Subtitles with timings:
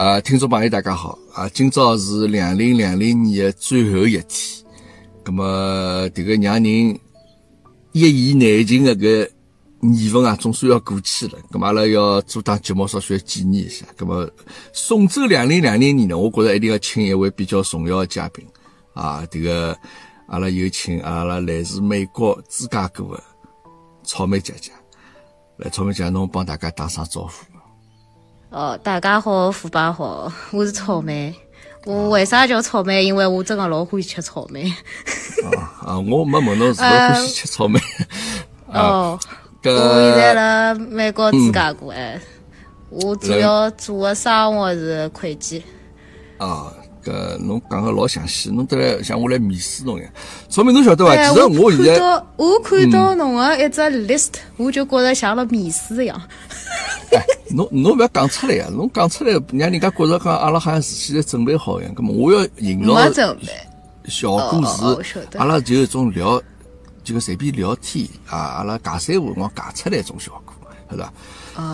[0.00, 1.46] 啊，听众朋友大家好啊！
[1.50, 4.64] 今朝是两零两零年的最后一天，
[5.26, 6.98] 那么这个让人
[7.92, 9.30] 一言难尽的个
[9.80, 11.38] 年份啊，总算要过去了。
[11.50, 13.84] 那么阿拉要做档节目，稍许纪念一下。
[13.98, 14.26] 那么
[14.72, 18.42] 送走两零两零年呢，我觉着一定要请一位比较重要的嘉宾
[18.94, 19.22] 啊！
[19.30, 19.76] 这个
[20.28, 23.22] 阿拉有请阿拉来自美国芝加哥的
[24.02, 24.72] 草莓姐姐。
[25.58, 27.49] 来，草莓姐姐，侬帮大家打声招呼。
[28.50, 31.32] 哦，大家好，虎爸好， 我是草莓。
[31.84, 33.04] 我为啥叫草莓？
[33.04, 34.68] 因为我真的老欢喜吃草莓。
[35.54, 35.98] 啊啊！
[36.00, 37.78] 我没问侬是否欢喜吃草莓。
[38.72, 39.16] 哦，
[39.62, 42.20] 我现在辣美国芝加哥哎，
[42.88, 45.62] 我主要做的生活是会计。
[46.38, 46.72] 啊。
[47.02, 50.12] 搿侬讲个老详细，侬得来像我来面试侬一样。
[50.50, 51.16] 说明侬晓得伐？
[51.16, 56.20] 其实我现在我看到侬个一只 list，我就觉着像了面试一样。
[57.12, 58.66] 哎，侬侬勿要讲出来呀！
[58.70, 61.94] 侬讲出来，让人家觉着讲阿拉好像事先在准备好一样。
[61.94, 63.36] 咁么我要营造
[64.06, 66.40] 效果是，阿拉就一种聊，
[67.04, 70.54] 就随便聊天啊，阿拉尬三胡，我尬出来一种效果，
[70.90, 71.12] 是吧？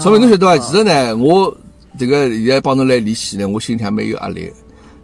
[0.01, 0.59] 说明侬晓得伐？
[0.59, 1.57] 其实呢，我
[1.99, 4.53] 这个现在帮侬来联系呢，我心里还蛮有压力。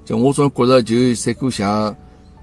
[0.05, 1.95] 就我总觉着，就三个像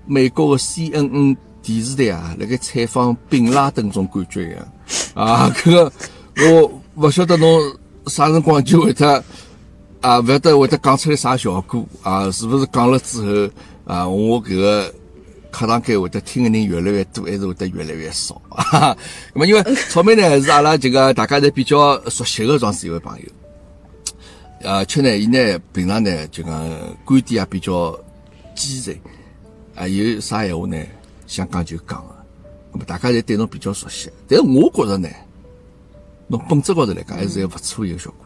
[0.06, 4.68] 美国的 CNN 电视台啊，辣盖采访宾拉登种感觉一样
[5.14, 5.52] 啊。
[5.58, 5.92] 搿个
[6.38, 7.62] 我勿晓得侬
[8.08, 9.24] 啥辰光就会得
[10.02, 12.30] 啊，勿晓得会得讲出来啥效果啊？
[12.30, 13.54] 是勿是讲了之后
[13.86, 14.94] 啊，我搿个
[15.50, 18.42] 客堂间会得听的人越来越多，还是会得越来越少？
[18.50, 18.96] 哈。
[19.34, 23.26] 那么因为草莓呢是阿拉这个大家侪比较熟悉的状是一位朋友。
[24.62, 26.52] 呃，且呢，伊呢平常呢就讲
[27.06, 27.98] 观点也比较
[28.54, 29.00] 坚韧，
[29.74, 30.78] 啊，有啥闲话呢
[31.28, 32.16] 想讲就讲个，
[32.74, 34.12] 那么大家侪对侬比较熟悉。
[34.28, 35.08] 但是我觉着呢，
[36.30, 38.18] 侬本质高头来讲还是一个勿错一个小姑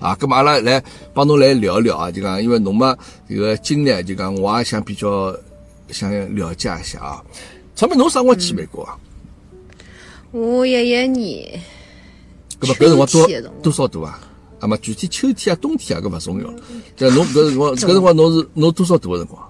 [0.00, 0.16] 娘啊。
[0.18, 0.82] 咁么阿拉来
[1.14, 2.96] 帮侬来聊一聊啊，就讲因为侬嘛
[3.28, 5.36] 这个经历，就讲我也想比较
[5.90, 7.22] 想了解一下啊。
[7.74, 8.98] 草莓，侬啥辰光去美国啊？
[10.32, 11.60] 我一一年。
[12.58, 13.28] 咁么搿辰光多
[13.62, 14.18] 多少度啊？
[14.58, 16.50] 啊么具体秋天啊、冬天啊，搿勿重要。
[16.96, 19.42] 对，侬搿辰光，搿辰光侬是侬多少度个辰光？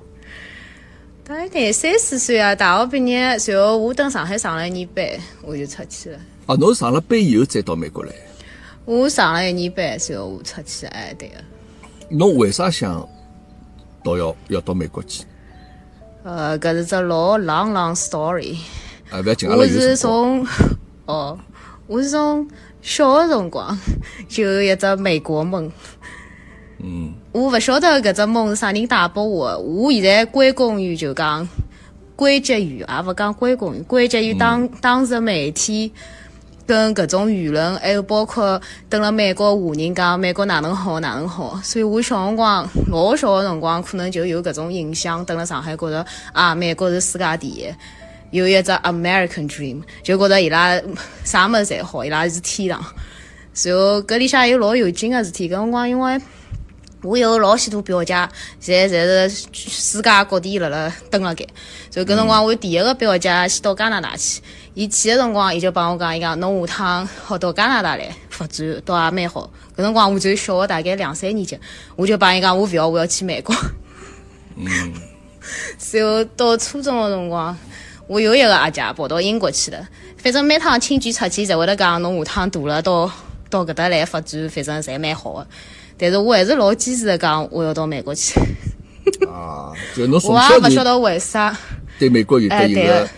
[1.23, 5.05] 大概三四岁啊，大学毕业，随后我等上海上了一年班，
[5.43, 6.19] 我就出去了。
[6.47, 8.13] 哦，侬是上了班以后再到美国来？
[8.85, 11.35] 我上了一年班，随后我出去，哎，对个。
[12.09, 13.07] 侬为啥想
[14.03, 15.25] 到要要到美国去？
[16.23, 18.57] 呃，搿是只老 long long story。
[19.11, 20.47] 啊，勿要紧，我是从
[21.07, 21.39] 哦，
[21.87, 22.49] 我是从。
[22.83, 23.77] 小个辰光
[24.29, 25.69] 就有一只美国梦，
[26.79, 29.59] 嗯，我勿晓得搿只梦是啥人带拨我。
[29.59, 31.49] 我现在归功于就讲
[32.15, 35.93] 归结于，也勿讲归功于，归结于当当时媒体
[36.67, 41.61] 跟各种舆论，还有包括等了美国华人讲美国哪能好哪能好。
[41.63, 47.67] 所以我小辰光老小的辰光，可能就有各种印象，等了上海觉得啊，美国是世界第一。
[48.33, 50.79] 有一只 American Dream，就觉得伊拉
[51.23, 52.85] 啥么子侪好，伊拉是天堂。
[53.65, 56.21] 然后搿里向有老有劲个事体，搿辰光因为
[57.07, 58.15] 我有老许多表姐，
[58.61, 61.47] 侪侪是世界各地辣辣蹲辣盖。
[61.91, 64.41] 所以搿辰光我第一个表姐先到加拿大去，
[64.75, 69.49] 伊去个辰光，伊就帮我讲，伊讲侬下趟好到加拿大来发展，倒也蛮好。
[69.77, 71.59] 搿辰光我就小个大概两三年级，
[71.95, 73.55] 我就帮伊讲我勿要，我要去美国。
[74.57, 74.67] 嗯。
[75.93, 77.57] 然后到初中个辰光。
[78.09, 83.11] 我有一个阿姐跑到英国去了，反正每趟亲戚出去，侪会得讲侬下趟大了到
[83.51, 85.47] 到搿搭来发展，反正侪蛮好的。
[85.99, 88.39] 但是我还是老坚持的讲，我要到美国去。
[89.29, 91.57] 啊，就侬从小我也勿晓得为啥。
[91.99, 93.09] 对美国有得一个，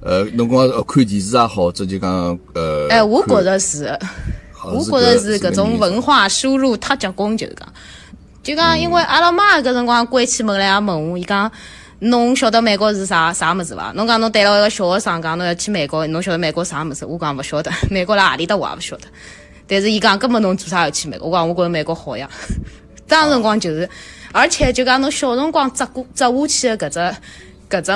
[0.00, 2.88] 呃，侬讲看电视也好，这就讲呃。
[2.90, 3.86] 哎，我觉着是，
[4.64, 7.68] 我觉着是搿种文化输入太结棍，就是讲，
[8.42, 11.50] 就讲因为阿拉妈搿辰光关起门来也问我，伊讲。
[12.00, 13.90] 侬晓得美国是啥啥物事伐？
[13.96, 17.04] 侬讲侬对了一个小学生讲侬要去美国，侬晓得美国啥物事？
[17.04, 19.08] 我讲勿晓得， 美国辣何里搭我也勿晓得。
[19.68, 21.28] 但是伊讲根本侬做啥要去美国？
[21.28, 22.28] 我讲我觉着美国好呀。
[23.06, 23.88] 当辰光就是，
[24.32, 26.98] 而且就讲侬小辰光扎过扎下去的搿只
[27.70, 27.92] 搿只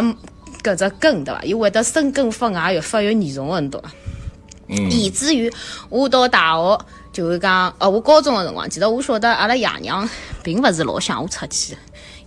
[0.62, 1.42] 搿只根对伐？
[1.42, 3.82] 伊会得生根发芽越发越严重很多。
[4.68, 4.90] 嗯。
[4.90, 5.52] 以至于
[5.88, 6.78] 我到大学
[7.12, 10.08] 就是讲，呃，我高中的辰光，其实我晓得阿拉爷娘
[10.42, 11.76] 并勿是老想我出去。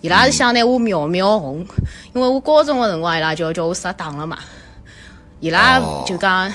[0.00, 1.66] 伊拉是想拿我苗苗红，
[2.14, 4.38] 因为我高中的辰光，伊拉就要叫我杀党了嘛。
[5.40, 6.52] 伊拉就讲，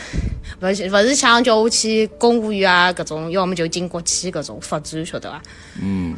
[0.62, 5.42] 勿是勿是想叫我去公务员啊，搿种，要么就进国企搿种发展，晓得伐？
[5.82, 6.16] 嗯。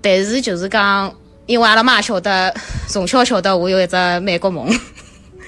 [0.00, 1.12] 但是就是讲，
[1.46, 2.54] 因为阿拉妈晓得，
[2.88, 4.68] 从小晓得我有一只美国梦。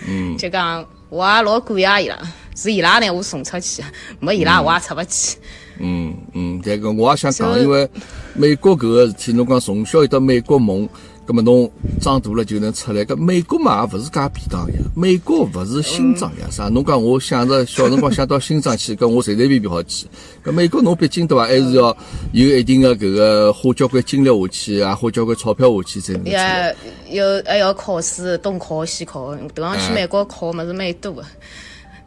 [0.06, 0.36] 嗯。
[0.38, 2.18] 就讲，我也老感谢伊拉，
[2.56, 3.82] 是伊拉拿我送出去，
[4.20, 5.38] 没伊拉我也出勿去。
[5.78, 7.88] 嗯嗯，这个我也想讲，因为。
[8.36, 10.88] 美国搿个事体，侬讲从小有得美国梦。
[11.26, 13.02] 咁么侬长大了就能出来？
[13.04, 16.68] 搿美国嘛也勿是介便当呀，美国勿是心脏呀，啥？
[16.68, 20.06] 侬讲我想着小辰光想到心脏去，搿我随随便便好去。
[20.44, 21.96] 搿美国侬毕竟对伐，还是要
[22.32, 26.76] 有一定的搿个花交关精力下去，也花交关钞票下去才能出来。
[27.10, 31.24] 要还要考试，东考西考，迭样去美国考物事蛮多个，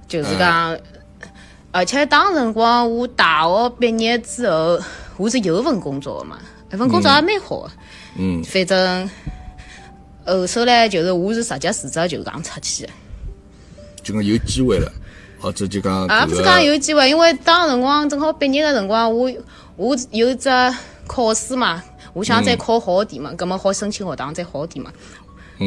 [0.07, 0.77] 就是讲，
[1.71, 4.79] 而且当辰光我大学毕业之后，
[5.17, 6.37] 我是有份工作个嘛，
[6.69, 7.67] 那份工作也蛮好个。
[7.67, 7.71] 嗯，
[8.43, 9.09] 反正
[10.25, 12.87] 后首来就是我是直接辞职就讲出去，
[14.03, 14.91] 就讲有机会了，
[15.39, 19.31] 或者就讲啊，不是讲有机会，因为当辰光正好毕业的辰光，我
[19.75, 20.49] 我有只
[21.05, 21.83] 考试嘛，
[22.13, 24.91] 我想再考好点嘛，葛么好申请学堂再好点嘛，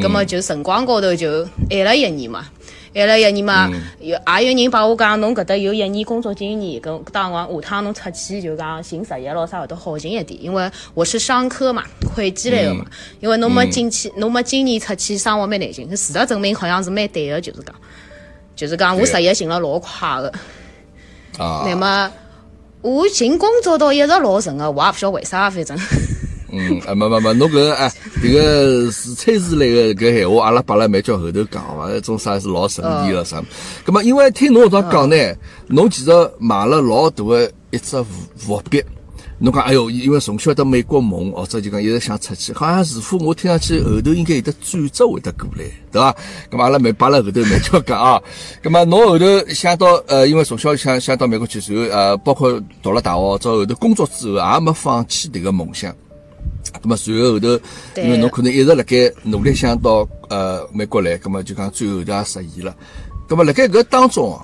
[0.02, 2.47] 葛么就辰光高头就晚了一年嘛。
[2.94, 3.70] 挨了一年嘛，
[4.00, 11.84] 有也有人帮我讲，侬搿搭有一年工作经验，搿当光下趟侬出去就讲寻实习咯啥会得好寻一点，因为我是商科嘛，
[12.16, 12.84] 会计类个嘛，
[13.20, 15.88] 因为侬没进去，侬没经验出去，生活蛮难寻。
[15.90, 17.75] 事实证明好像是蛮对个，就是讲，
[18.56, 20.32] 就是讲我实习寻了老快个。
[21.38, 21.64] 啊。
[21.64, 22.12] 那么
[22.82, 25.78] 我寻工作倒一直老顺个，我也勿晓得为啥，反正。
[26.52, 27.93] 嗯，啊，没没没，侬搿哎，
[28.23, 31.91] 迭个自吹自擂个搿闲话，阿拉摆辣蛮叫后头讲伐？
[31.93, 33.43] 一种啥是老神秘了啥？
[33.85, 35.17] 葛末因为听侬搿讲呢，
[35.69, 38.06] 侬其实买了老大个一只伏
[38.37, 38.82] 伏笔。
[39.43, 46.14] 侬讲哎哟，因为从小到美国梦，或者就讲一直想出去，好像似乎我听上去后头应该有得转折会得过来，对伐？
[46.50, 48.20] 葛末阿拉蛮摆辣后头蛮叫讲啊。
[48.62, 55.94] 葛末侬后头想到呃，因为从小想想到美国去，然后呃，包括读了大学到后头工作之后，也没放弃迭个梦想。
[56.82, 57.49] 咁么随后后头，
[57.96, 62.75] 因为侬可能一直辣盖努力想到呃美国来，咁么就讲最后头也实现了。
[63.28, 64.40] 咁么辣盖搿当中哦，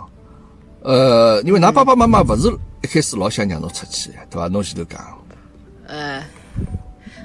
[0.82, 2.48] 呃，因为㑚爸爸妈妈勿是
[2.82, 4.48] 一开始老想让侬出去，对伐？
[4.48, 5.00] 侬前头讲。
[5.88, 6.22] 呃，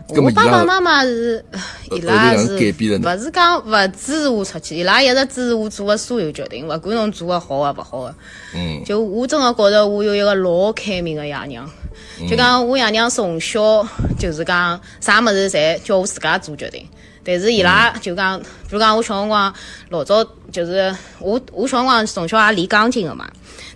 [0.09, 1.43] 我爸爸妈妈是
[1.91, 8.15] 伊拉是勿是讲勿支持我出去，伊拉一直支持我做个所有决定，勿管侬做个好个勿好个。
[8.55, 8.83] 嗯。
[8.85, 11.67] 就我真个觉着我有一个老开明个爷娘。
[12.29, 13.85] 就讲我爷娘从小
[14.19, 16.87] 就是讲啥物事侪叫我自家做决定，
[17.23, 19.53] 但是伊拉就讲，比如讲我小辰光
[19.89, 23.29] 老早就是我我小辰光从小也练钢琴的嘛，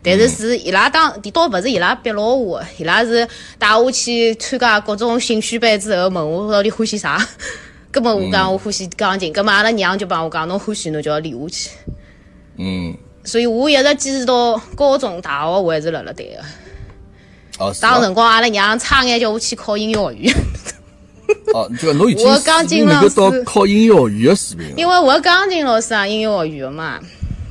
[0.03, 3.27] 但是是伊拉当倒勿是伊拉逼牢我，伊拉是
[3.57, 7.19] 带我去参加各种兴趣班之后问我到底欢喜啥，
[7.91, 11.69] 根本我讲我欢喜钢琴，葛末阿拉娘就帮我讲侬欢喜侬就要练下去，
[12.57, 16.43] 嗯，所以我一直坚持到高中大学我还是辣辣对个。
[17.59, 20.35] 哦，当辰光阿拉娘差眼叫我去考音乐学院。
[21.53, 22.15] 哦，就侬已
[22.67, 24.73] 经能够到考音乐学院的水平。
[24.77, 26.99] 因为我钢琴老师啊，音乐学院的嘛，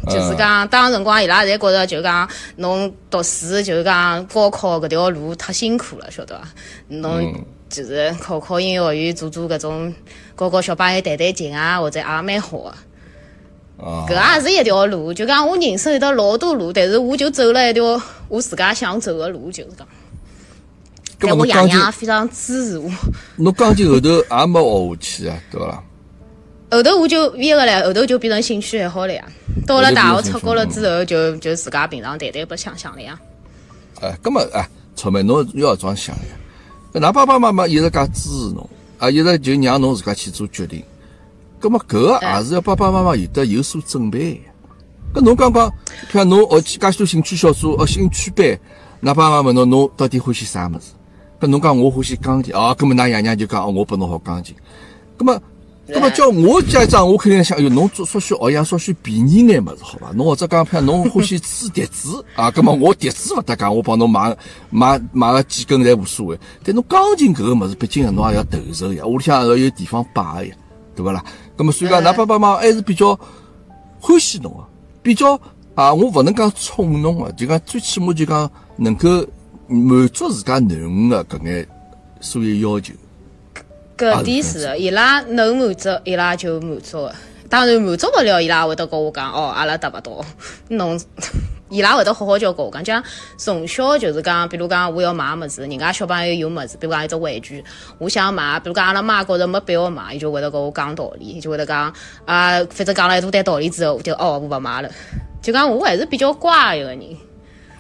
[0.08, 6.46] 就是讲当辰光伊拉侪觉着就讲侬读书就讲高考搿条路太辛苦了，晓得伐？
[6.88, 9.92] 侬就是考考音乐学院，做做搿种
[10.36, 12.74] 教教小朋友弹弹琴啊，或者也蛮好的。
[13.78, 19.86] 搿也是一条路，就讲我人生有得老多路，但是我就走了一条我自家想走的路，就是讲。
[21.18, 22.90] 但我爷娘非常支持我。
[23.36, 25.82] 侬钢琴后头也没学下去啊，对伐？
[26.70, 29.24] 后头我就毕业了，后头就变成兴趣爱好了呀。
[29.66, 33.18] 到了大学出国了之后，就就自家平常谈谈白相相了呀。
[34.00, 36.22] 哎，搿么哎，草莓侬要这样想呀？
[36.94, 40.82] 㑚爸爸妈妈一直介支持侬，啊，一直就让侬自家去做决定。
[41.64, 44.38] 咁么，搿个也是要爸爸妈妈有得有所准备。
[45.14, 45.72] 搿侬刚刚，
[46.12, 48.58] 像侬学去介许多兴趣小组，学兴趣班，
[49.00, 50.92] 那爸妈问侬，侬到底欢喜啥物事？
[51.40, 54.54] 搿侬讲我欢喜钢琴，哦，搿么，㑚爷娘就讲，哦，我拨侬学钢琴。
[55.16, 55.40] 搿么，
[55.88, 60.10] 搿么叫我家长，我肯定想，哎哟，侬做稍许学样，稍许便宜眼物事，好伐？
[60.14, 64.36] 侬或者讲，譬如侬欢喜吹笛子， 啊，搿么我笛子勿搭讲，我帮侬买
[64.68, 66.38] 买买个几根侪无所谓。
[66.62, 70.54] 但侬钢琴搿个物事，毕竟侬也要投入呀，屋里向要有地方摆呀，
[70.94, 71.24] 对勿啦？
[71.56, 73.18] 咁么，所以讲，㑚爸爸妈妈还是比较
[74.00, 74.64] 欢喜侬个，
[75.02, 75.38] 比较
[75.74, 79.24] 啊，我勿能讲宠侬个，就讲最起码就讲能够
[79.68, 81.68] 满足自家囡恩个搿眼
[82.20, 82.92] 所有要求。
[83.96, 87.14] 搿点是，伊拉能满足，伊拉就满足个。
[87.48, 90.24] 当然满足勿了，伊拉会得跟我讲，哦，阿拉达勿到，
[90.68, 91.00] 侬。
[91.74, 93.02] 伊拉会得好好教我，讲讲
[93.36, 97.64] 从小就是讲，比如讲我要买物事，人家小朋友有物事，比如讲一只玩具，
[97.98, 101.92] 我想买，比如讲阿拉妈觉着没必要买，伊就会得跟我讲道理，就会得讲
[102.24, 104.88] 啊，反正讲了一大堆道理之后，就哦，我勿买了。
[105.42, 107.00] 就讲我还是比较乖一个人，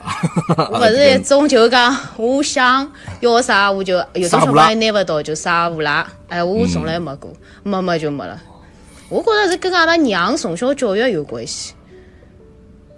[0.58, 7.32] 我勿是一种就讲我想要啥我就有种小朋友拿勿到就啥无赖，哎，我从来没过，
[7.62, 8.42] 没没就没了。
[9.08, 11.74] 我觉着是跟阿拉娘从小教育有关系。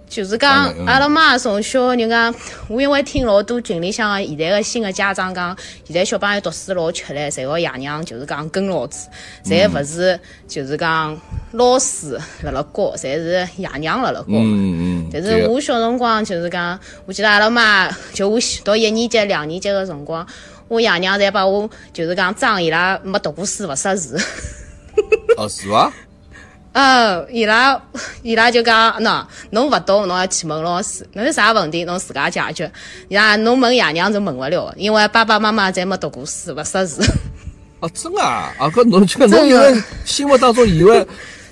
[0.09, 2.33] 就是讲，阿拉妈从小人家，
[2.69, 9.07] 我因为听老多群里向个现在个新个家长讲，现在小朋友读书老吃力，侪要爷娘就是讲跟牢子，
[9.43, 11.19] 侪勿是就是讲
[11.51, 14.25] 老师辣辣教，侪是爷娘辣辣教。
[14.29, 15.09] 嗯嗯。
[15.11, 20.25] 但是我小辰光就是讲，我记得阿拉妈就我读一年级、两年级个辰光，
[20.67, 24.17] 我爷娘侪把我就是讲装伊拉没读过书勿识字。
[25.37, 25.91] 哦，是伐？
[26.79, 27.81] 嗯，伊拉
[28.21, 32.71] 伊拉就讲，喏，侬勿懂，侬要去问老师，侬有啥问题，侬自家解决。
[33.09, 37.01] 伊拉侬问爷娘是问勿了，因为爸爸妈妈侪没读过书，勿识字。
[37.81, 38.53] 哦，真啊！
[38.59, 41.03] 啊，搿侬就侬因为心目当中以为，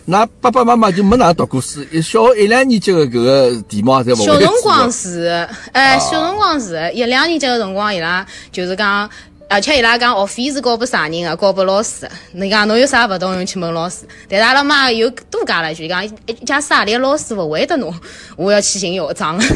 [0.07, 9.09] 㑚爸爸妈妈就没哪读过书，一小学一两年级的搿个题目侪勿会小辰光是，哎，小辰光是一两年级的辰光，伊拉就是讲。
[9.47, 11.35] 而且伊拉讲学费是交拨啥人个？
[11.35, 12.09] 交拨老师。
[12.31, 14.05] 你讲侬有啥勿懂，用去问老师。
[14.27, 16.07] 但是阿拉妈又多加了一句，讲
[16.45, 17.93] 假使何里个老师勿会得侬，
[18.35, 19.37] 我要去寻校长。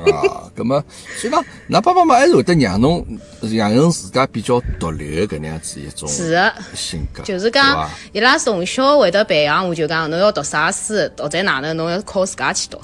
[0.00, 0.82] 啊，咁么，
[1.18, 3.06] 所以讲，㑚爸爸妈妈还是会得让侬
[3.42, 12.80] 养成自家比较独立个搿能样子一种是性格，就是讲，伊拉从小会得培养我，就讲侬要读啥书，或者哪能，侬要靠自家去读，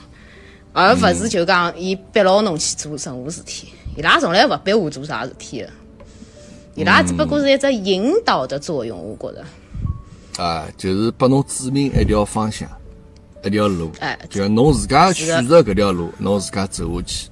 [0.73, 3.69] 而勿是就讲伊逼牢侬去做任何事体。
[3.97, 5.69] 伊拉从来勿逼我做啥事体个。
[6.81, 10.43] 伊拉只不过是一只引导的作用，我觉着。
[10.43, 12.67] 啊，就是拨侬指明一条方向，
[13.45, 13.93] 一条路。
[14.01, 17.29] 哎，就侬自家选择搿条路，侬自家走下去。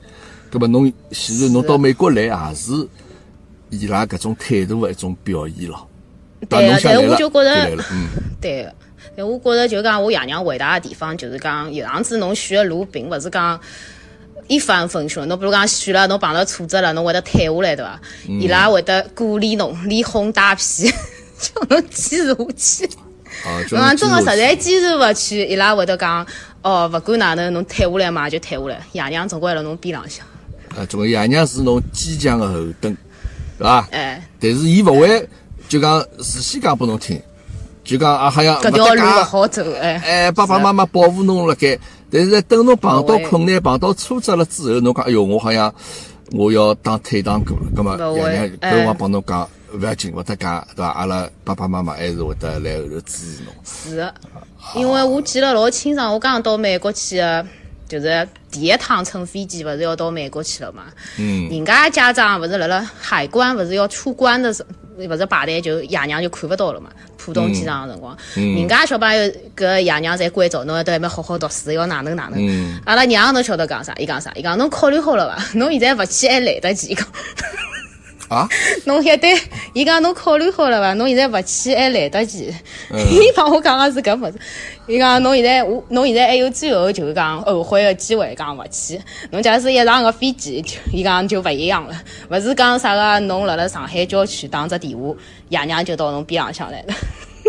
[0.51, 2.73] 葛末侬显然侬到美国来，也是
[3.71, 5.89] 伊拉搿种态度的一种表现咯。
[6.47, 8.09] 对个，但我就觉着，嗯，
[8.41, 8.75] 对个。
[9.17, 13.59] 但我觉着就讲我爷娘伟大的地方，就是讲有样子侬选个路，并勿是讲。
[14.49, 18.01] 一帆风顺，侬比如讲选了，侬碰到挫折了，侬会得退下来，对伐？
[18.27, 20.93] 伊拉会得鼓励侬，连哄带骗，
[21.39, 22.91] 叫侬坚持下去。
[23.71, 26.27] 侬讲真个实在坚持勿去，伊拉会得讲，
[26.63, 30.27] 哦，勿管哪能，侬退下来嘛就退下来，爷娘总归辣侬边浪向。
[30.75, 32.97] 啊，总归爷娘是侬坚强个后盾，
[33.59, 33.87] 对伐？
[33.93, 34.27] 哎。
[34.41, 35.29] 但是伊勿会
[35.69, 37.21] 就讲事先讲拨侬听，
[37.85, 40.01] 就讲啊，好像搿条路勿好走，哎。
[40.05, 41.79] 哎，爸爸妈妈保护侬辣盖。
[42.11, 45.73] 但是等侬碰到困难、碰到挫折了之后，侬讲哎哟，我好像
[46.33, 47.67] 我要当退堂鼓了。
[47.77, 50.89] 葛么爷娘搿辰光帮侬讲，勿要紧，勿得讲，对伐？
[50.91, 53.55] 阿拉爸爸妈妈还是会得来后头支持侬。
[53.65, 54.13] 是，
[54.75, 57.47] 因为我记得老清爽，我刚到美国去个，
[57.89, 60.85] 就是第一趟乘飞机，勿是要到美国去了嘛？
[61.19, 61.49] 嗯。
[61.51, 64.65] 人家家长勿是辣辣海关，勿是要出关的时，
[65.07, 66.91] 勿是排队就爷娘就看勿到了嘛？
[67.17, 72.81] 浦东机场个辰光，人家小朋友搿爷娘侪关照，侬要得要好好读书，要哪能哪能。
[72.85, 73.93] 阿拉娘侬晓得讲啥？
[73.99, 74.33] 伊讲啥？
[74.35, 75.45] 伊讲侬考虑好了伐？
[75.59, 76.89] 侬现在勿去还来得及。
[76.89, 77.07] 伊讲
[78.29, 78.49] 啊？
[78.85, 79.29] 侬现在，
[79.73, 80.95] 伊讲侬考虑好了伐？
[80.95, 82.53] 侬现在勿去还来得及。
[83.11, 84.35] 伊帮我讲个是搿物事。
[84.87, 89.01] 伊讲侬现在，我侬现在还有最后就是讲后悔个机会，讲勿去。
[89.31, 91.95] 侬假使一上个飞机，伊讲就勿一样了。
[92.31, 95.15] 勿是讲啥个侬辣辣上海郊区打只电话，
[95.49, 96.95] 爷娘就到侬边浪向来了。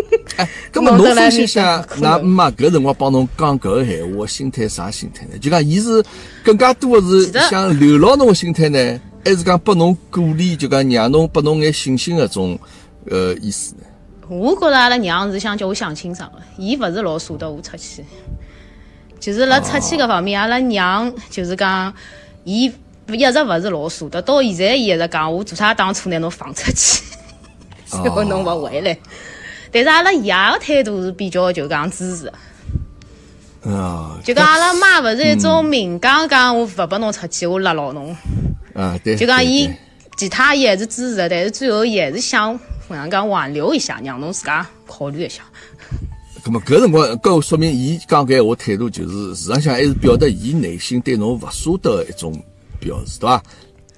[0.36, 5.38] 哎，咁么侬分析下，㑚妈搿辰光帮侬讲搿个闲话，心态啥心态呢？
[5.38, 6.02] 就讲伊是
[6.42, 12.58] 更加多的是想留牢侬个心态呢，还是讲拨侬鼓励，就讲让侬拨侬眼信心个种
[13.10, 13.74] 呃意思。
[13.76, 13.82] 呢？
[14.28, 18.04] 我觉着阿拉娘是想叫我想清爽个，伊勿是老舍得我出去，
[19.18, 21.92] 就是辣出去搿方面，阿拉娘就是讲，
[22.44, 22.72] 伊
[23.08, 27.02] 一直勿是老舍得，到现在伊一直讲我做啥当初拿侬放出去，
[27.86, 28.96] 最后侬勿回来。
[29.72, 32.32] 但是阿拉爷个态度是比较就讲支持，
[33.68, 38.16] 啊，就讲阿拉妈勿是一种明讲讲我勿拨侬出去，我勒牢侬，
[38.74, 39.70] 啊对，就讲伊
[40.16, 42.58] 其他伊还是支持的，但是最后伊还是想
[42.88, 45.42] 怎样讲挽留一下，让侬自家考虑一下。
[46.44, 52.32] 咁么搿辰光，搿说明伊讲搿话态度就是事实际上还是表达伊内心对侬勿舍得一种
[52.78, 53.42] 表示，对伐？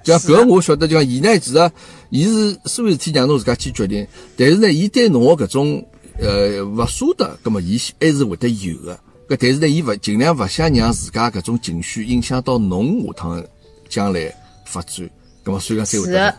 [0.03, 1.71] 就搿我晓得，就讲伊呢，其实
[2.09, 5.85] 伊是所有事体让侬自家去决定，但是呢，伊对侬个搿种
[6.19, 8.99] 呃勿舍得，葛末伊还是会得有个。
[9.29, 13.43] 搿但是呢，伊勿尽量勿想让自家搿种情绪影响到侬下趟
[13.87, 14.33] 将来
[14.73, 15.09] 发展。
[15.43, 16.27] 葛末所以讲才会得。
[16.27, 16.35] 哎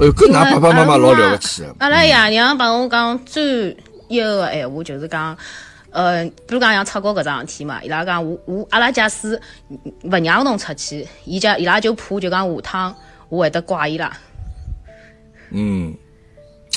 [0.00, 1.74] 哟，搿㑚爸爸妈妈老了不起个。
[1.78, 3.76] 阿拉爷娘帮我讲最
[4.08, 5.36] 一个闲话就是讲。
[5.90, 9.40] 呃，比如讲像出国搿桩事体嘛，伊拉讲我我阿拉假使
[10.02, 12.94] 勿让侬出去，伊家伊拉就怕就讲下趟
[13.30, 14.12] 我会得怪伊拉。
[15.52, 15.94] 嗯。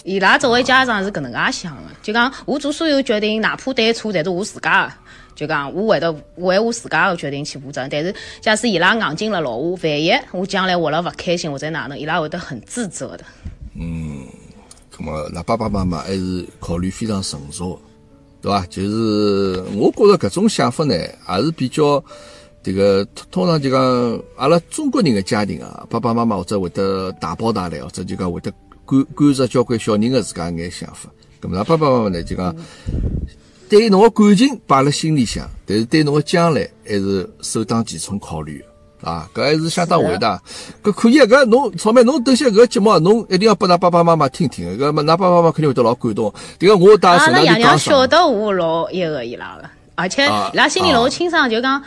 [0.06, 4.94] 伊拉作为家长是搿能介想的，就讲我做所有决定，哪怕对错，侪是我自家的，
[5.40, 7.88] 就讲我会得为我自家的决定去负责。
[7.90, 13.24] 但是假使伊拉硬劲了牢我，万一我将来活了勿开心或者哪能，伊拉会得很自责的。
[13.80, 14.26] 嗯，
[14.94, 17.80] 咁么那爸爸妈妈还是考虑非常成熟。
[18.42, 18.66] 对伐？
[18.68, 22.02] 就是我觉着搿种想法呢，还是比较，
[22.64, 23.82] 迭个通常就讲
[24.38, 28.50] 阿拉中国人的家庭啊，爸爸妈妈或者会得大包大揽，或者就讲会得
[28.86, 31.10] 管管着交关小人的自家眼想法。
[31.42, 32.56] 咁么，爸爸妈妈呢就讲，
[33.70, 38.60] 对侬个感情摆辣心里向，但是对侬个将来还是首当其冲考虑
[39.02, 39.30] 的啊！
[39.34, 40.42] 搿还是相当伟大。
[40.84, 41.26] 搿可以啊！
[41.26, 44.78] 搿侬草莓，侬等下搿节目，侬一定要拨㑚爸爸妈妈听听。
[44.78, 46.34] 搿么，㑚爸爸妈妈肯定会得老感动。
[46.60, 51.82] 迭个我打算拉爷娘晓得我老一个伊拉个，而且伊拉心里老清爽，就讲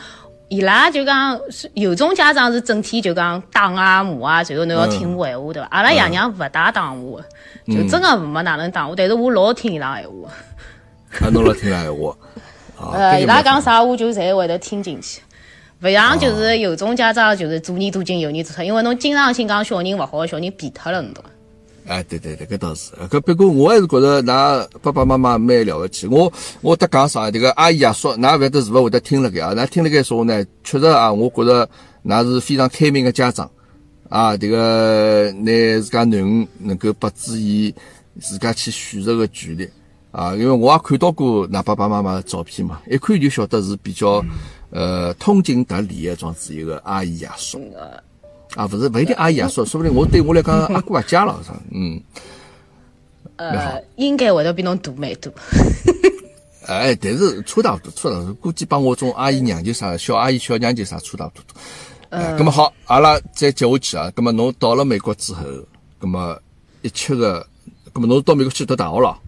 [0.49, 1.39] 伊拉就讲
[1.75, 5.69] 有种家长是整天就讲打啊骂啊，然后侬要听我闲话对伐？
[5.71, 7.21] 阿拉爷娘勿大打我。
[7.67, 10.29] 就真个没哪能打我，但是我老听伊拉闲话。
[11.21, 12.17] 啊，侬老听伊拉闲话。
[12.95, 15.21] 呃，伊拉讲啥我就侪会得听进去。
[15.83, 21.31] 勿像就是有种家长就是左耳朵进右耳朵出，因为侬经常性讲小人勿好，小人变脱了，侬懂伐？
[21.93, 22.93] 哎，对对对，搿倒是。
[23.11, 26.07] 搿不过我还是觉着㑚爸爸妈妈蛮了勿起。
[26.07, 27.31] 我我得讲啥？
[27.31, 29.53] 迭个阿姨阿叔，㑚勿晓得是勿会得听了盖啊？
[29.55, 31.69] 㑚听了盖说话呢，确实啊，我觉着
[32.05, 33.51] 㑚是非常开明个家长。
[34.09, 35.47] 啊，这个拿
[35.81, 37.75] 自家囡恩能够拨自己
[38.21, 39.69] 自家去选择个权利
[40.13, 44.23] 啊，因为我也看到过㑚爸爸妈妈的照片嘛，一看就晓得是比较
[44.71, 47.59] 呃通情达理的状子一个阿姨爷叔
[48.55, 51.99] 啊，勿是勿一定阿姨爷叔，说不定我对我来讲阿哥阿姐了，嗯，
[53.37, 55.33] 呃，应该会得比侬大蛮多，
[56.69, 61.59] 哎，但是差大不多，差大多，估计帮我种阿姨娘舅啥小阿姨小娘舅啥差大不多。
[62.11, 64.13] 哎，咁么好，阿拉再接下去啊。
[64.15, 65.43] 咁么侬到了美国之后，
[65.99, 66.39] 咁么
[66.83, 67.47] 一切个，
[67.95, 69.19] 咁么侬到美国去读大学了，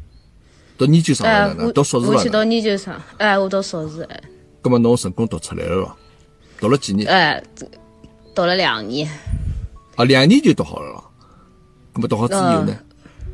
[0.77, 1.73] 读研究生了呢？
[1.73, 2.13] 读硕士了？
[2.13, 4.21] 我去读研究生，哎，我读硕士，哎。
[4.63, 5.97] 咁么侬成功读出来了咯？
[6.59, 7.09] 读了几年？
[7.09, 7.43] 哎，
[8.35, 9.09] 读了两年。
[9.97, 11.05] 啊，两年就读好了咯。
[11.95, 12.77] 咁么读好之后呢？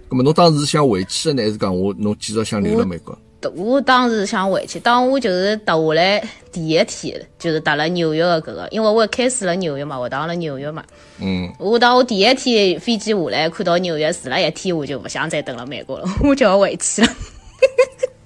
[0.08, 3.16] 咁么侬当时想回去的呢，还是讲我侬继续想留辣美国？
[3.56, 6.22] 我当时想回去，当我就是读下来
[6.52, 10.82] 第一天，就是踏了纽约的搿个，因为我一开始辣纽约嘛，我当了纽约嘛。
[11.20, 11.50] 嗯。
[11.58, 17.08] 我当我第一天飞机下来，看到纽约住了一天，我就勿想再等了美国了， 我就要回去了。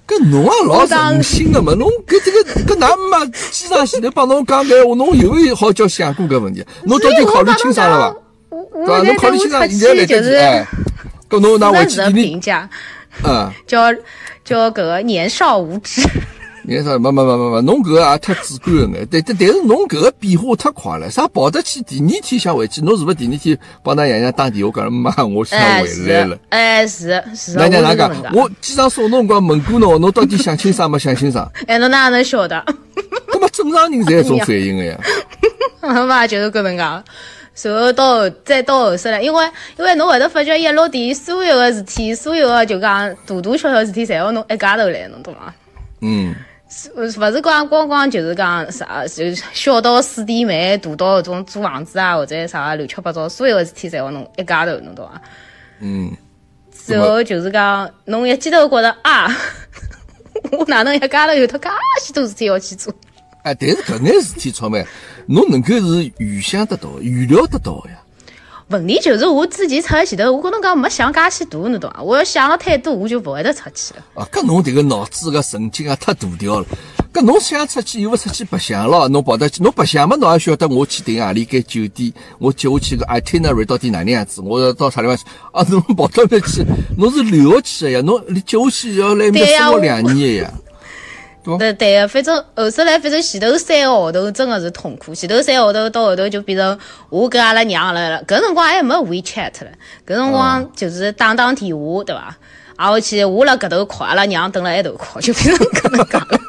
[0.07, 6.65] 搿侬也老任性的嘛，侬搿这个搿㑚妈机场前头帮侬讲搿话，侬有没有好叫想过搿问题？
[6.85, 8.19] 侬到底考虑清爽了伐？
[8.85, 9.01] 对伐？
[9.03, 10.67] 侬考虑清爽，现在来得及哎。
[11.27, 12.69] 搿侬拿回去评价，
[13.23, 13.79] 嗯，叫。
[14.45, 16.07] 叫搿个年少无知，
[16.63, 19.07] 年少没没没没没，侬搿个也太主观了眼。
[19.11, 26.37] 但但但是侬搿个变化太快了，啥跑得去第二天想回去，侬是勿是第二天帮㑚爷娘打电话讲妈，我想回来了？
[26.49, 28.11] 哎是是，哪娘哪讲？
[28.33, 31.51] 我机场送侬辰光问过侬，侬到底想清爽没想清爽？
[31.67, 32.63] 哎，侬哪能晓得？
[33.27, 34.95] 搿么正常人侪种反应个呀？
[36.07, 36.83] 嘛就是搿能介。
[37.57, 39.45] 随后到后再到后首来，因为
[39.79, 45.53] 因为侬会得发觉一落地，所有个事体，所有个就讲大大小小事体，侪要侬一家头来，侬懂伐？
[46.01, 46.35] 嗯，
[46.97, 55.21] 勿是光光光就是讲啥，就小到水电煤，大到搿种租房子啊或者啥乱七八糟，所有个事体侪要侬一家头，侬懂伐？
[55.79, 56.11] 嗯，
[56.87, 59.33] 然后就是讲侬一记头觉着啊，
[60.51, 61.69] 我哪能一家头有得介
[62.03, 62.93] 许多事体要去做？
[63.43, 64.85] 哎，但是搿眼事体，草莓。
[65.27, 68.01] 侬能够是预想得到、预料得到呀？
[68.69, 72.01] 问题就是我之前出来前头，我跟侬讲没想介许多，侬懂伐？
[72.01, 74.03] 我要想了太多，我就勿会得出去了。
[74.15, 76.65] 啊，搿侬迭个脑子个神经啊，太大条了。
[77.13, 79.07] 搿侬想出去又勿出去白相咯？
[79.09, 80.15] 侬跑得去，侬白相嘛？
[80.15, 84.41] 侬也晓得我去订何里间酒店，我接下去个 itinerary 到底哪能样子？
[84.41, 85.23] 我要到啥地方去？
[85.51, 86.65] 啊，侬跑到那去，
[86.97, 88.01] 侬是留下去个呀？
[88.01, 90.51] 侬接下去要来面生活两年个呀？
[91.59, 95.13] 对对啊，反正后首来，反正前头三个号头真的是痛苦。
[95.13, 96.77] 前头三个号头到后头就变成
[97.09, 99.71] 我跟阿拉娘了，搿辰光还没 WeChat 了，
[100.07, 102.35] 搿辰光就是打打电话，对伐？
[102.77, 106.39] 挨下去我辣搿头哭，阿拉娘蹲辣埃头哭，就变成搿能介了。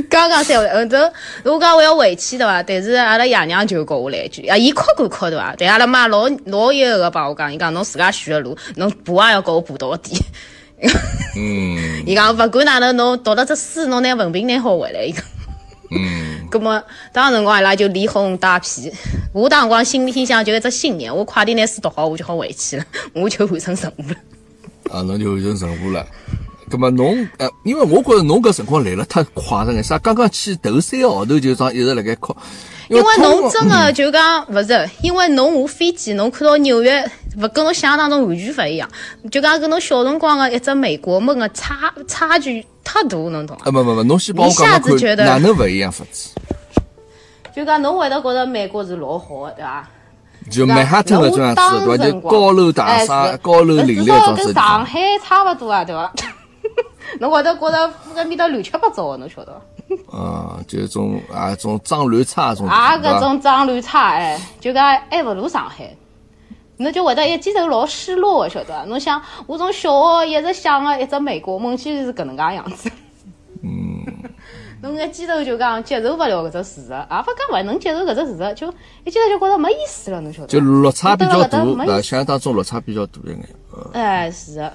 [0.10, 0.96] 刚刚三后头，
[1.44, 2.60] 我讲我要回去，对伐？
[2.62, 5.54] 但是阿拉爷娘就告我来一句，啊，伊哭归哭，对伐？
[5.56, 10.16] 但阿拉妈老老一个个帮我讲，伊讲侬自家选个路，侬爬也要跟我爬到底。
[11.36, 15.04] 嗯， 伊讲勿管哪能，侬读了只书，侬拿文凭拿好回来。
[15.04, 15.22] 伊讲，
[15.90, 18.92] 嗯，葛么当辰光伊拉就连哄带骗。
[19.32, 22.84] 我当辰光心里心想就一只信念，我快点拿书读好，我就好回去了，
[23.14, 24.16] 我就完成任务了。
[24.90, 26.06] 啊，侬就完成任务了。
[26.68, 32.36] 葛么侬呃，因为我觉着侬搿辰光来了太快了眼，啥刚刚去头三个号头就装一直辣盖哭。
[32.88, 37.04] 因为侬真的就讲勿是，因为侬下飞机，侬看到纽约，
[37.36, 38.88] 勿跟侬想象当中完全勿一样。
[39.30, 43.64] 就讲跟侬小辰光的一只美国梦的差差距太大，侬懂伐？
[43.64, 46.30] 啊，不不不，侬先帮我讲讲哪能勿一样法子？
[47.54, 49.88] 就讲侬会得觉得美国是老好的，对伐？
[50.48, 52.04] 就曼哈顿搿种样子，对伐？
[52.04, 56.12] 就高楼大厦、高楼林立种跟上海差勿多啊，对伐？
[57.18, 59.60] 侬会得觉得搿面搭乱七八糟的，侬晓得伐？
[60.10, 62.66] 啊，就种啊种脏乱差种。
[62.66, 65.94] 啊，搿种脏乱差哎，就讲还勿如上海。
[66.78, 68.84] 侬就会得一记头老失落，晓得伐？
[68.84, 69.90] 侬想，我从小
[70.24, 72.90] 学一直想个一只美国梦，其实是搿能介样子。
[73.62, 74.04] 嗯。
[74.82, 78.66] 侬一记头就讲接受勿了搿只事实，也勿讲勿能接受搿只事实，就
[79.04, 83.48] 一记头就觉着没意思了，侬晓得就落差比较大，呃，想象当中落差比较大一眼。
[83.94, 84.72] 哎，是的。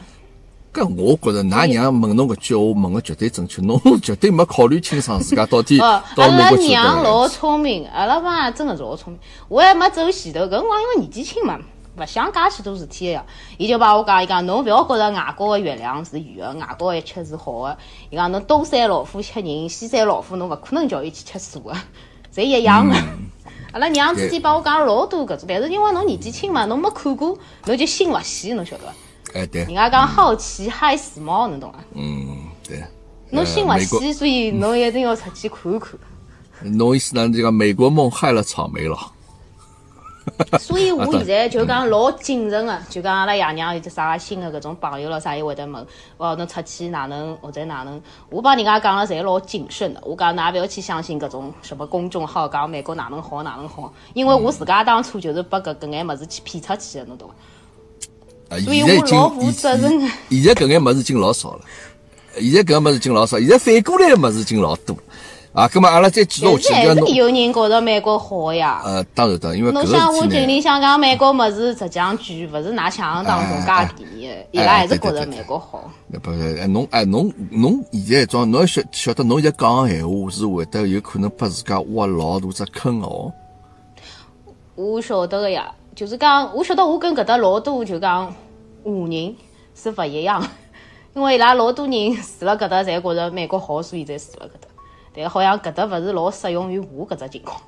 [0.73, 5.77] 搿我觉着，㑚娘问侬搿句话问个绝对正确，侬绝对没考虑清爽自家到底
[6.15, 9.21] 到美国去阿拉娘老聪明，阿拉妈真个是老聪明。
[9.49, 11.60] 我还没走前头，搿辰光因为年纪轻嘛，
[11.97, 13.25] 勿想介许多事体个呀。
[13.57, 17.77] 伊就帮我讲，伊讲侬勿要觉着外国个月亮是圆个，外国一切是好个。
[18.10, 21.73] 伊讲侬东山老虎吃人，西山老虎侬勿可能叫伊去吃素个，
[22.34, 22.95] 侪一样个。
[23.73, 28.93] 阿拉娘之前帮我讲了老多搿种，但是因为侬年纪轻嘛，侬没看过，侬就心勿细，侬晓得伐？
[29.34, 31.80] 哎，对，人家讲好奇害死猫，侬懂伐？
[31.96, 32.84] 嗯，对。
[33.34, 35.98] 侬心勿细，所以侬一定要出去看看。
[36.78, 37.30] 侬意思呢？
[37.34, 38.98] 这个美国梦害了草莓了。
[40.60, 48.00] 所以我现在就讲老谨慎个，就讲阿拉爷娘有只啥新个搿种朋友了啥，伊会得问，哦，侬出去哪能或者哪能？
[48.30, 50.02] 我帮人家讲了，侪老谨慎的。
[50.06, 57.34] 我讲㑚勿要去相信搿种什么公众号讲美国哪能好哪能好，因为我自家当初就是把搿搿眼物事去骗出去的，侬懂伐？
[58.60, 60.08] 所以我老负责任个。
[60.30, 61.62] 现在搿眼物事已经老少了，
[62.40, 64.96] 现在搿物事已经老少，现在反过来个物事已经老多。
[65.54, 66.74] 啊，葛末阿拉再继续下去。
[66.74, 68.82] 还是有人觉着美国好呀。
[68.86, 75.92] 呃，当然当然，因为侬想我群里向讲美国物事，实际上贵，勿是㑚想象当中介便宜，伊拉还是觉着美国好。
[76.24, 83.30] 不是，哎，侬哎侬侬现在装，侬要晓晓得，侬现在讲个闲话是会得有可能把自家挖老大只坑哦。
[84.76, 85.70] 我晓得个呀。
[85.95, 88.25] 就是讲，我晓得我跟搿搭老多就讲
[88.84, 89.36] 华人
[89.75, 90.41] 是勿一样，
[91.13, 94.67] 因为伊拉老多人住辣搿搭，侪觉着美国好，所以才住辣搿搭。
[95.13, 97.60] 但好像搿搭勿是老适用于我搿只情况。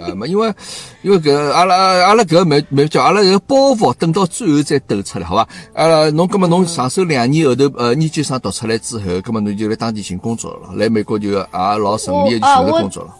[0.00, 0.54] 啊，没，因为
[1.02, 5.48] 因为搿阿拉阿拉搿没没叫阿拉搿包袱等到最后再抖出来，好伐？
[5.74, 13.14] 阿拉侬搿么侬上手两年后头，呃，研究生读出来之后，搿么侬就来当地寻工作了，来美国就也老顺利就寻到工作了。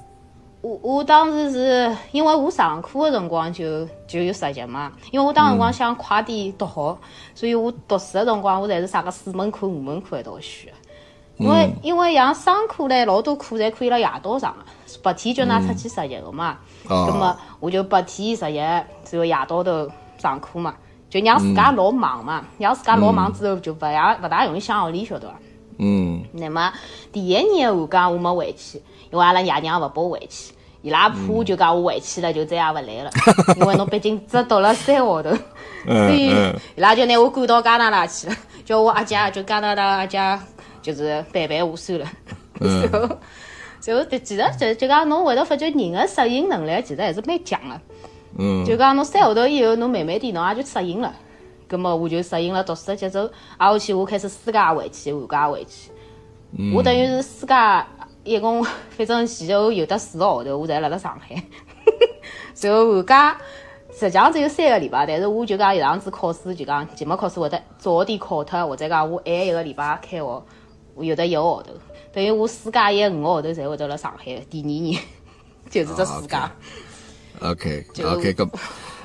[0.63, 6.97] 我我当时是因为我上课的辰光就就有实习嘛，因为我当辰光想快点读好，
[7.35, 10.73] 所以我读书的辰光我侪是啥个四门课五门课一道选。
[11.39, 14.59] 因为因为像商科嘞，老多课侪可以辣夜到上个，
[15.03, 16.59] 白天叫㑚出去实习个嘛。
[16.89, 17.09] 哦。
[17.11, 20.77] 咁么我就白天实习，然后夜到头上课嘛，
[21.11, 25.35] 就让自家老忙嘛，让自家老忙之后就勿大勿大容易想学里，晓得伐？
[25.79, 26.23] 嗯。
[26.33, 26.73] 那么
[27.11, 28.81] 第一年寒假我没回去。
[29.13, 33.11] 因为阿拉爷娘勿拨我回去，伊拉怕就讲我回去了就再也勿来了。
[33.61, 35.31] 因为侬毕竟只读了三号头，
[35.87, 36.31] 所以
[36.75, 40.19] 伊拉就拿我赶到加拿大去了，叫我阿姐就加拿大阿姐
[40.81, 42.07] 就是陪陪我算了。
[42.59, 43.17] 然 后，
[43.85, 47.81] 然后其实就就讲侬会得发觉人的适应能力其实还是蛮强的。
[48.39, 48.65] 嗯。
[48.65, 51.15] 就讲侬三号头以后，侬慢慢点侬也就适应了。
[51.69, 55.91] 葛么我就适应了读书的节奏，挨下去我开始暑假回去，寒假回去。
[56.75, 57.87] 我等于是暑假。
[58.25, 61.43] 一共反正前后有的四个号头，我侪辣辣上海。
[62.61, 63.39] 然后寒假
[63.93, 70.45] 实际上只有三个礼拜，但是我就讲有趟子考试，就讲期末考试会得早点考脱，或者讲我晚一个礼拜开学，
[70.95, 71.73] 我有的一个号头，
[72.13, 74.25] 等于我暑假一五个号头侪会得辣上海。
[74.49, 75.01] 第二年
[75.71, 76.51] 就是这暑假。
[77.41, 78.49] OK OK，咁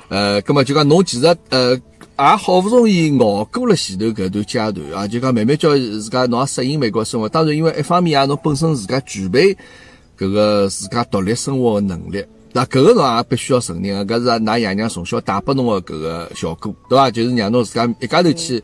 [0.10, 1.80] 呃，咁么就讲侬其实呃。
[2.20, 7.30] 也好不容易熬过了前头搿段阶段啊，就讲慢慢叫自家侬适应美国生活。
[7.30, 9.56] 当然，因为一方面啊，侬本身自家具备
[10.18, 17.12] 搿个自家独立生活的能力，那搿个侬也必须要承认个，搿是㑚爷娘从小带拨侬的搿个效果，对伐？
[17.12, 18.64] 就是让侬自家一家头去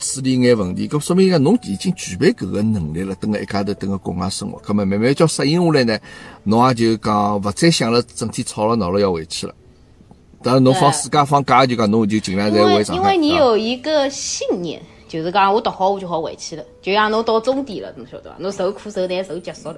[0.00, 3.14] 处理眼问题，搿说明讲侬已经具备搿个能力了。
[3.20, 5.96] 等个一家头等个国外生活，搿么慢慢叫适应下来呢，
[6.42, 9.54] 侬也就讲勿再想了，整天吵了闹了要回去了。
[10.42, 13.02] 但侬放暑假放假就讲侬就尽量在回上海。
[13.02, 18.36] 因为你有一个信念，就是讲我读好我就好回去了，就像侬到终点了，侬晓得伐？
[18.38, 19.76] 侬受苦受难受结束了。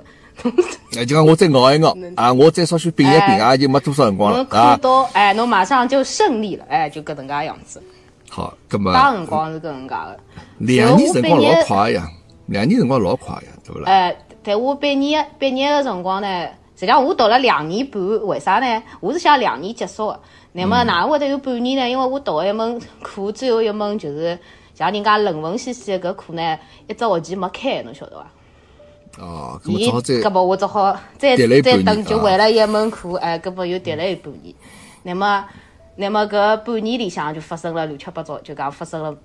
[0.97, 4.71] 哎，就讲我再熬一熬啊，我再稍许病一病啊，就没多少辰光了啊。
[4.71, 7.83] 看到哎，侬马上就胜利了，哎，就搿能介样子。
[8.31, 8.93] 好，搿么。
[8.95, 10.17] 当辰光是搿能介个。
[10.59, 12.09] 两年辰光老快呀，
[12.47, 13.91] 两年辰光老快呀，对不啦？
[13.91, 16.47] 哎，但我毕业毕业个辰光呢，
[16.83, 18.83] 实际上我读了两年半，为啥呢？
[18.99, 20.21] 我是想两年结束个。
[20.51, 21.89] 那么哪会得有半年呢？
[21.89, 24.37] 因为我读一门课，最后一门就是
[24.75, 28.27] 像人家论文系系的搿课呢，一只学期没开，侬晓得伐？
[29.23, 34.53] 哦，搿么再，搿么我只好再再等，就为了一门课，哎，搿么又跌了一半年。
[35.05, 35.45] 那么，
[35.95, 39.17] 那么搿半年里向就发生了乱七八糟，就讲发生了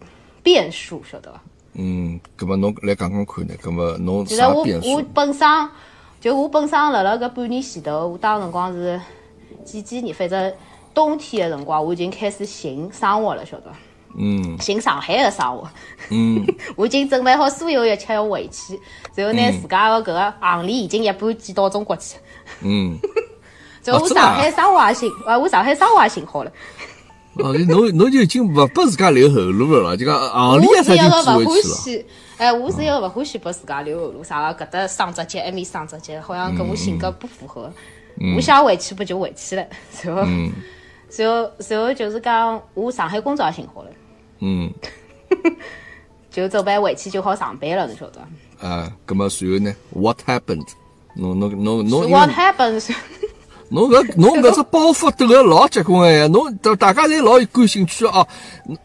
[0.43, 1.41] 变数，晓得伐？
[1.73, 3.55] 嗯，搿么侬来讲讲看呢？
[3.59, 4.91] 搿么侬啥变数？
[4.91, 5.47] 我我本身
[6.27, 8.99] 就我本身辣辣搿半年前头，我当辰光是
[9.63, 10.53] 几几年，反正
[10.93, 13.77] 冬天的辰光，我已经开始寻生活了，晓得伐？
[14.17, 15.65] 嗯寻上海的生活。
[16.09, 18.77] 嗯， 我已经准备好所有一切要回去，
[19.15, 22.17] 然后拿自家的搿个行李已经一半寄到中国去。
[22.61, 22.99] 嗯，
[23.81, 26.51] 就我上海生活也寻，呃，我上海生活也寻好了。
[27.39, 31.75] 哦，侬侬就已经勿拨自家留后路了了，就讲行李我啊啥就是一个勿欢寄回去了。
[31.75, 32.05] 喜，
[32.37, 37.71] 哎，我是一个勿欢喜拨自家留后路，啥个搿搭上只节，埃面上只节，好像跟我性格不符合。
[38.35, 39.63] 我想回去不就回去了，
[40.03, 40.51] 然后，嗯
[41.15, 43.89] 然后，然后就是讲我上海工作也寻好了，
[44.39, 44.71] 嗯，
[46.31, 48.19] 就准备回去就好上班了，侬晓得
[48.59, 50.67] 伐啊，葛么随后呢？What happened？
[51.15, 52.83] 侬侬侬侬？What happened？
[53.69, 56.27] 侬搿 侬搿只包袱抖个老结棍个呀！
[56.27, 58.25] 侬大大家侪老有感兴趣哦，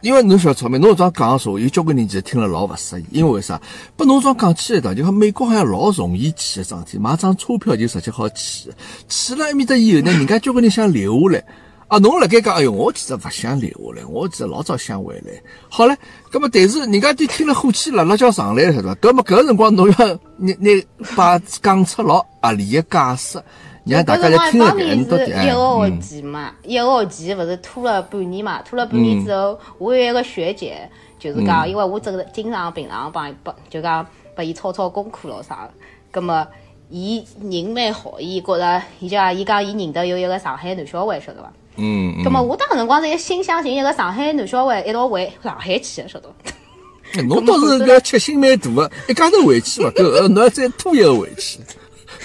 [0.00, 3.60] 因为侬晓得草莓，侬这样讲个时候，有交关人其实听了老勿适意，因为为啥？
[3.96, 8.74] 拨侬这样讲起来的，就讲美国好像老容易去个桩事体，买张车票就直接好去的，
[9.08, 11.44] 去了埃面搭以后呢，人家交关人想留下来。
[11.88, 15.32] 啊，侬辣盖讲，哎哟，我其实勿想留下来，我其实老早想回来。
[15.68, 15.94] 好唻，
[16.30, 18.94] 葛么但是人家就听了火气辣辣叫上来了，晓得伐？
[18.94, 20.06] 葛么搿个辰光侬要
[20.38, 20.70] 拿拿
[21.14, 23.42] 把讲出老合理个解释。
[23.84, 35.70] 让大家来听了方面搿到底是哎一个学嗯期嘛，一个学期勿是拖了半年嘛，拖了半年之后，我有一个学姐，就是讲，因为我真个经常平常帮伊帮，就讲拨伊抄抄功课咯啥个，
[36.12, 36.46] 葛么
[36.90, 41.52] 伊人蛮好，伊觉着伊就讲伊讲伊认得有一个上海男小孩，晓得伐？
[41.76, 42.22] 嗯嗯。
[42.24, 46.52] 葛么我当时辰光是一心想寻一个上海男小孩一道回上海去的，晓得伐？
[47.18, 51.58] 嗯，侬倒是搿决心蛮大个，一家头回去勿够呃侬要再拖一个回去，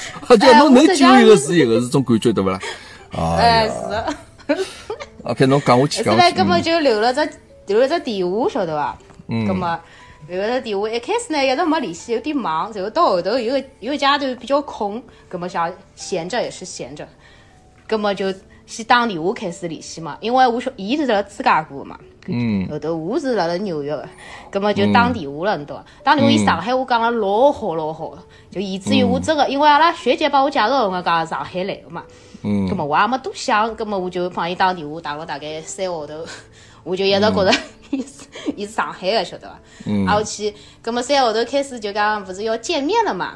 [0.27, 2.59] 啊，就哎侬能救一个是一个，是种感觉对勿啦？
[3.11, 4.55] 哎， 哎是。
[5.23, 6.37] OK，侬讲下去，后来讲下去。
[6.37, 7.29] 根本就留了只
[7.67, 8.97] 留了只电话，晓得伐？
[9.27, 9.77] 嗯那么
[10.29, 12.71] 留了只电话，一开始呢一直没联系，有点忙。
[12.73, 17.05] 然后到后头有个有个阶段比较空，那么想闲着也是闲着，
[17.89, 18.33] 那么就
[18.65, 20.17] 先打电话开始联系嘛。
[20.21, 24.07] 因为我说伊是辣芝加哥嘛，嗯后头我是辣辣纽约个，
[24.51, 25.85] 葛么就打电话了，你懂伐？
[26.03, 32.03] 打电话伊上海话讲了老好老好的，就以至于我真个，因为阿拉学姐帮我介绍辰光讲上海来个嘛。
[32.43, 36.13] 嗯咁么我也没多想，咁么我就帮伊打电话，打了大概三个号头，
[36.83, 37.51] 我就一直觉着
[37.89, 38.07] 伊是
[38.55, 39.59] 伊是上海个，晓得伐？
[39.85, 43.35] 嗯挨下去，咁么三个号头开始就讲勿是要见面了嘛？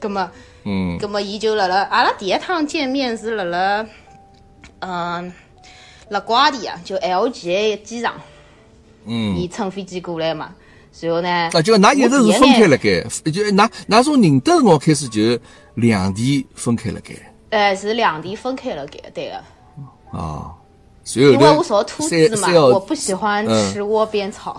[0.00, 0.30] 咁么，
[0.64, 3.86] 嗯咁么伊就辣辣阿拉第一趟见面是辣辣，
[4.80, 5.32] 嗯，
[6.08, 8.14] 辣瓜地啊，就 LGA 机场，
[9.06, 10.54] 嗯，伊乘飞机过来嘛，
[11.00, 15.38] 然后呢，啊，就㑚一直是分开了，辣盖，就㑚㑚从认得辰光开始就
[15.74, 17.14] 两地分开辣盖
[17.50, 20.18] 呃，是两地分开了，盖对个。
[20.18, 20.52] 啊。
[21.06, 24.58] 随后因为我头属兔三子嘛，我不喜欢嗯吃窝边草。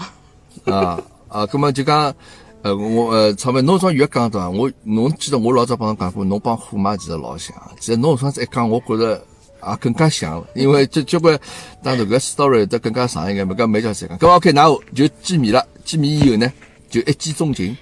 [0.66, 2.14] 啊啊，葛么就讲，
[2.62, 4.48] 呃，我呃，草莓，侬从越讲对伐？
[4.48, 9.26] 我侬记得我老早帮侬讲过，侬帮虎妈其实老像，其实侬上次一讲，我觉着
[9.66, 11.38] 啊更加像了，因为这交关
[11.84, 14.18] 当然搿 story 得更加长一眼，没搿没叫再讲。
[14.20, 16.54] 搿 OK，那就见面了，见面以后呢，
[16.90, 17.76] 就一见钟情。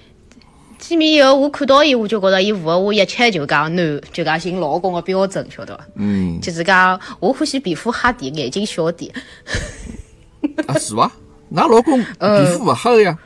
[0.78, 5.84] 见面以后，我看到伊，我就觉着伊符合我一切就讲男就讲寻老公的标准，晓得伐？
[5.96, 9.12] 嗯，就是讲我欢喜皮肤黑点，眼睛小点，
[10.66, 11.10] 啊是伐？
[11.52, 13.18] 㑚老公皮肤勿黑个呀？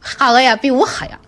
[0.00, 1.18] 黑个呀，比我黑呀。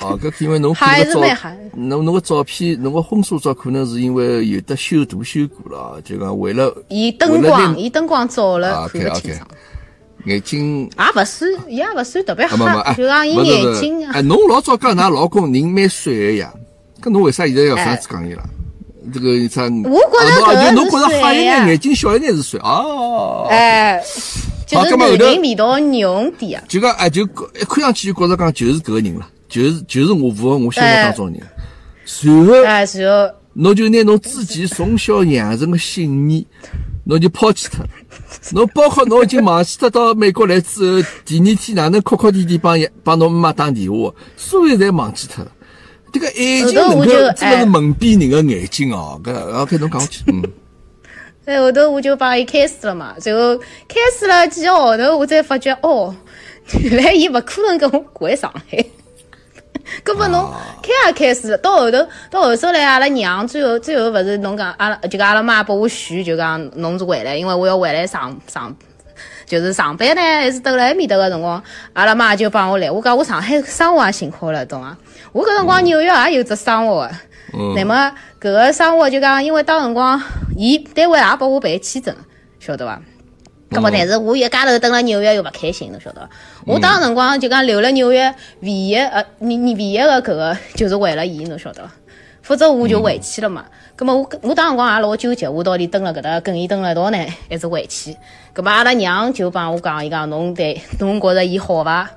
[0.00, 9.46] 哦，搿因为侬还看个照侬侬个照片，侬个婚纱照可能是因为有的修图修过了，就讲为了伊灯光，那伊灯光照啊了看勿清爽。
[10.24, 12.56] 眼睛也勿算，伊也勿算特别黑，
[12.96, 16.52] 就讲伊眼睛哎，侬老早讲㑚老公人蛮帅个呀，
[17.00, 18.42] 搿侬为啥现在要这样子讲伊拉？
[19.14, 19.62] 这个啥？
[19.62, 23.46] 我觉得啊侬啊搿就侬觉着是黑一眼，眼睛小一眼是帅哦。
[23.48, 24.02] 哎，
[24.66, 26.64] 就是头人味道浓点啊。
[26.68, 31.48] 就讲哎，就一看上去就觉着讲就是搿个人了，就是就是我符合我心目当中的人。
[32.04, 36.44] 随后哎，然后侬就拿侬自己从小养成个信念，
[37.04, 37.90] 侬就抛弃脱了。
[38.52, 45.52] 侬包括侬已经忘记脱到美国来之后，第二天哪能哭哭啼啼帮爷帮侬妈妈打电话，所有侪忘记脱了。
[46.10, 46.32] 这个爱
[46.64, 49.20] 情能够真的是哎蒙蔽人的眼睛哦。
[49.22, 50.42] 搿 OK，侬讲下去，嗯，
[51.44, 56.14] 然后头我就帮伊开始了嘛，然后开始了几个号头，我才发觉哦，
[56.80, 58.84] 原来伊勿可能跟我回上海。
[60.02, 60.50] 根本侬
[60.82, 61.98] 开也开始了，到后头
[62.30, 68.74] 到后头来，阿拉娘最后最后勿是侬讲阿拉就讲阿拉妈拨我选，就讲侬是回来，因为我要回来上上。
[69.46, 71.62] 就是上班呢，还是蹲辣埃面搭个辰光，
[71.94, 72.90] 阿拉妈就帮我来。
[72.90, 74.94] 我讲我上海生活也辛苦了，懂伐？
[75.32, 77.10] 我搿辰光纽约也有只生活个。
[77.74, 80.20] 那么搿个生活就讲，因为当辰光
[80.54, 82.14] 伊单位也拨我办签证，
[82.60, 83.00] 晓得伐？
[83.70, 86.28] 葛么，但是我一家头蹲辣纽约又勿开心，侬晓得伐？
[86.66, 91.92] 我当辰光就讲留辣纽约，唯一呃，你你唯一个搿个就是为了伊，侬晓得伐？
[92.42, 93.66] 否则我就回去了嘛。
[93.94, 97.18] 葛么我我当辰光也老纠结，我到底蹲辣搿搭跟伊蹲辣一道呢，
[97.50, 98.16] 还是回去？
[98.54, 102.08] 葛么阿拉娘就帮我讲，伊讲侬对侬觉着伊好伐？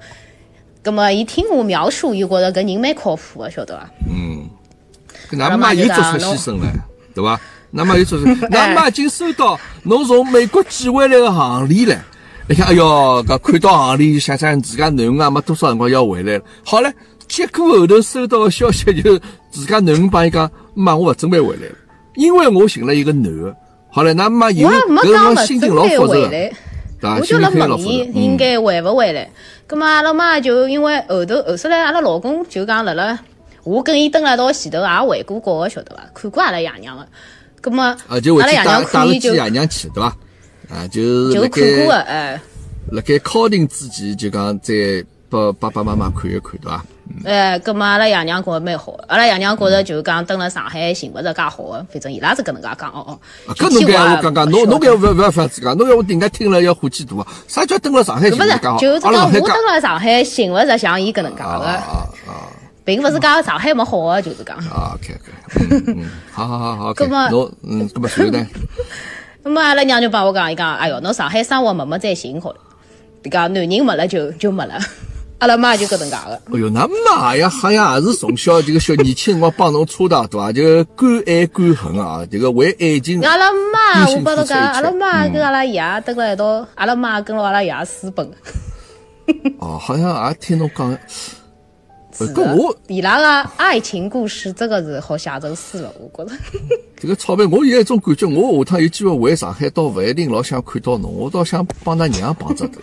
[0.81, 3.89] 葛么伊听我描述，伊觉着搿人蛮靠谱个，晓得伐？
[4.09, 4.49] 嗯，
[5.29, 6.71] 搿㑚妈又做出牺牲了，
[7.13, 7.39] 对伐？
[7.71, 11.97] 那么又做出， 㑚妈已经收到侬从美国寄回来个行李了。
[12.49, 16.43] 一看，哎哟，搿看到行李，想想自家囡恩啊，没多少辰光要回来了。
[16.65, 16.91] 好了，
[17.27, 19.17] 结果后头收到个消息就
[19.49, 21.75] 自家囡恩帮伊讲，妈，我勿准备回来了，
[22.15, 23.55] 因为我寻了一个男个。
[23.89, 26.53] 好了，那妈有搿辰光心情老复杂，对
[26.99, 27.15] 伐？
[27.15, 29.29] 我就辣问伊应该回勿回来。
[29.65, 33.17] 葛末阿拉妈就因为后头后首来，阿拉老公就讲辣辣，
[33.63, 36.03] 我跟伊蹲辣一道前头也回过国个，晓得伐？
[36.13, 37.07] 看过阿拉爷娘个。
[37.61, 40.15] 葛末阿拉爷娘可以就爷娘去，对伐？
[40.69, 42.41] 啊，就就看过个，哎。
[42.91, 44.73] 辣盖敲定之前，就讲再
[45.29, 46.83] 拨爸爸妈妈看一看，对伐？
[47.25, 53.19] 哎，搿么阿拉爷娘觉着蛮好，阿拉爷娘觉着就是讲，蹲辣上海寻勿着介好个，反正伊拉是搿能介讲哦哦。
[53.55, 57.27] 搿侬搿我讲讲，侬侬搿勿勿要反自家，侬要我人家听了要火气大啊！
[57.47, 58.77] 啥叫蹲辣上海寻勿着介好？
[58.79, 62.47] 就是讲我蹲辣上海寻勿着像伊搿能介个，啊啊，
[62.83, 64.57] 并勿是讲上海没好个，就是讲。
[64.57, 68.47] 啊，OK OK，嗯，好好好好，搿么侬嗯，搿么随后呢？
[69.43, 72.57] 搿么阿拉娘就帮我讲，伊讲，哎哟，侬上海生活默默再寻好了。
[73.23, 74.79] 迭个男人没了就就没了，
[75.37, 76.41] 阿拉妈就搿能介个。
[76.53, 80.51] 哎哟，那妈呀，好像也是从小这个小年轻辰光帮侬搓大对伐？
[80.51, 83.21] 就敢爱敢恨啊，这个为爱情。
[83.21, 88.27] 阿拉妈，我帮侬讲，阿拉妈跟阿拉爷蹲辣一道，阿拉妈跟牢阿拉爷私奔。
[89.59, 90.97] 哦，好像也听侬讲。
[92.33, 96.35] 跟我伊拉个爱情故事，这个是好写成书了，我觉着。
[96.99, 102.79] 这个钞票，我有一种感觉，我下趟有机会回上海，倒勿一定老想看到侬，我倒想帮㑚娘帮着头，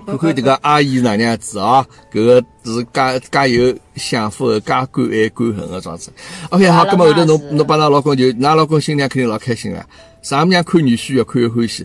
[0.06, 1.84] 看看这个阿姨哪能样子啊？
[2.12, 6.12] 搿个是介介有想法、介敢爱敢恨个状子。
[6.50, 9.84] OK，好，咁么后头侬侬帮㑚老公就，㑚老公新娘肯定老开心啊！
[10.22, 11.84] 丈母娘看女婿越看越欢喜，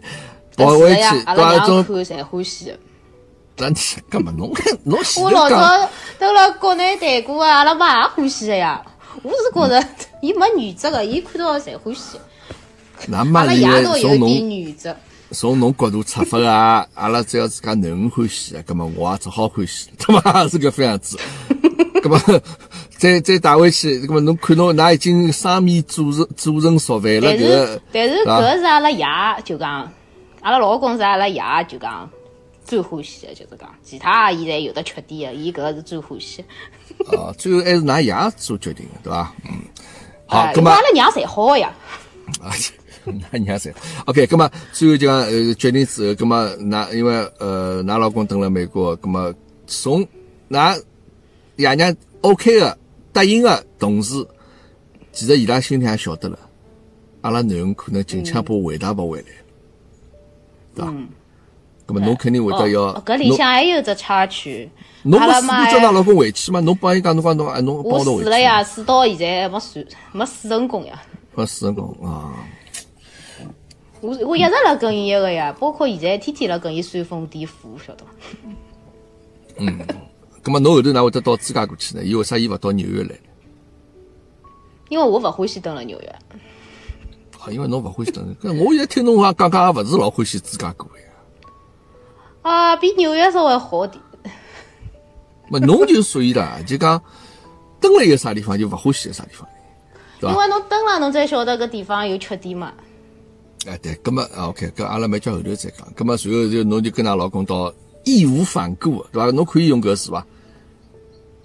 [0.55, 2.71] 跑回去，阿拉娘看侪欢喜。
[3.57, 3.73] 咱
[4.09, 4.51] 干嘛侬
[4.83, 5.89] 侬我老早
[6.19, 8.81] 到了国内谈过啊，阿拉妈也欢喜的呀。
[9.23, 9.87] 我是觉着
[10.21, 12.17] 伊没原则的，伊看到侪欢喜。
[13.13, 14.95] 阿拉爷倒有点原则。
[15.31, 20.47] 从侬角度出发啊，阿拉只要自家囡恩欢喜，葛么我也只好欢喜， 他妈？
[20.49, 21.17] 是搿副样子。
[22.03, 22.19] 葛么
[22.97, 27.81] 再再带回去，葛么侬看侬㑚已经生米煮成煮成熟饭了，但是。
[27.93, 29.05] 但是搿是阿拉爷
[29.45, 29.89] 就讲，
[30.41, 32.09] 阿拉老公是阿拉爷就讲。
[32.65, 36.43] 最欢喜的就是讲，其他阿姨侪有的缺点的，伊搿个是最欢喜。
[37.11, 39.33] 哦，最后还是㑚爷做决定的，对伐？
[39.45, 39.51] 嗯，
[40.25, 41.71] 好，咁么，阿拉娘侪好呀。
[42.41, 42.49] 啊，
[43.05, 43.71] 㑚娘侪
[44.05, 49.33] OK，咁么最后就讲呃决定之后，咁么㑚因为呃㑚老公蹲了美国，咁么
[49.67, 50.05] 从
[50.49, 50.81] 㑚
[51.57, 52.77] 爷娘 OK 的
[53.13, 54.25] 答应的同时，
[55.11, 56.39] 其实伊拉心里也晓得了，
[57.21, 59.27] 阿拉囡恩可能近腔把回答勿回来，
[60.73, 60.93] 对伐？
[61.87, 64.69] 咁么侬肯定会得要，搿里向还有只插曲。
[65.03, 66.59] 侬不试过叫㑚老公回去吗？
[66.61, 68.23] 侬帮伊讲，侬讲侬，哎，侬帮我回去。
[68.23, 70.99] 试了呀，试到现在还没算，没试成功呀。
[71.35, 72.33] 没试成功啊！
[74.01, 78.11] 我我一直辣跟伊一个呀，包括现在天天辣跟伊煽风点火，晓得伐？
[79.57, 79.79] 嗯，
[80.43, 82.03] 咁么侬后头哪会得到芝加哥去呢？
[82.03, 83.11] 伊为啥伊勿到纽约来？
[84.89, 86.07] 因为我勿欢喜蹲辣纽约。
[86.07, 91.04] 啊，因为侬勿欢喜蹲，搿我现在听侬话讲讲，也勿是老欢喜芝加哥呀。
[92.45, 93.99] 啊，比纽约稍微好点。
[95.49, 97.01] 么侬就属于啦，就讲
[97.79, 99.47] 登了一个啥地方就勿欢喜个啥地方，
[100.19, 102.71] 对因为侬登了，侬才晓得搿地方有缺点嘛。
[103.67, 105.87] 哎，对，葛么啊，OK，搿阿拉没叫后头再讲。
[105.95, 107.73] 葛么随后就侬就跟㑚老公到
[108.03, 109.31] 义无反顾，对伐？
[109.31, 110.23] 侬可以用搿词伐？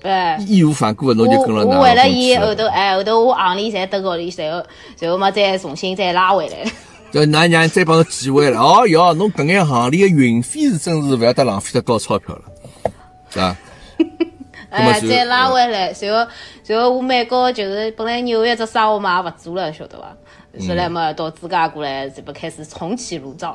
[0.00, 0.36] 对。
[0.44, 4.62] 义无反顾的，侬就跟了㑚我为了伊后头，哎，后头我行李侪登高里，随后
[4.96, 6.70] 随后嘛再重新再拉回来。
[7.12, 12.42] 叫㑚娘再帮侬寄回来哦哟，侬搿眼行李个运费是真是勿要得浪费得高钞票了，
[13.30, 13.56] 是吧？
[14.70, 16.24] 哎，再拉回来，随后
[16.62, 20.16] 随后我美国就是本来纽约只生活嘛也勿做了，晓得伐？
[20.68, 23.54] 后来嘛到芝加哥来，这不开始重启炉灶。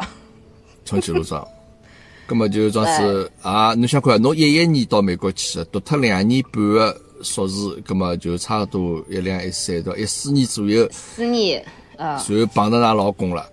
[0.84, 1.48] 重启炉灶，
[2.28, 10.86] 葛么就装是啊，侬想看，侬一一年到美国去，读脱两年半个硕士，葛么就差不多一两一三到一四年左右。
[10.92, 11.64] 四年。
[11.98, 13.46] 然后碰到㑚老公了，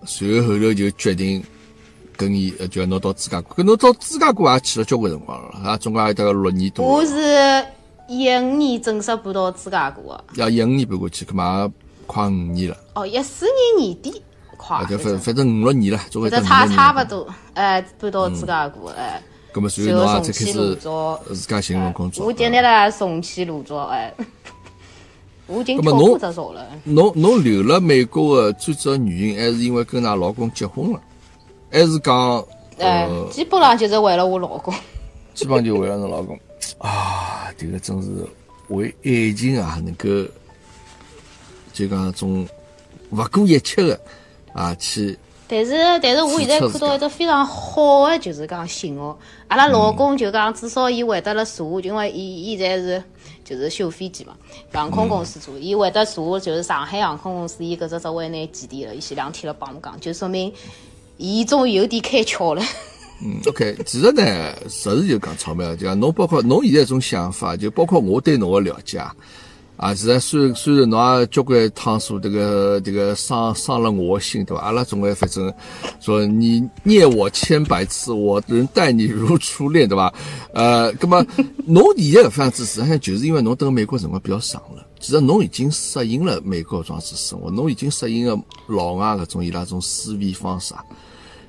[0.00, 1.42] 然后后头就决定
[2.16, 3.54] 跟伊，就拿侬到芝加哥。
[3.54, 6.86] 跟侬到芝加哥也去了交关辰光了，啊，总共也得个六年多。
[6.86, 7.64] 我是
[8.08, 10.24] 一五年正式搬到芝加哥个。
[10.34, 11.72] 要一五年搬过去，搿嘛
[12.06, 12.76] 快五年了。
[12.94, 13.46] 哦，一四
[13.76, 14.22] 年年底
[14.56, 14.84] 快。
[14.86, 17.26] 就反反正五六年了，总归差差不多。
[17.54, 19.22] 哎，搬到芝加哥，哎。
[19.52, 22.24] 搿么随后侬也才开始自家寻份工作。
[22.24, 24.14] 我今天来重启炉灶，哎。
[25.50, 26.66] 我已经跳过这说了。
[26.84, 31.00] 侬侬留了美国的最主要原因，还是因为跟㑚老公结婚了，
[31.70, 32.44] 还是讲？
[32.78, 34.72] 哎，基本上就是为了我老公。
[35.34, 36.38] 基本上就为了侬老公
[36.78, 37.52] 啊！
[37.58, 38.08] 这个真是
[38.68, 40.08] 为爱情啊，能够
[41.72, 42.46] 就讲种
[43.10, 44.00] 不顾一切的
[44.54, 45.18] 啊去。
[45.46, 49.18] 但是，但是我现在看到一个非常好的，就是讲信号。
[49.48, 53.02] 阿拉老公就讲，至少伊会得了坐，因为伊伊现在是
[53.50, 54.32] 就是修飞机嘛，
[54.72, 58.94] 航空公司做，伊会得查，就是上海航空公司伊搿只职位拿几点了。
[58.94, 60.52] 伊前两天了帮我讲，就说明
[61.16, 62.62] 伊终于有点开窍了。
[63.22, 64.24] 嗯，OK，其实呢，
[64.68, 69.04] 实事就讲钞票，就讲侬包括侬现在种想法，就包括我对侬的了解。
[69.80, 74.62] 啊，是啊虽然虽然侬也交关趟数，这个这个伤伤了我心，对吧？
[74.62, 75.50] 阿拉总归反正
[76.00, 80.12] 说你虐我千百次，我仍待你如初恋，对吧？
[80.52, 81.24] 呃，那么
[81.64, 90.84] 侬现在搿方子实际上就是因为侬等美国辰光比较长了，其实侬已经适应了美国装子生活，侬已经适应了老外搿种伊拉种思维方式啊。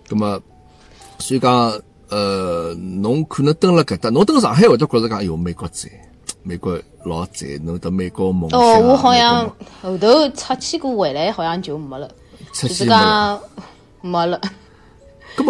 [0.08, 0.42] 那么
[1.20, 1.78] 所以讲，
[2.08, 5.90] 呃，侬可能蹲了搿搭，侬蹲上海会得觉着讲，哎哟，美国在。
[6.44, 8.60] 美国老在，侬到美国梦想。
[8.60, 9.48] 哦，我好像
[9.82, 12.10] 后头出去过回来，好像就没了。
[12.54, 13.40] 就是讲
[14.02, 14.42] 没了。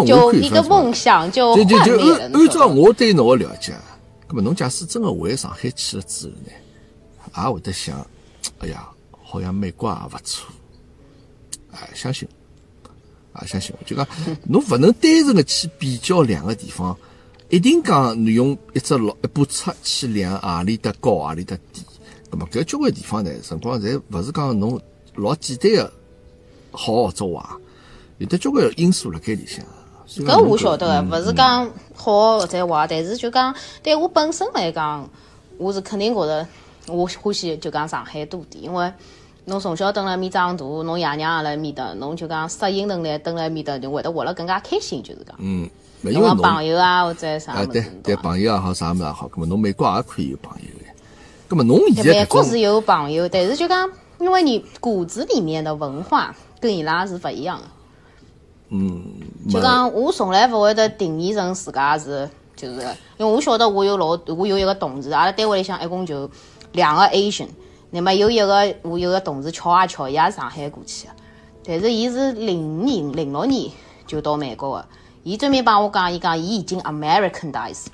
[0.05, 3.73] 就一个梦想就就就按按照我对侬的了解，
[4.27, 6.51] 那么侬假使真的回上海去了之后呢，
[7.35, 8.05] 也会得想，
[8.59, 8.87] 哎呀，
[9.23, 10.47] 好像美国也勿错。
[11.71, 12.27] 哎，相信，
[13.33, 14.07] 啊，相信，就讲
[14.43, 16.95] 侬勿能单纯的去比较两个地方。
[17.51, 21.83] 一定讲你用一只老一把尺去量何里搭高何里搭低，
[22.31, 24.79] 那么搿交关地方呢，辰光侪勿是讲侬
[25.15, 25.93] 老简单的
[26.71, 27.45] 好或者坏，
[28.19, 29.65] 有的交关因素辣盖里向。
[30.07, 35.09] 搿我晓得个，勿是讲好或者坏，但是就讲对我本身来讲，
[35.57, 36.47] 我是肯定觉着
[36.87, 38.89] 我欢喜就讲上海多点，因为
[39.43, 45.35] 侬从小蹲辣面长大，侬爷娘也辣面搭，侬就讲适应能力蹲辣面搭就会得活了更加开心，就是讲。
[45.39, 45.69] 嗯。
[46.03, 50.85] 因为朋友啊，或者啥啊，对对，朋友也好，啥物事也好，咁么侬美国也可以有朋友的。
[51.47, 53.87] 咁么侬现在美国是有朋友，但是就讲，
[54.19, 57.63] 因为你骨子里面的文化跟伊拉是勿一样的。
[58.69, 59.03] 嗯。
[59.49, 62.81] 就讲我从来勿会得定义成自家是，就是
[63.17, 66.27] 因为我晓得我有老，我有一个同事，阿拉单位里向一共就
[66.71, 67.49] 两个 Asian，
[67.91, 71.13] 那么有一个我有个同事巧啊巧，伊也是上海过去的，
[71.63, 73.69] 但是伊是零五年、零六年
[74.07, 74.87] 就到美国的。
[75.23, 77.85] 伊专门帮我讲，伊讲伊已经 Americanized。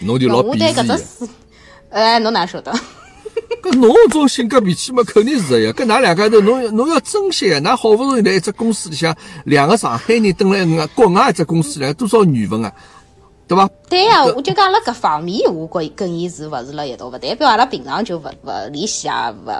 [0.00, 1.28] 侬就老 鄙视搿只
[1.90, 2.72] 哎，侬哪晓得？
[3.62, 5.72] 搿侬种性格脾气嘛，肯定是个呀。
[5.72, 7.58] 搿㑚两家头，侬侬要珍惜呀。
[7.60, 9.14] 㑚好不容易在一只公司里向，
[9.44, 12.72] 两个上海人蹲辣外国外一只公司里，多少缘分啊，
[13.46, 13.68] 对伐？
[13.88, 19.50] 对呀，我就讲辣搿方面，我跟跟伊是勿是辣一道，勿代表阿拉平常就勿勿联系啊，勿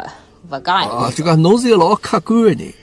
[0.51, 0.77] 勿讲。
[0.77, 2.75] 啊，就讲侬是一个老客观的人。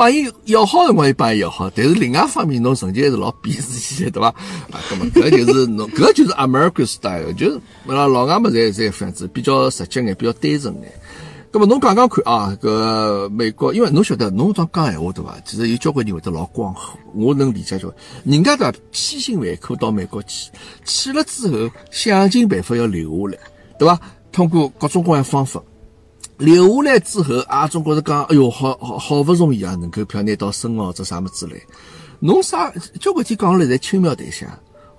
[0.00, 4.28] 帮伊要好辰光，伊帮伊要好，但是另外一方面，侬曾经还是老鄙视伊的，对伐？
[4.70, 10.90] 啊，搿么搿就是侬， 搿就是 American style，就是拉老外们侪侪样子，比较直接眼，比较单纯眼。
[11.52, 15.36] 搿么侬讲讲看啊，搿美国，因为侬晓得，侬讲讲闲话对伐？
[15.44, 17.94] 其实有交关人会得老光火，我能理解交关。
[18.24, 18.78] 人家对伐？
[18.92, 20.50] 千辛万苦到美国去，
[20.86, 23.38] 去了之后想尽办法要留下来，
[23.78, 24.00] 对伐？
[24.32, 25.60] 通过各种各样方法。
[26.40, 31.62] 留下来之后，啊，总觉着讲，哎哟，好好好不容易啊，能够票拿到身哦，这啥么之类。
[32.18, 34.46] 侬啥交关天讲来侪轻描淡写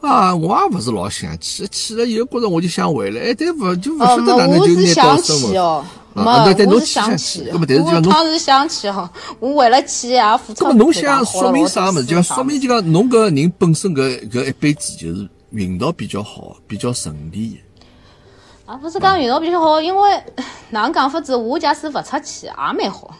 [0.01, 5.85] 啊，我也勿是老想去，去了以后觉着我就想回来，哎，但勿就勿晓得哪能就拿到身哦。
[6.13, 6.23] 没，
[6.65, 10.65] 我是想去，那么但是讲侬是想去哈，我为了去啊，付出。
[10.65, 12.07] 那么侬想说明啥么子？
[12.07, 17.57] 就讲说明就讲侬搿人本身搿搿一辈子就是运道比较好，比较顺利。
[18.71, 20.23] 啊，不是讲运动比较好，因为
[20.69, 21.35] 哪能讲法子？
[21.35, 23.13] 我假使勿出去也蛮好。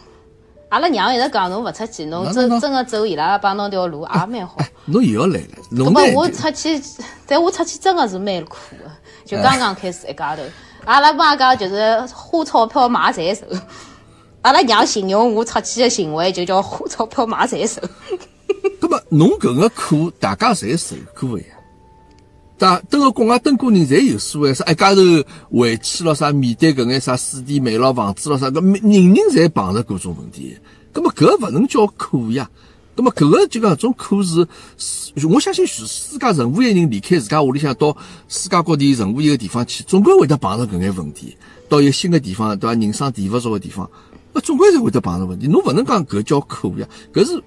[0.70, 4.56] 阿拉娘一直讲侬勿出去，侬真真个走伊拉帮侬条路也蛮好。
[4.86, 6.82] 侬又要来了，那么我出去，
[7.26, 8.90] 但我出去真个是蛮苦的。
[9.26, 10.42] 就刚刚开始一家头，
[10.86, 13.44] 阿拉妈讲就是花钞票买财受。
[14.40, 17.82] 阿拉娘形容我出去的行为就叫花钞票买财寿。
[18.80, 21.44] 那么侬搿个苦，大家侪受过呀。
[22.88, 25.00] 等个国外登过人，侪有所谓啥一家头
[25.50, 30.56] 回去了啥，面对搿眼啥水电煤咯、房子咯啥，搿人人侪碰着搿种问题。
[30.92, 32.48] 葛么搿勿能叫苦呀？
[32.94, 34.46] 葛么搿个就讲种苦是，
[35.26, 37.96] 我相信世世界任何一个人离开自家屋里向到
[38.28, 41.36] 世界各地任何一个地方去，总归会得碰着搿眼问题。
[41.68, 42.78] 到一个新的地方，对伐？
[42.78, 43.90] 人生地不熟的地方，
[44.32, 45.48] 那总归是会得碰着问题。
[45.48, 46.86] 侬勿能讲搿叫苦呀？
[47.12, 47.42] 搿是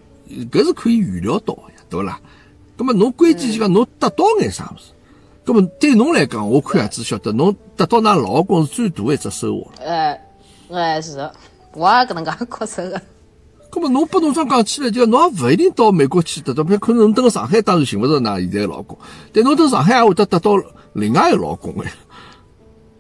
[0.51, 2.19] 搿是可以预料到的呀，对勿啦？
[2.75, 4.85] 葛么侬关键就讲侬得到眼啥物事？
[5.45, 9.71] 咁么对侬来讲，我看也只晓得侬得到㑚老公是最大一只收获。
[9.79, 10.19] 呃，
[10.71, 11.31] 哎，是的，
[11.73, 13.01] 我也搿能介觉着个。
[13.77, 18.97] 那么侬拨侬这样讲起来，就侬也勿一定到美国去得到，比如可能侬蹲辣上海，当然寻勿着㑚现在个老公，
[19.31, 20.51] 但侬蹲上海也会得得到
[20.93, 21.91] 另外一个老公哎。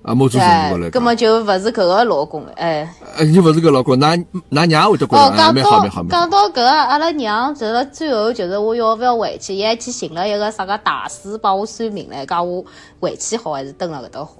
[0.05, 2.87] 啊，某种程度来讲，搿么就勿是搿个老公了，哎。
[3.17, 6.03] 呃，你勿是搿老公，㑚㑚娘会得觉着蛮好蛮好蛮好。
[6.03, 12.63] 讲到搿个，阿拉娘就是最后就是我要勿要回去，伊还去寻了一个啥个大师帮我算命唻，讲我
[12.99, 14.35] 回去好还是蹲辣搿搭好。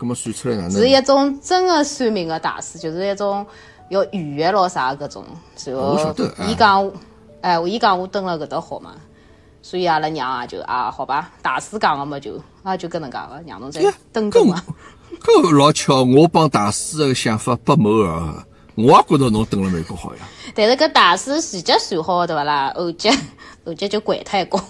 [0.00, 0.72] 搿么算出来哪能？
[0.72, 3.46] 是一种真个算命个大师，就是一种
[3.90, 5.24] 要预约咯啥搿种。
[5.66, 6.28] 我晓得。
[6.48, 6.90] 伊讲，
[7.42, 8.90] 哎，伊讲我蹲辣搿搭好嘛。
[9.64, 13.80] 所以阿拉娘啊，就啊，好吧，大师讲个么，就啊，就搿能介个，让侬再
[14.12, 14.62] 等等嘛。
[15.22, 18.44] 搿老巧，我帮大师个想法不谋而合，
[18.74, 20.20] 我也觉着侬蹲了美国好呀。
[20.54, 22.74] 但是搿大师前脚算好对勿啦？
[22.76, 23.10] 后脚
[23.64, 24.62] 后脚就拐太过。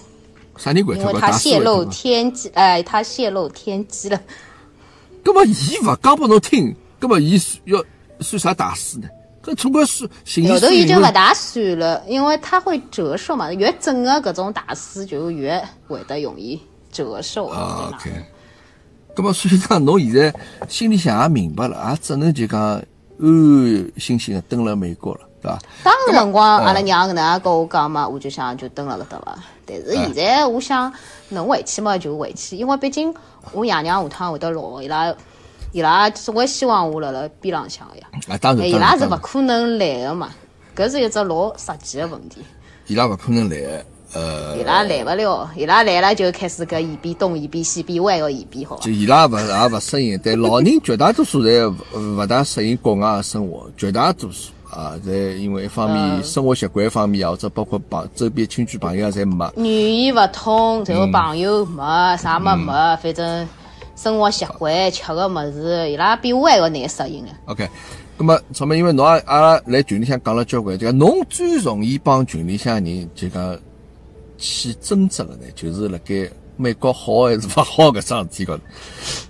[0.55, 1.11] 啥人拐太过？
[1.11, 4.17] 因为他泄露天机，哎，他泄露天机了。
[5.25, 7.83] 搿么伊勿讲拨侬听，搿么伊要
[8.21, 9.09] 算啥大师呢？
[9.45, 10.09] 搿总归是
[10.41, 13.53] 有的已经勿大算了，因为它会折寿嘛。
[13.53, 16.59] 越整个搿种大师就越会得容易
[16.91, 17.45] 折寿。
[17.49, 17.91] 啊
[19.17, 20.33] 么所以讲，侬现在
[20.67, 22.83] 心里向也明白了，也只能就讲安
[23.19, 25.59] 安心心的蹲辣美国了，对伐？
[25.83, 29.37] 当时辰光，阿拉娘搿能介跟我讲嘛，我就想就蹲辣搿搭伐。
[29.65, 30.91] 但是现在我想
[31.29, 33.13] 能回去嘛就回去，因为毕竟
[33.51, 35.15] 我爷娘下趟会得老，伊拉。
[35.75, 40.29] 伊拉总归希望我辣辣边浪向个呀，啊，当然，伊拉是勿可能来个嘛，
[40.73, 42.41] 搿是一只老实际个问题。
[42.87, 48.77] 伊拉勿可能来，呃，伊拉来勿了，伊拉来了就开始搿一边东一边西边歪个一边好。
[48.77, 59.51] 就伊拉勿也勿适应，但老人绝大多数侪勿大适应国外个生活，绝大多数啊，侪因为一方面生活习惯方面啊，或者包括朋周边亲戚朋友啊，侪没。
[59.57, 61.83] 语言勿通，然后朋友没
[62.15, 62.71] 啥么没，
[63.03, 63.45] 反正。
[63.95, 67.31] 生活习惯、吃个物事，伊拉比我还要难适应呢。
[67.45, 67.67] OK，
[68.17, 73.57] 那么，草莓，因为侬阿拉来群里向讲了交关，就讲侬最容易帮群里向人就讲
[74.37, 78.63] 起争执个呢，就是辣盖美国好还是勿好搿桩事体高头，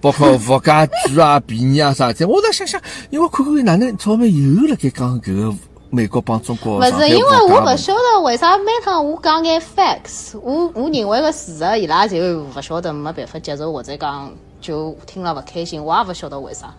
[0.01, 2.25] 包括物价贵啊、便宜啊啥子。
[2.25, 5.55] 我在想想，因为看看哪能草莓又辣盖讲搿个
[5.91, 6.79] 美国帮中国。
[6.79, 14.31] 勿是，因为我勿晓得为啥每趟我讲眼 facts，我我认为个事实，伊拉就勿晓得没办法接受或者讲。
[14.65, 16.73] 就听了勿开心，我也勿晓得为啥，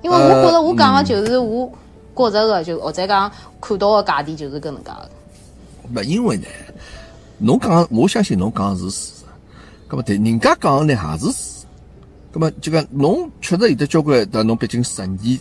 [0.00, 1.68] 因为我觉着我讲个就是我
[2.14, 5.10] 觉着个，就或者讲看到个价钿就是搿能介个。
[5.94, 6.46] 勿因为呢，
[7.38, 9.24] 侬讲，我相信侬讲是事实，
[9.88, 11.66] 搿么对，人家讲呢也是事实，
[12.32, 15.40] 搿么就讲侬确实有得交关，但侬毕竟十年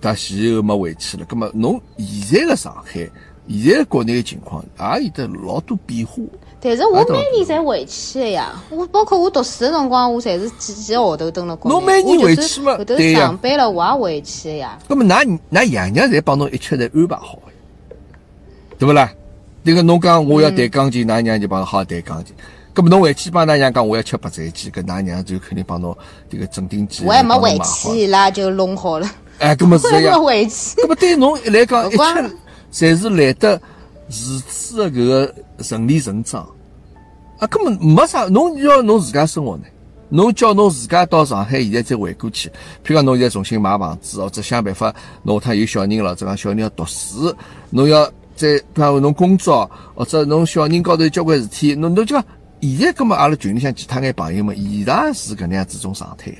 [0.00, 3.10] 到前后没回去了，搿么侬现在个上海，
[3.48, 6.22] 现在国内个情况也有得老多变化。
[6.60, 11.76] 但是我每年侪回去的呀，我包括我读书的辰光，我侪是几几个号头蹲了国内。
[11.78, 12.76] 侬每年回去嘛？
[12.76, 12.96] 后头。
[12.96, 14.78] 上班了，我也回去的呀。
[14.88, 17.52] 那么，㑚㑚爷娘侪帮侬一切侪安排好的，
[18.78, 19.12] 对不啦？
[19.62, 22.34] 那个侬讲我要弹钢琴，㑚娘就帮好弹钢琴。
[22.74, 25.96] 那么侬回去帮㑚娘讲我要吃白斩鸡，搿㑚娘就肯定帮侬
[26.30, 27.04] 这个镇定鸡。
[27.04, 29.08] 我还没回去，伊拉就弄好了。
[29.38, 30.14] 哎，搿么是呀。
[30.16, 31.96] 搿么对侬来讲，一
[32.70, 33.60] 切侪是来得
[34.08, 36.46] 如此的搿个顺理成章。
[37.38, 39.64] 啊，根本没啥，侬要侬自家生活呢？
[40.08, 42.52] 侬叫侬自家到上海，现在再回过去，譬
[42.86, 44.94] 如讲侬现在重新买房子，或者想办法，
[45.24, 47.34] 侬下趟有小人了，这讲小人要读书，
[47.70, 52.24] 侬要再譬如侬工作，或者侬小人高头交关事体，侬侬就讲，
[52.62, 56.38] 现在根本阿拉群里向其他眼朋友们，伊拉是搿能样子种状态呀。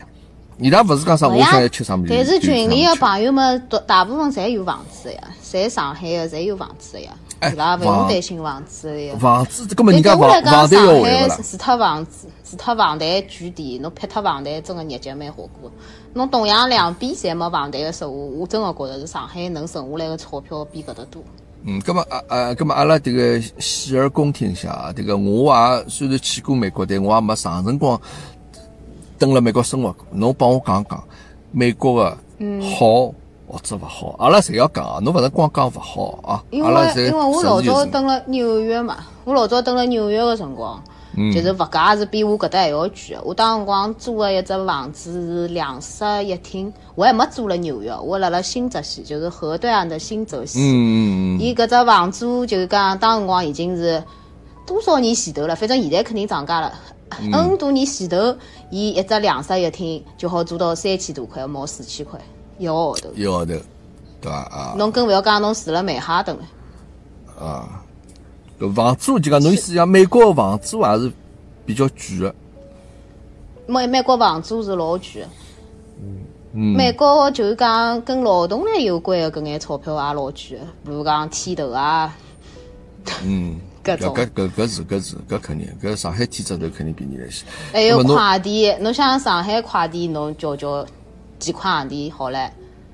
[0.58, 2.08] 伊拉勿是讲啥，我想要吃啥物事。
[2.08, 7.10] 但是群里的朋友们，大大部分侪有房子呀，侪上海的，侪有房子的呀。
[7.42, 9.10] 伊拉勿用担心房子。
[9.18, 11.36] 房子，搿么人家房房贷要还了。
[11.42, 15.70] 除脱房子，除脱房贷巨点，侬撇脱房贷，真个日脚蛮好过。
[16.14, 21.22] 侬同样两边侪没房贷个时候，我真个觉着是上海能剩下来个钞票比搿搭多。
[21.64, 28.00] 嗯，葛么啊啊，葛么阿拉迭个洗耳恭听一下啊，迭个我也虽然去过美国，但我也没长辰光。
[29.18, 31.02] 蹲辣美国生活过，侬帮我讲讲
[31.50, 32.18] 美国个
[32.78, 33.12] 好
[33.48, 36.42] 或者勿好，阿拉侪要讲啊，侬勿能光讲勿好啊。
[36.50, 40.82] 因为因为我老早蹲了纽约嘛，我老早蹲了纽约个辰光，
[41.32, 43.22] 就是物价是比我搿搭还要贵个。
[43.24, 50.58] 我当辰光租个一只房子是两室一厅，我还没租了纽约，我辣辣新泽西，就是河对岸的新泽西。
[50.60, 51.40] 嗯嗯嗯。
[51.40, 54.02] 伊搿只房租就是讲当辰光已经是
[54.66, 56.72] 多少年前头了，反正现在肯定涨价了。
[57.32, 58.36] N 多年前头，
[58.68, 62.20] 伊一只两室一厅就好租到三千多块，毛四千块
[62.58, 63.10] 一个号头。
[63.14, 63.54] 一个号头，
[64.20, 64.32] 对伐？
[64.32, 64.74] 啊。
[64.76, 66.42] 侬更勿要讲侬住了曼哈顿了。
[67.44, 67.82] 啊，
[68.74, 71.12] 房租就讲侬意思讲美国个房租还是
[71.64, 72.34] 比较贵个。
[73.66, 75.28] 美美国房租是老贵个。
[76.54, 82.16] 嗯，美国就是讲跟劳动力有关的搿眼钞票也老贵个，比如讲剃头啊。
[83.22, 83.60] 嗯。
[83.86, 87.44] 搿搿搿是搿是搿肯定，搿上海剃只头肯定比你来些。
[87.72, 90.84] 还有快递，侬想上海快递，侬叫叫
[91.38, 92.50] 几块洋钿好唻，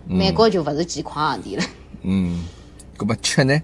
[0.07, 1.65] 美国就勿是几块洋钿了。
[2.03, 2.45] 嗯。
[2.99, 3.61] 搿么吃呢？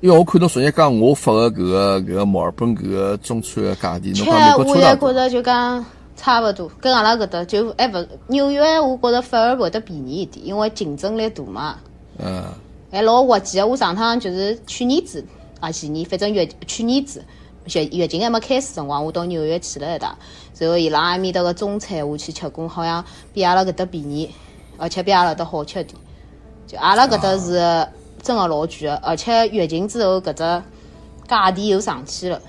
[0.00, 11.76] 因为我看到昨日讲我发个搿个搿个墨尔本搿个中餐个价钿，侬讲美国我也觉着就讲差勿多，跟阿拉搿搭就还勿纽约，我觉着反而会得便宜一点，因为竞争力大嘛。
[12.18, 12.44] 嗯。
[12.92, 15.24] 还老滑稽个，我上趟就是去年子
[15.58, 17.24] 啊前年，反正月去年子
[17.68, 20.16] 疫疫情还没开始辰光，我到纽约去了一趟，
[20.58, 24.34] 然后伊拉埃面搭个中餐我去吃过，好像比阿拉搿搭便宜，
[24.76, 25.94] 而且比阿拉搭好吃点。
[26.66, 27.88] 就阿拉搿搭是。
[28.20, 30.62] 真个老贵个，而且月经之后搿只
[31.28, 32.42] 价钿又上去了。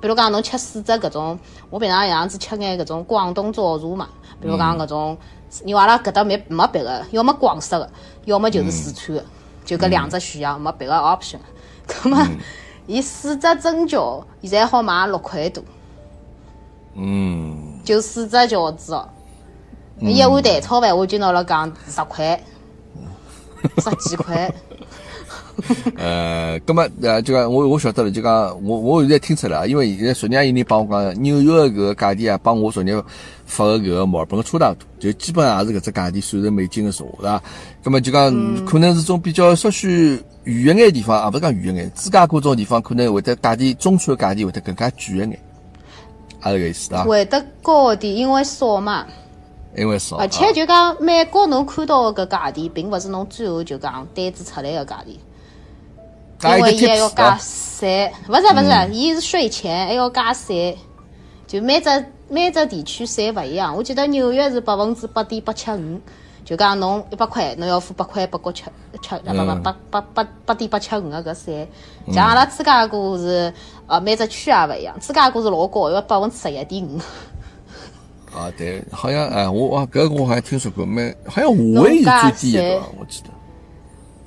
[0.00, 1.38] 比如讲侬吃四只搿种，
[1.70, 4.08] 我平常样子吃眼搿种广东早茶嘛。
[4.40, 5.16] 比如讲搿种，
[5.64, 7.88] 因为阿拉搿搭没没别个，要么广式个，
[8.24, 9.24] 要么就是四川个，
[9.64, 11.38] 就搿两只选项，没别个 option。
[11.86, 12.18] 葛末
[12.86, 15.62] 伊四只蒸饺现在好卖六块多。
[16.94, 17.80] 嗯。
[17.84, 19.08] 就四只饺子哦，
[20.00, 22.40] 一碗蛋炒饭我就拿了讲十块，
[23.78, 24.52] 十几块。
[25.96, 28.32] 呃，葛么呃，就讲我我晓得了，就讲
[28.64, 33.04] 我我现在听出来因为现在昨日有人帮我讲纽约个搿个价钿啊，帮我昨日
[33.44, 37.42] 发个搿个墨尔本个差大多，就基本上也是搿只价钿算成美金个数，是伐？
[37.82, 45.38] 葛么就讲可能是种比较稍许远一眼地方，啊，勿是讲远一眼，芝加哥种地方可能会得价钿中餐个价钿会得更加贵一眼，也
[46.52, 47.04] 是搿意思啊？
[47.04, 49.06] 会得高点，因为少嘛。
[49.74, 50.16] 因为少。
[50.16, 55.16] 而且就讲美国侬看到个搿价钿，并勿是侬最后就讲单子出来个价钿。
[56.42, 60.76] 因为伊还要加税，勿是勿是，伊是税前还要加税，
[61.46, 61.88] 就每只
[62.28, 63.76] 每只地区税勿一样。
[63.76, 66.00] 我记得纽约是百分之八点八七五，
[66.44, 68.64] 就讲侬一百块，侬要付八块八角七
[69.00, 71.68] 七八八八八八八点八七五个搿税。
[72.12, 73.52] 像阿拉芝加哥是，
[73.86, 76.98] 呃，每只区也勿一样，芝加哥是老高，要百分之十一点五。
[78.34, 83.28] 啊，对，好像哎，我啊，搿个我好像听说过，没，好像华为是最低的，我记得。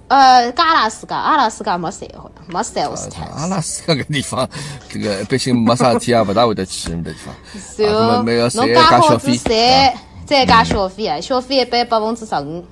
[0.07, 3.31] 呃，阿拉斯加，阿拉斯加没山好像没 sales tax。
[3.35, 4.47] 阿拉斯加搿地方，
[4.87, 7.33] 这个一般性没啥事体啊，勿大会得去那地方。
[7.77, 9.91] 然后，侬加好子税，
[10.25, 12.63] 再加消费啊，消费一般百分之十五，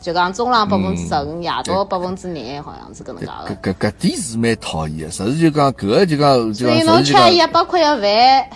[0.00, 3.72] 就讲中浪百分之十五，夜到百分之廿，好像是搿能介个。
[3.72, 6.74] 搿搿搿点是蛮讨厌个，实事就讲搿个就讲就讲。
[6.74, 8.46] 所以侬吃一百块个饭。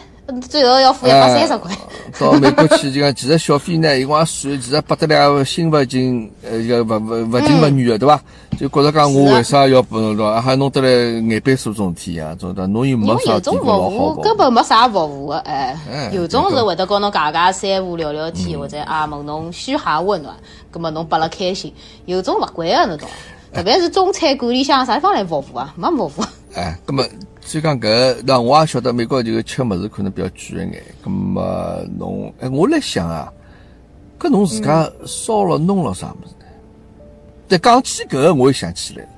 [0.41, 1.77] 最后要付一百三十块。
[2.19, 8.21] 到美国去就讲，其实小费呢， 伊光算，其实不得了，心勿静，呃，个勿勿勿情勿愿的，对伐？
[8.57, 15.77] 就觉着讲我为啥要拨侬对还弄得来眼背数种体啊，种的，侬又没啥地方老好根本没啥服务的，哎，
[16.13, 20.33] 有种是会得跟侬家家三胡聊聊天，或者啊问侬嘘寒问暖，
[20.71, 21.75] 葛么侬拨了开心。
[22.07, 23.09] 有种勿贵的那种，
[23.53, 25.75] 特别是中餐馆里向啥地方来服务啊？
[25.77, 26.25] 没服务。
[26.55, 27.03] 哎，葛么。
[27.45, 30.83] 所以讲搿，那我也晓得美国就吃物事可能比较贵一眼。
[31.05, 33.31] 咁么侬，哎，我来想啊，
[34.19, 36.47] 搿侬自家烧了弄了啥物事呢？
[37.47, 39.09] 但讲起搿个，我又想起来了。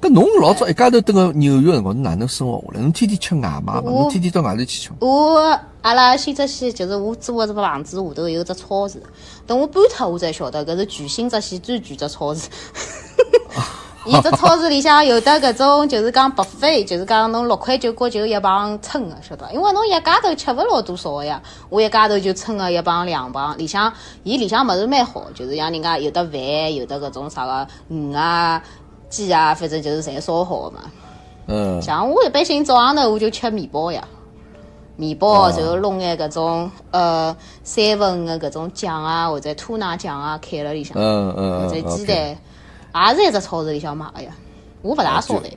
[0.00, 2.80] 搿侬老早一家头蹲个纽约辰光，侬哪能生活下来？
[2.82, 3.80] 侬天天吃外卖嘛？
[3.82, 4.90] 侬天天到外头去吃？
[5.00, 9.02] 我阿拉新泽西就是我租个这个房子下头有只超市。
[9.46, 12.48] 等我搬脱，我才晓得搿是全新泽西最贵只超市。
[14.06, 19.52] 伊只超市里向有的搿种，就是讲白费，就是讲侬六块九角就一磅称个，晓得伐？
[19.52, 23.56] 因为侬一家头吃勿老多少个呀，我一家头就称个一磅两磅。
[23.58, 23.92] 里向
[24.22, 28.62] 伊里向物事蛮好，就是像人家有的饭，有的搿种啥个鱼啊、
[29.10, 30.80] 鸡啊，反正就是侪烧好个嘛。
[31.48, 31.82] 嗯。
[31.82, 34.02] 像我一般性早上头我就吃面包呀，
[34.96, 42.38] 面包然后弄眼搿种呃三文个搿种酱啊，或者吐奶酱啊，开了里向，嗯嗯或者鸡蛋。
[42.94, 44.30] 也是一只超市里向买个呀，
[44.82, 45.50] 我勿大烧饭。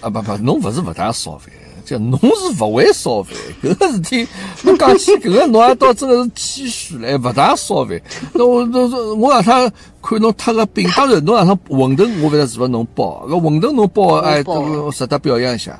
[0.00, 1.50] 啊不不，侬勿是勿大烧饭，
[1.84, 3.36] 就侬是勿会烧饭。
[3.62, 4.26] 搿个事体，
[4.62, 8.00] 侬讲起搿个，侬还倒真个是谦虚唻，勿大烧饭。
[8.32, 9.70] 那我我我我让他
[10.00, 13.26] 看侬脱个饼，当然侬让他馄饨，我勿晓得是勿是侬包。
[13.28, 15.78] 搿馄饨侬包，哎，都值得表扬一下。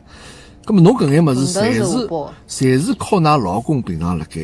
[0.67, 2.07] 葛末侬搿眼物事，侪是
[2.47, 4.41] 侪是靠㑚老公平常辣盖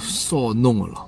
[0.00, 1.06] 烧弄个咯。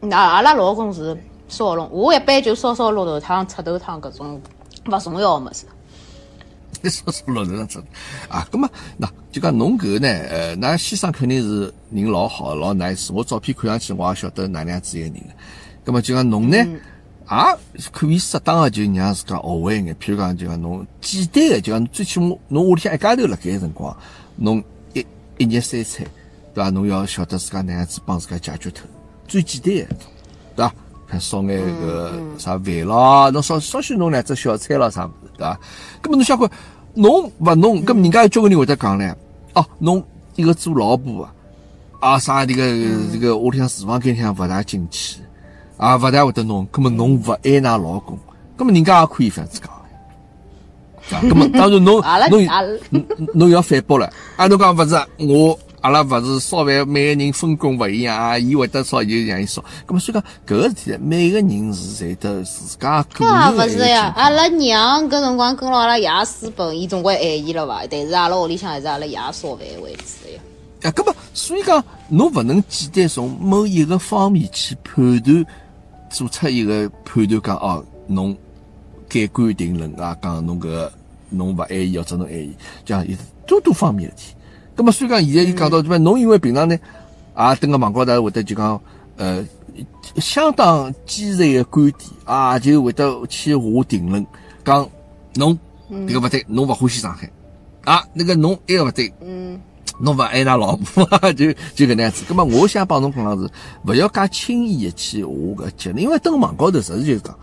[0.00, 1.18] 那阿拉老公是。
[1.48, 4.40] 烧龙，我一般就烧烧绿豆汤、赤豆汤搿种
[4.86, 5.64] 勿重要个物事。
[6.80, 7.78] 你烧烧绿豆汤吃
[8.28, 8.46] 啊？
[8.52, 10.08] 搿么那就讲侬搿个呢？
[10.08, 13.12] 呃，㑚先生肯定是人老好，老 nice。
[13.12, 15.90] 我照片看上去我也晓得哪能样子一个人个。
[15.90, 19.94] 搿么就讲侬呢，也可以适当个就让自家学会一眼。
[19.96, 23.96] 譬如讲，就讲侬简单个，就讲最起码侬屋里向一家头辣盖个辰光，
[24.36, 25.04] 侬一
[25.38, 26.06] 一日三餐，
[26.54, 26.70] 对伐？
[26.70, 28.86] 侬要晓得自家哪样子帮自家解决脱。
[29.26, 29.94] 最简单个，
[30.56, 30.74] 对伐？
[31.10, 35.58] 看烧眼个啥饭咯，侬稍稍许弄两只小菜咯，啥物事，对伐？
[36.02, 36.50] 搿么侬想看，
[36.94, 39.14] 侬勿弄，搿么人家有交关人会得讲唻，
[39.54, 40.04] 哦，侬
[40.36, 41.32] 一个做老婆啊，
[42.00, 45.20] 啊啥迭个迭个屋里向厨房间里向勿大进去，
[45.78, 48.18] 啊勿大会得弄，搿么侬勿爱㑚老公，
[48.58, 49.70] 搿么人家也可以这样子讲。
[51.18, 52.02] 啊，搿么当然侬
[52.90, 54.94] 侬侬要反驳了，啊侬讲勿是
[55.26, 55.58] 我。
[55.80, 59.62] 阿拉勿是烧饭，每个人分工勿一样啊，伊会得烧就让伊烧。
[59.86, 63.64] 咁么所以讲，搿个事体，每个人是侪得自家个人个。
[63.64, 67.86] 勿是呀，阿拉娘搿辰光跟牢阿拉爷私奔，伊总归爱伊了伐？
[67.88, 70.40] 但是阿拉屋里向还是阿拉爷烧饭为主的呀。
[70.82, 75.46] 啊，搿么所以讲，侬勿能简单从某一个方面去判断，
[76.10, 78.36] 做出一个判断讲哦，侬
[79.08, 80.92] 盖棺定论啊，讲侬搿个
[81.30, 82.52] 侬勿爱伊，或者侬爱伊，
[82.84, 83.16] 讲有
[83.46, 84.34] 多多方面的事体。
[84.78, 85.98] 那么，虽然讲现在伊讲到对伐？
[85.98, 86.78] 侬因为平常呢，
[87.34, 88.80] 啊，登个网高头会得就讲，
[89.16, 89.44] 呃，
[90.18, 93.58] 相当尖锐个观点啊，就会得去下
[93.88, 94.24] 定论，
[94.64, 94.88] 讲
[95.34, 95.58] 侬
[95.90, 97.28] 迭个勿对，侬勿欢喜上海
[97.84, 99.60] 啊，那个侬埃个勿对，嗯，
[99.98, 101.04] 侬勿爱㑚老婆，
[101.34, 102.24] 就就搿能样子。
[102.28, 103.50] 葛末我想帮侬讲个是，
[103.84, 107.36] 勿要介轻易个去下搿结论，因为登网高头实事求是讲，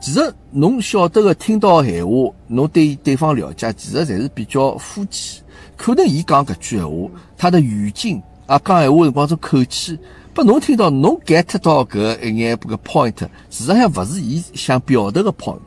[0.00, 2.12] 其实侬晓得个听到闲话，
[2.48, 5.41] 侬对对方了解，其实侪是比较肤浅。
[5.82, 9.98] 可能伊讲搿句闲话，他的语境啊，讲闲话辰光种口气，
[10.32, 13.18] 拨侬听到侬 get 到搿一眼搿个 point，
[13.50, 15.58] 事实上勿是伊想表达个 point，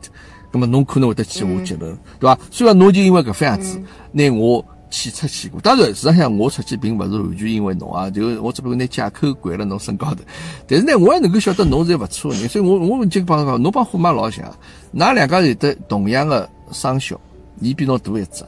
[0.50, 2.38] 那么侬可能会得去下结论，对伐？
[2.50, 3.78] 所以讲侬就因为搿副样子，
[4.10, 5.60] 拿我气出去过。
[5.60, 10.22] 当然，事实上我出去并勿是完全因为侬啊，就我只不过拿借口掼了侬身高头。
[10.66, 14.50] 但是呢，我还能够晓得侬是勿错个人，所以我我就帮侬讲，侬帮虎妈老像，
[14.94, 17.20] 㑚两家有得同样的生肖，
[17.60, 18.42] 伊比侬大一只。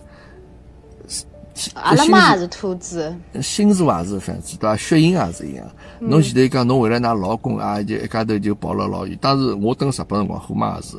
[1.75, 4.77] 阿拉妈也是兔子，星座也是反子，对伐？
[4.77, 5.67] 血型也是一样。
[5.99, 9.19] 侬前头讲侬为了㑚老公啊，就一家头就跑了老远。
[9.21, 10.97] 当时我等日本辰光，虎妈也是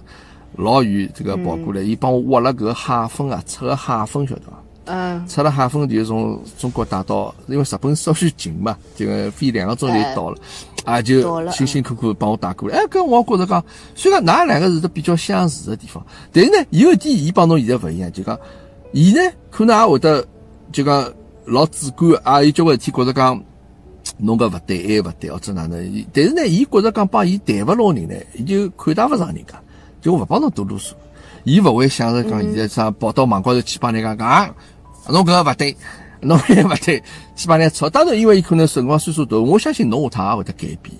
[0.55, 4.63] 老远这个跑过来，伊帮我挖了搿海粉啊，出个海粉晓得伐？
[4.85, 5.27] 嗯。
[5.27, 10.37] 出了海粉就从中国带到，因为日本稍许近嘛，这个飞两个钟就到了，
[10.83, 12.77] 啊，就辛辛苦苦帮我带过来。
[12.77, 13.63] 哎，搿我觉着讲，
[13.95, 18.37] 虽然㑚两个是比较相似的地方，但是呢，有一点伊帮侬现在勿一样，就讲
[18.91, 20.27] 伊呢可能也会得。
[20.71, 21.11] 就讲
[21.45, 23.41] 老主观啊，有交关事体觉着讲
[24.17, 26.05] 侬搿勿对，埃勿对，或者哪能？
[26.13, 29.59] 但是呢，伊觉着讲帮伊谈勿牢人呢，伊就看大勿上人家，
[30.01, 30.91] 就勿帮侬多啰嗦。
[31.43, 34.53] 伊勿会想着讲现在啥跑到网高头去帮人家讲啊，
[35.07, 35.75] 侬搿个勿对，
[36.21, 37.01] 侬也勿对，
[37.35, 37.89] 去帮人家吵。
[37.89, 40.95] 当然，因为伊可能辰光岁数大，我相信侬下趟也会得改变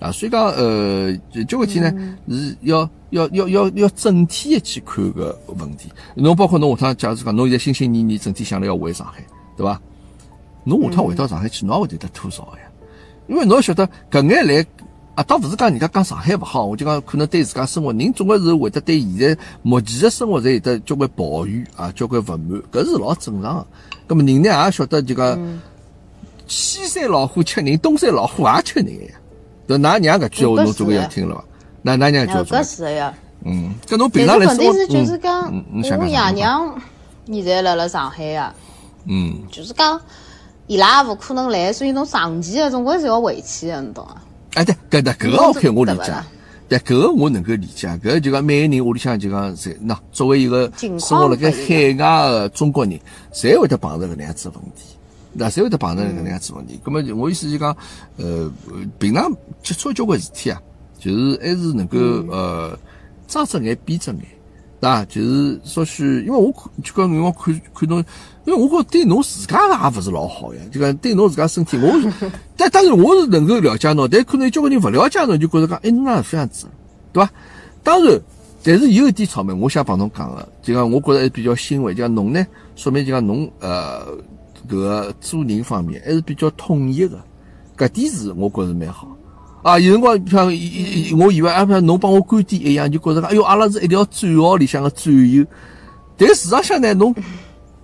[0.00, 0.10] 啊。
[0.12, 1.16] 所以讲，呃，
[1.48, 5.90] 交关事体呢是要要要要要整体的去看个问题。
[6.14, 9.24] 侬包括侬下趟，假如讲侬现在心心念念整天想着要回上海，
[9.56, 9.80] 对伐？
[10.64, 12.62] 侬下趟回到上海去，侬也会得得吐槽呀。
[13.28, 14.66] 因为侬要晓得，搿眼来
[15.14, 23.66] 啊，倒勿是讲人家讲上海勿好，我就讲可能对自家生活，人总归是会得对现在目前的生活侪有得交关抱怨啊，交关勿满，搿是老正常个。
[24.06, 25.60] 葛么人呢也晓得，就讲
[26.46, 29.14] 西山老虎吃人，东山老虎也吃人呀。
[29.66, 31.44] 对，㑚娘搿句话侬总归要听了伐？
[31.82, 32.58] 那㑚娘叫做？
[32.58, 33.12] 搿是呀。
[33.44, 36.74] 嗯，搿侬平常来说，是就是讲，我爷娘
[37.26, 38.52] 现在辣辣上海呀。
[39.04, 39.42] 嗯。
[39.50, 40.00] 就是讲，
[40.66, 44.16] 伊拉也勿可能来，所以侬长期的总归是要回去的，侬懂伐？
[44.54, 46.12] 哎，对，搿个搿个 OK，我理解。
[46.68, 47.86] 对，搿个我能够理解。
[47.88, 52.98] 搿个就讲每个人屋里向就讲是，那作为一个生活辣盖海外的中国人，
[53.32, 54.95] 侪会得碰着搿能样子问题，
[55.38, 56.80] 那侪会得碰着搿能样子问题。
[56.82, 57.76] 葛么我意思就讲，
[58.16, 58.50] 呃，
[58.98, 59.30] 平常
[59.62, 60.60] 接触交关事体啊，
[60.98, 61.98] 就是还是能够
[62.30, 62.78] 呃。
[63.28, 64.20] 睁只眼闭只眼，
[64.80, 67.98] 对伐，就是说许，因为我看就讲我看看侬，
[68.44, 71.90] 因为我觉对侬自家也勿是老好呀，就讲对侬自家身体，我，
[72.56, 76.68] 但当然我是能够了解侬，但可能交关人勿了解侬，就觉着讲，哎，侬哪这样子，
[77.12, 77.28] 对伐？
[77.82, 78.20] 当然，
[78.62, 84.06] 但是有一点草莓，我想帮侬讲个，就讲我觉着还比较欣慰，就讲侬呢，说明就讲侬呃，
[84.66, 87.18] 搿个做人方面还是比较统一的，
[87.76, 89.08] 搿点是我觉着蛮好。
[89.62, 95.44] 啊，有辰光像我以为啊，像侬帮我观点一样，就觉着讲，哎哟，阿拉是一条战壕里向的战友。
[96.16, 97.14] 但事实上呢，侬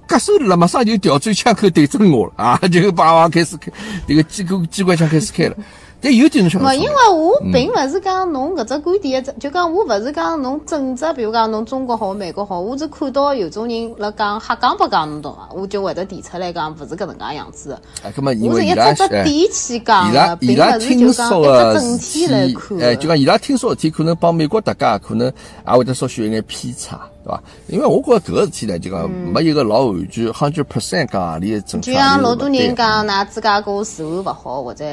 [0.06, 3.72] 割手了，马上就调转枪口对准我了啊， 就叭叭开始开，
[4.06, 5.56] 这个机关机关枪开始开了。
[6.02, 6.74] 但有点侬晓得。
[6.74, 15.48] 因为我并勿是讲侬搿只观点，就讲我勿是讲侬政治，比如讲侬中国好，美国好，我是看到有种人辣讲瞎讲不讲，侬懂伐？
[15.54, 17.78] 我就会得提出来讲，勿是搿能介样子。
[18.02, 18.20] 哎，是
[18.64, 22.78] 一只只点去讲的，并勿是就讲一只整体来看。
[22.80, 25.32] 哎，就讲伊拉听说事体，可能帮美国搭界，可能
[25.66, 27.42] 也会得稍许有眼偏差，对伐？
[27.68, 31.92] 因为我觉着搿个事体呢，就讲没一个老完全 hundred percent 讲何里正确。
[31.92, 34.84] 就像老多人讲，㑚芝加哥治安勿好，或者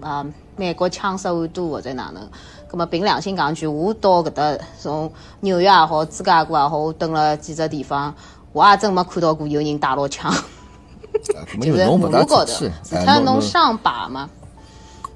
[0.00, 0.24] 啊。
[0.56, 2.28] 美国枪手案多或者哪能？
[2.68, 8.12] 葛么凭良心讲句，我到搿搭从纽约也好，芝加哥也好，我蹲了几只地方，
[8.52, 10.34] 我也真没看到过有人打牢枪。
[11.60, 14.28] 就是马路高头，除脱侬上把嘛。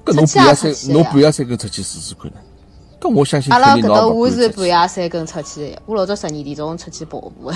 [0.05, 2.37] 搿侬半夜三，侬半夜三更出去试试看呢？
[2.99, 3.51] 搿我相信。
[3.51, 7.51] 阿拉搿搭我是半夜三更出去，我老早十二点钟出去跑步。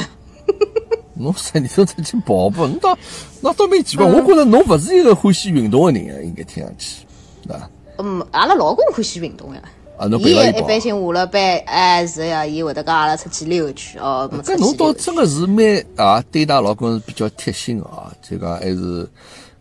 [1.15, 2.97] 侬十二点钟出去跑步，侬倒
[3.39, 4.05] 那倒蛮奇怪。
[4.05, 7.05] 我觉着侬勿是一个欢喜运动的人啊，应该听上去，
[7.47, 7.69] 对伐？
[7.97, 9.61] 嗯，阿拉老公欢喜运动呀。
[9.97, 14.29] 啊，侬伊一般性下了班，哎是呀，伊会得跟阿拉出去溜去哦。
[14.43, 15.63] 搿侬倒真个是蛮
[15.95, 19.09] 啊，对待老公是比较贴心个啊，就讲还是，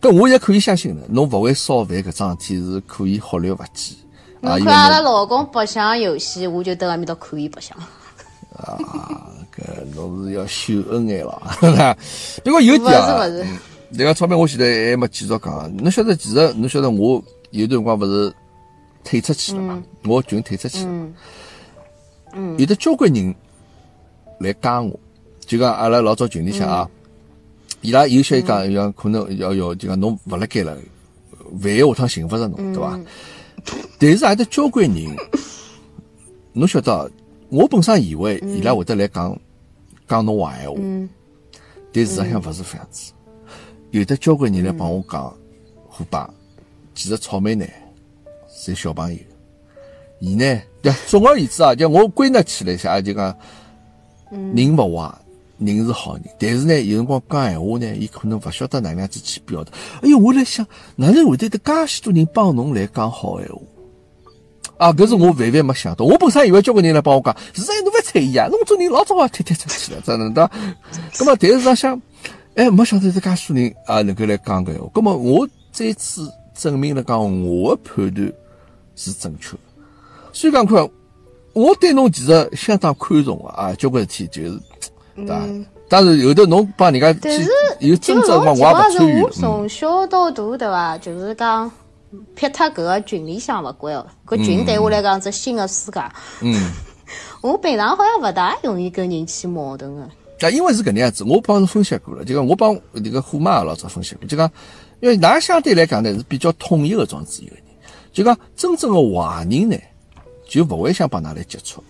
[0.01, 1.03] 搿我也可以相信的。
[1.07, 3.97] 侬勿会烧饭搿桩事体是可以忽略勿计。
[4.41, 7.77] 侬看阿拉老公白相游戏，我就蹲埃面搭看伊白相。
[8.57, 8.77] 啊，
[9.55, 9.63] 搿
[9.95, 11.97] 侬是要秀恩爱了，是吧？
[12.43, 13.25] 不过有点啊，
[13.89, 15.77] 那个钞票我现在还没继续讲。
[15.77, 17.23] 侬晓得，其实侬晓得，我
[17.59, 18.33] 有段辰光勿是。
[19.07, 19.83] 退出去了嘛？
[20.05, 21.07] 我群退出去了。
[22.33, 23.35] 嗯，有的交关人
[24.39, 24.99] 来加我，
[25.41, 26.89] 就讲阿拉老早群里向啊，
[27.81, 30.75] 伊拉有些讲要可能要要就讲侬勿辣盖了，
[31.61, 32.99] 万一下趟寻勿着侬，对伐？
[33.99, 35.15] 但是还得交关人，
[36.51, 37.11] 侬晓得，
[37.49, 39.39] 我本身以为伊拉会得来讲
[40.07, 40.79] 讲侬坏闲话，
[41.93, 43.13] 但事实上勿是这样子。
[43.91, 45.31] 有的交关人来帮我讲，
[45.87, 46.27] 虎爸，
[46.95, 47.65] 其实草莓呢。
[48.57, 49.19] 是小朋友，
[50.19, 50.59] 伊呢？
[50.81, 53.37] 对，总而言之啊，就我归纳起来一下，就讲，
[54.31, 55.13] 人勿坏，
[55.59, 56.23] 人是好人。
[56.39, 59.71] 但是呢，有辰光讲闲话呢，伊可能勿晓得哪能样子去表达。
[60.01, 60.65] 哎哟，我来想，
[60.95, 63.61] 哪能会得得介许多人帮侬来讲好闲话？
[64.77, 66.05] 啊，搿是我万万没想到。
[66.05, 70.51] 我本身以为交关人来帮我讲，是哎，侬勿睬伊啊，侬做人老早啊踢踢出去了，真的。
[71.13, 72.01] 咁么，但是我想，
[72.55, 74.87] 哎，没想到这介许多人啊，能够来讲搿闲话。
[74.93, 78.33] 咁么，我再次证明了讲我的判断。
[78.97, 79.57] 是正确，
[80.31, 80.89] 所以讲看，
[81.51, 84.59] 我对侬其实相当宽容啊，交关事体就是，
[85.17, 85.45] 对吧？
[85.89, 87.45] 但是有的侬帮人家去
[87.81, 89.21] 有争执嘛，我也不参与。
[89.21, 90.97] 我从小到大，对伐？
[90.97, 91.69] 就是讲
[92.35, 96.01] 撇脱搿个群里向勿管哦，搿群对我来讲是新的世界。
[96.41, 96.71] 嗯，
[97.41, 100.03] 我平常好像勿大容易跟人起矛盾的。
[100.39, 104.49] 啊，因为是搿能样子，我帮侬分析过了，就讲我帮那个虎妈老早分析过，就讲
[104.99, 107.55] 因为㑚相对来讲呢是比较统一的装置一个。
[108.13, 109.77] 就讲真正的坏人呢，
[110.47, 111.83] 就勿会想帮㑚来接触，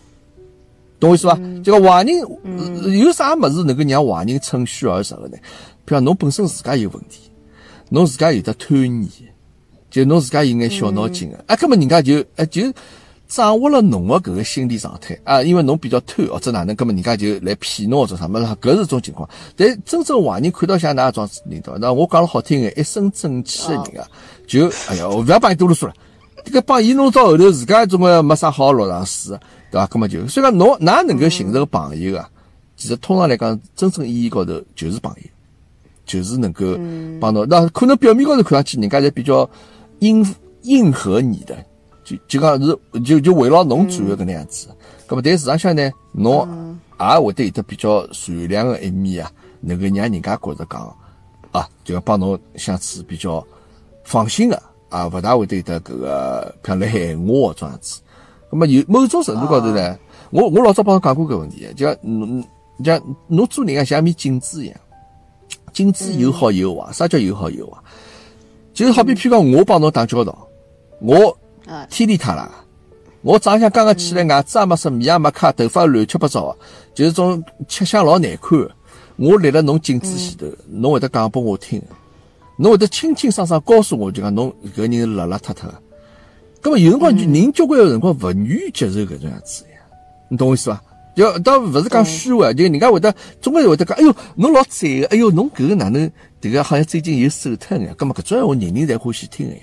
[0.99, 1.39] 懂我意思伐？
[1.63, 5.37] 就讲坏人有啥物事能够让坏人趁虚而入的呢？
[5.85, 7.29] 比如侬本身自家有问题，
[7.89, 9.11] 侬自家有的贪念，
[9.91, 12.63] 就侬自家有眼小脑筋的，啊，搿么人家就哎就
[13.27, 19.27] 掌握了侬的搿个心理状态啊，因为侬比较贪或者哪能，根么人家就来骗侬或者啥么子，搿是种情况。
[19.55, 24.07] 但真正坏人看到像㑚桩子领导，那我讲了好听眼，一身正气的人啊，
[24.47, 25.93] 就哎呀，我勿要帮你多啰嗦了。
[26.43, 29.35] 这个帮伊弄到后头，自家总归没啥好落上水，
[29.71, 29.89] 对伐？
[29.91, 32.29] 那么就，所以讲侬哪能够形成个朋友啊？
[32.77, 35.23] 其实通常来讲，真正意义高头就是朋友，
[36.05, 36.77] 就是能够
[37.19, 37.47] 帮侬。
[37.49, 39.49] 那可能表面高头看上去，人家侪比较
[39.99, 41.57] 应应和你的，
[42.05, 44.69] 就就讲是就就围绕侬转个搿能样子。
[45.07, 50.95] 咁么但事实上呢，侬也会得有得比较善良的一面啊，能够让人家觉着讲
[51.51, 53.45] 啊，就要帮侬相处比较
[54.03, 54.61] 放心的。
[54.89, 57.99] 啊，勿大会得得搿个，像来害我这样子。
[58.49, 59.97] 咁么有某种程度高头呢，
[60.29, 62.41] 我我老早帮侬讲过搿问题，就像侬
[62.83, 64.77] 像侬做人啊，像面镜子一样，
[65.73, 67.77] 镜子有好有坏，啥叫有好有坏？
[68.73, 70.47] 就是好比譬如讲，我帮侬打交道，
[70.99, 71.35] 我
[71.89, 72.51] 天理塌啦，
[73.21, 76.55] 我长相刚刚起来，牙齿也没刷，面也没卡，头发乱七八糟，
[76.93, 78.59] 就是种吃相老难看。
[79.17, 81.81] 我立辣侬镜子前头，侬会得讲拨我听。
[82.57, 85.73] 侬会得清清爽爽告诉我，就讲侬搿人邋邋遢遢个。
[86.61, 89.79] 葛末有辰光就人交关个辰光勿愿意接受搿种样子呀，
[90.29, 90.81] 你懂我意思伐？
[91.15, 96.11] 要倒勿是讲虚伪，就人家会得总归会得讲，哎哟，侬老赞个，哎哟，侬搿个哪能
[96.41, 97.93] 迭个好像最近有瘦脱呀？
[97.97, 99.61] 葛末搿种闲话人人侪欢喜听个呀。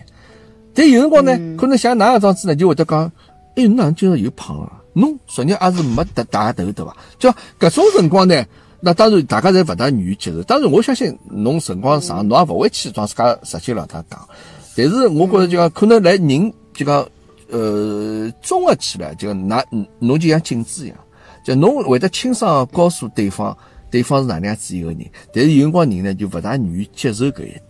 [0.74, 3.10] 但有辰光呢，可能像哪样状子呢，就会得讲，
[3.56, 4.72] 哎，侬哪能今朝又胖了？
[4.94, 6.96] 侬昨日也是没得大头对伐？
[7.18, 8.44] 就搿种辰光呢。
[8.84, 10.42] 那当然，大家侪勿大愿意接受。
[10.42, 14.28] 当然，我相信侬辰光长，侬也勿会去装自家直接让他讲。
[14.76, 17.06] 但是，我觉着就讲可能来人就讲，
[17.50, 19.64] 呃，综合起来，就讲拿
[20.00, 20.98] 侬就像镜子一样，
[21.44, 23.56] 就侬会得清爽告诉对方，
[23.88, 24.98] 对方是哪能样子一个人。
[25.32, 27.62] 但是有辰光人呢，就勿大愿意接受搿一点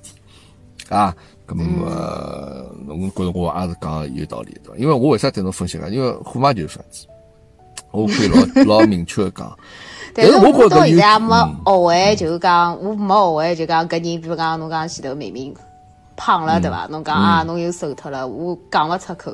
[0.89, 1.15] 啊。
[1.53, 1.87] 咁么，
[2.89, 5.89] 我觉着我也是讲有道理的，因为我为啥对侬分析啊？
[5.89, 7.07] 因为虎妈就是这样子，
[7.91, 8.29] 我可以
[8.65, 9.57] 老 老明确的讲。
[10.15, 11.35] 但是我到现在也没
[11.65, 15.55] 学会，就讲我没学会，就讲搿人，比如讲侬讲前头明明
[16.17, 16.87] 胖了，对伐？
[16.91, 19.33] 侬讲啊，侬又瘦脱了，我讲勿出口。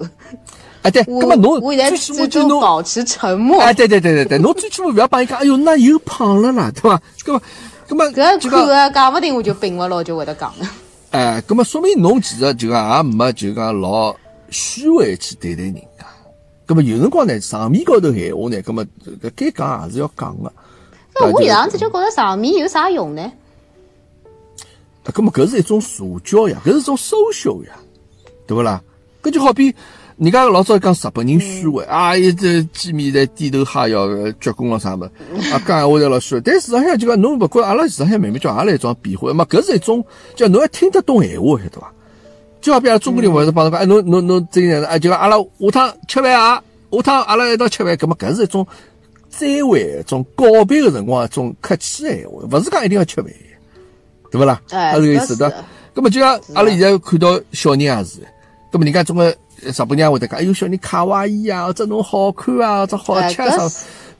[0.83, 3.61] 哎，对，那么侬我现在始终保持沉默。
[3.61, 7.03] 哎，对对对对对，侬最起码勿要帮伊讲，哎哟，那又胖了啦，对伐？
[7.25, 7.41] 搿么，
[7.89, 10.67] 搿么，搿看个讲勿定我就病勿牢，就会得讲了。
[11.11, 14.15] 哎，那么说明侬其实就讲也没就讲老
[14.51, 16.07] 虚伪去对待人家。
[16.67, 18.85] 那么有辰光呢，场面高头闲话呢，那么
[19.23, 20.53] 搿该讲还是要讲个。
[21.15, 23.33] 那我有上子就觉着场面有啥用呢？
[25.15, 27.73] 那么搿是一种社交呀，搿是一种 social 呀，
[28.47, 28.83] 对勿啦？
[29.23, 29.75] 搿就好比。
[30.19, 34.09] 人家老早讲日本人虚伪啊，一直见面在低头哈腰、
[34.41, 35.07] 鞠躬了啥么？
[35.53, 36.41] 啊，讲闲话在老虚伪。
[36.45, 40.05] 但事实上就讲侬勿觉阿拉事实上慢慢叫也来一种变化，嘛，搿是一种
[40.35, 41.93] 叫侬要听得懂闲话，晓得伐？
[42.61, 46.61] 就好比阿拉中国人勿是帮侬讲，哎，侬侬侬这样子，哎，就讲阿拉下趟吃饭啊，
[46.91, 48.67] 下趟阿拉一道吃饭，搿么搿是一种
[49.29, 53.33] 再会、一种告别个辰光一种客气闲话，勿是讲一定要吃饭，
[54.33, 54.61] 对勿啦？
[54.71, 55.65] 哎，是个意思的。
[55.95, 58.19] 搿么就像阿拉现在看到小人也是，
[58.73, 59.33] 搿么人家总归。
[59.63, 63.69] 日本人会得讲，哎哟，小人卡哇伊啊，这侬好看啊，这好吃啥？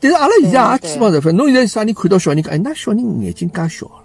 [0.01, 4.05] 但是阿拉现在也基本上分，侬现在啥人看到小人讲，哎，那小人眼睛介小了，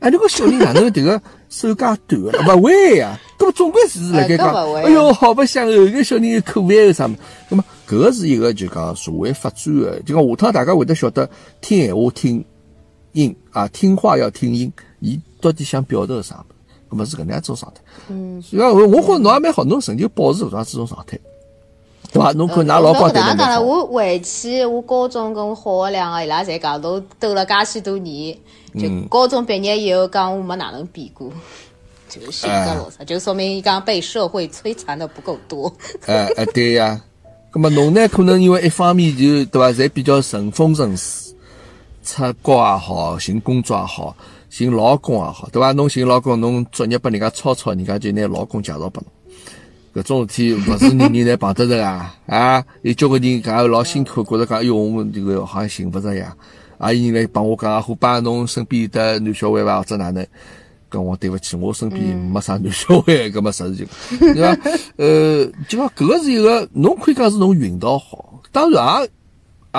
[0.00, 2.56] 哎，那个小人哪能迭个 手介短了？
[2.56, 7.16] 勿会呀，搿么总归是辣盖讲，哎哟，好白相哦，搿小人可爱个啥么？
[7.50, 11.28] 搿么搿个是一个就讲社会发展个，就讲下趟大家会得晓得
[11.60, 12.44] 听闲话听
[13.12, 16.44] 音啊，听话要听音，伊到底想表达个啥么？
[16.90, 21.18] 搿么是搿能样子状态，嗯，所以讲我我觉着侬也蛮好，侬成就保持搿种这种状态，
[22.12, 22.32] 对伐？
[22.32, 28.36] 侬看㑚老光对待讲了，我回去，我高中跟我好个两个，伊拉侪讲都斗了介许多年，
[28.78, 31.30] 就高中毕业以后，讲我没哪能变过，
[32.08, 35.70] 就是性格老啥，就说明伊讲被社会摧残的不够多。
[36.06, 36.98] 哎哎，对呀，
[37.52, 38.08] 搿么侬呢？
[38.08, 41.34] 可能因为一方面就对伐，侪比较顺风顺水，
[42.02, 44.16] 出国也好，寻工作也好。
[44.50, 45.72] 寻老公也好，对伐？
[45.72, 49.04] 侬寻老公，侬作业拨人家抄抄，人家就拿老公介绍拨侬。
[49.94, 52.14] 搿种事体勿是人人侪碰得着啊！
[52.26, 56.36] 啊，有交关人讲老辛苦，觉着讲，哎哟，我们这个好像寻勿着呀。
[56.76, 59.78] 啊，有人来帮我讲，伙伴，侬身边有得男小孩伐？
[59.78, 60.24] 或者哪能？
[60.90, 63.86] 跟我对勿起，我身边没啥男小孩，搿么实事情，
[64.34, 64.58] 对伐？
[64.96, 69.08] 呃，就讲搿个是一个，侬可以讲是侬运道好，当然也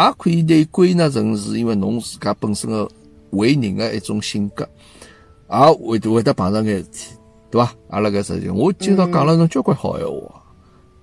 [0.01, 2.89] 也可以拿归纳成是因为侬自家本身个。
[3.31, 4.67] 为人的一种性格，
[5.49, 7.15] 也会会得碰上眼事体，
[7.49, 7.73] 对伐？
[7.89, 10.43] 阿拉搿事情，我今朝讲了侬交关好闲话，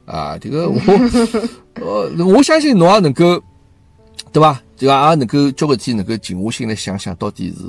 [0.06, 0.76] 啊，这个我，
[1.80, 3.42] 呃，我相信侬也能够，
[4.32, 4.62] 对伐？
[4.76, 7.64] 这个也能够交关事体能够静下心来想想，到底是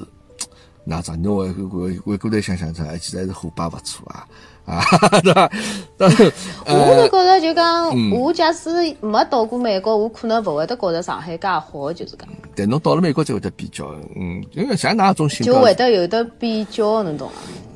[0.84, 1.22] 哪桩？
[1.22, 4.28] 侬回回回过来想想，这其实还是伙伴勿错啊。
[4.68, 4.84] 啊，
[5.24, 5.50] 对吧？
[5.98, 12.28] 我是觉着就讲，我假使没到过美国，我可能勿会得觉着上海介好，就是讲。
[12.54, 17.30] 但侬到了美国就会得比较，嗯，因为像哪种性格，就会得有的比较，侬懂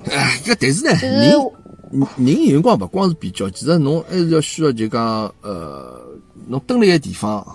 [0.03, 0.13] 伐？
[0.13, 5.97] 哎，搿但是呢，人人有辰光勿光是比较，其实侬还是要需要就讲，呃，
[6.45, 7.47] 侬蹲辣一个地方，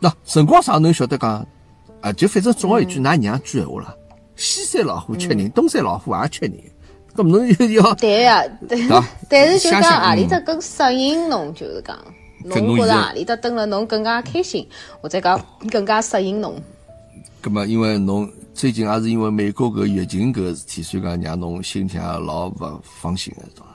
[0.00, 1.46] 那辰光长侬晓得讲，
[2.00, 3.94] 啊，就反正总归一句，㑚娘句闲话了，
[4.34, 6.52] 西山老虎吃人，东山老虎也吃人。
[7.16, 8.78] 咁侬又要对呀，对，
[9.28, 11.96] 但是就讲何里只更适应侬，就是讲，
[12.44, 14.68] 侬觉着何里只等了侬更加开心，
[15.00, 15.40] 或者讲
[15.70, 16.54] 更加适应侬。
[17.42, 23.66] 咁么，因为侬最近也是因为美国搿疫情搿事体，所以讲让侬心情也老勿放心个，是伐？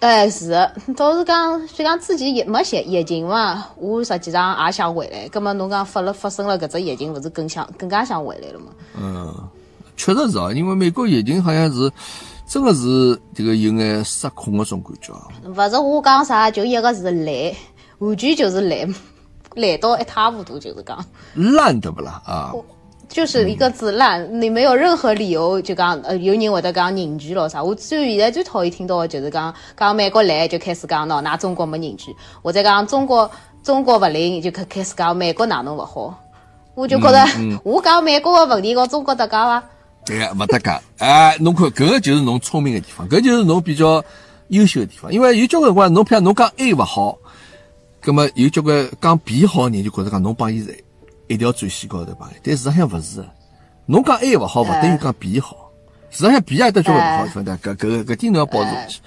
[0.00, 0.50] 哎，是，
[0.96, 5.28] 倒是讲，虽然自己也没疫疫情嘛，我实际上也想回来。
[5.28, 8.66] 咁么侬讲发了发生了搿只疫情，勿是更想更加想回来了嘛？
[8.98, 9.48] 嗯。
[10.00, 11.92] 确实是啊，因为美国疫情好像是
[12.46, 15.12] 真的是这个有眼失控的种感觉。
[15.44, 17.54] 勿是我讲啥，就一个字懒，
[17.98, 18.94] 完全就是懒，
[19.56, 22.54] 懒到一塌糊涂，就是讲烂的不啦啊？
[23.10, 27.62] 就是一个字烂，你没有任何理由就讲呃，有人会得讲凝聚咯啥？
[27.62, 33.30] 我最现在最讨厌听到的就是讲讲美国懒就开始讲喏，那中国没凝聚，或者讲中国
[33.62, 36.18] 中国勿灵就开开始讲美国哪能勿好？
[36.74, 37.22] 我就觉得
[37.64, 39.62] 我讲美国的问题和中国搭界伐？
[40.04, 40.80] 对呀，勿搭界。
[40.98, 44.02] 哎，侬看，搿个就是侬聪明个地方，搿就是侬比较
[44.48, 45.12] 优秀个地方。
[45.12, 47.18] 因为有交关辰光，侬譬如侬讲 A 勿好，
[48.00, 50.74] 葛么有交关讲 B 好人就觉着讲侬帮伊在
[51.28, 53.24] 一条战线高头帮伊，但事实上勿是。
[53.86, 55.70] 侬讲 A 勿好，勿等于讲 B 好。
[56.10, 59.00] 事实上 B 也得交关勿好地方的，搿搿搿点侬要保持下去。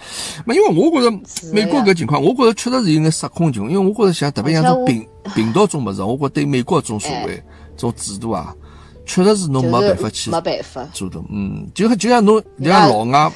[0.46, 1.18] 没，因为我觉着
[1.52, 3.70] 美国搿情况，我觉着确实是有眼失控情况。
[3.72, 7.44] 因为我觉着像特别像种病 病毒种物事，我觉对美国种社会
[7.76, 8.56] 种制度啊。
[9.06, 10.88] 确实是侬没办法去没办法。
[10.94, 13.32] 做的，嗯，就就像侬，就像老外，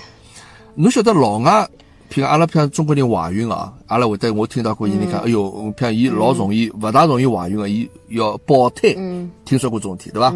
[0.76, 1.68] 侬晓得老外，
[2.10, 8.94] 譬如阿拉譬如中国人怀孕啊，阿拉会得我听到过，伊人讲，哎哟，譬如伊老容易，勿大容易怀孕个，伊要保胎，
[9.46, 10.34] 听说过这种事体，对伐？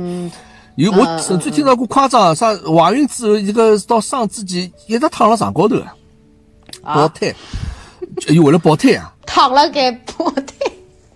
[0.76, 5.76] 有我甚至听到过夸张，啥怀孕之后一个到生之前一直躺辣床高头
[6.82, 7.34] 啊，保胎，
[8.20, 10.54] 就为了保胎啊，躺了该保胎。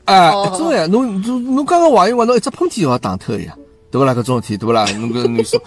[0.03, 3.55] 哎，种呀，侬侬侬刚刚怀孕完，侬一只喷嚏就要打脱呀，
[3.95, 4.13] 对不啦？
[4.13, 4.85] 搿种事体对不啦？
[4.99, 5.57] 侬搿你说，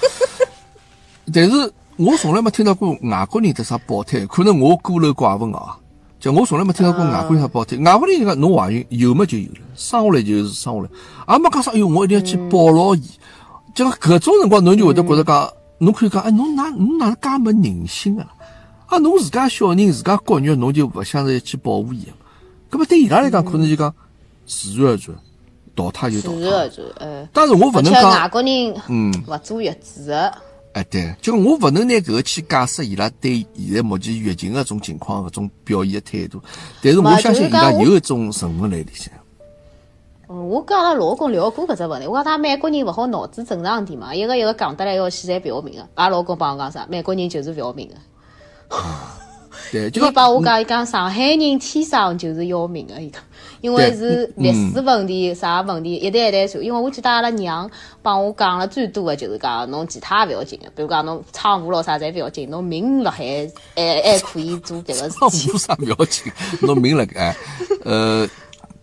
[1.33, 5.79] 但是我从来没听到过外国人得啥保胎，可能我孤陋寡闻啊。
[6.21, 10.89] 就我从来没听到过外国人啥保胎，外国人讲侬怀孕有么就有了，生下来就是生下来，
[11.35, 11.71] 也没讲啥。
[11.71, 13.03] 哎哟，我一定要去保牢伊。
[13.75, 18.27] 就搿种辰光，侬就会得觉得讲，侬可以讲，哎，侬哪侬哪能介没人性啊？
[18.89, 22.07] 啊，侬自家小人自家骨肉，侬就勿想着去保护伊？
[22.71, 23.95] 搿么对伊拉来讲，可能就讲
[24.47, 25.17] 自然而然，
[25.79, 26.71] 淘汰就淘汰。
[26.99, 27.29] 呃。
[27.33, 30.35] 但是我勿能讲外国人，嗯，勿坐月子的。
[30.73, 36.43] 哎，对，就我勿能拿搿个去解释伊拉对现在目前疫情搿种情况搿种表现的态度，
[36.83, 39.13] 但是我相信伊拉有一种成分在里向。
[40.29, 45.81] 嗯，我跟阿拉老公聊过搿只问题，我讲他美国人勿好脑子正常点嘛，一个一个讲得来要死侪不要命个。
[45.95, 46.87] 阿拉老公帮我讲啥？
[46.89, 47.95] 美国人就是不要命个。
[49.73, 53.23] 对，就帮我讲，伊讲上海人天生就是要命个，伊讲，
[53.61, 56.63] 因为是历史问题，啥问题一代一代传。
[56.63, 57.71] 因为我记得阿拉娘
[58.03, 65.19] 帮我讲了最多的就是讲，侬其他勿要紧个，比如讲侬闯祸咯啥侪勿要紧，侬命辣海还还可以做迭个事体。
[65.19, 66.33] 闯祸啥勿要紧，
[66.63, 67.37] 侬命辣盖，
[67.85, 68.29] 呃。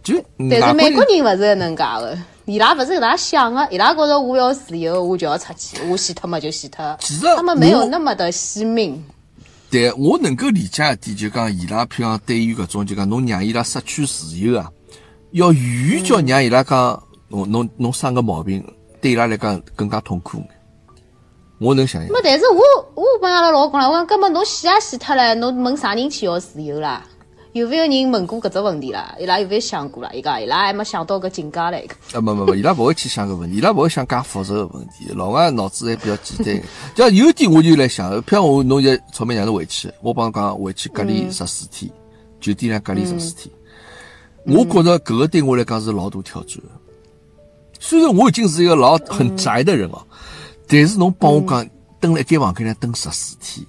[0.03, 0.13] 就，
[0.51, 2.15] 但是美国人勿是搿能介个，
[2.45, 6.95] 伊拉勿是搿能想个，伊拉觉着我要自由，我就要出去，我死脱嘛就死脱。
[6.99, 9.03] 其实他们没有那么的惜命。
[9.75, 14.71] 对，我能够理解一点，就讲伊拉譬如讲对于搿种就讲侬让伊拉失去自由啊，
[15.31, 18.65] 要远远叫让伊拉讲侬侬侬生个毛病，
[19.01, 20.41] 对伊拉来讲更加痛苦。
[21.59, 22.09] 我能想象。
[22.09, 22.61] 没，但是我
[22.95, 27.05] 我帮阿拉老公了，我讲根本侬死也死脱了，侬问啥人去要自由啦？
[27.55, 29.15] 有没有人问过搿只问题啦？
[29.17, 30.11] 伊拉有没有想过啦？
[30.13, 31.81] 伊讲伊拉还没想到搿境界来。
[32.11, 35.05] 啊，没没没，伊拉勿会去想搿问题，伊拉勿会想介复杂个问题。
[35.15, 36.61] 老外脑子还比较简单。
[36.93, 41.89] 就有点我就来想，譬如我侬现在草莓让侬回去，我帮侬讲回去隔离十四天，
[42.41, 43.49] 酒店里隔离十四天。
[44.45, 46.59] 我觉着搿个对我来讲是老大挑战。
[47.79, 50.05] 虽然我已经是一个老很宅的人哦，
[50.67, 51.65] 但是侬帮我讲
[52.01, 53.65] 蹲辣一间房间里蹲十四天，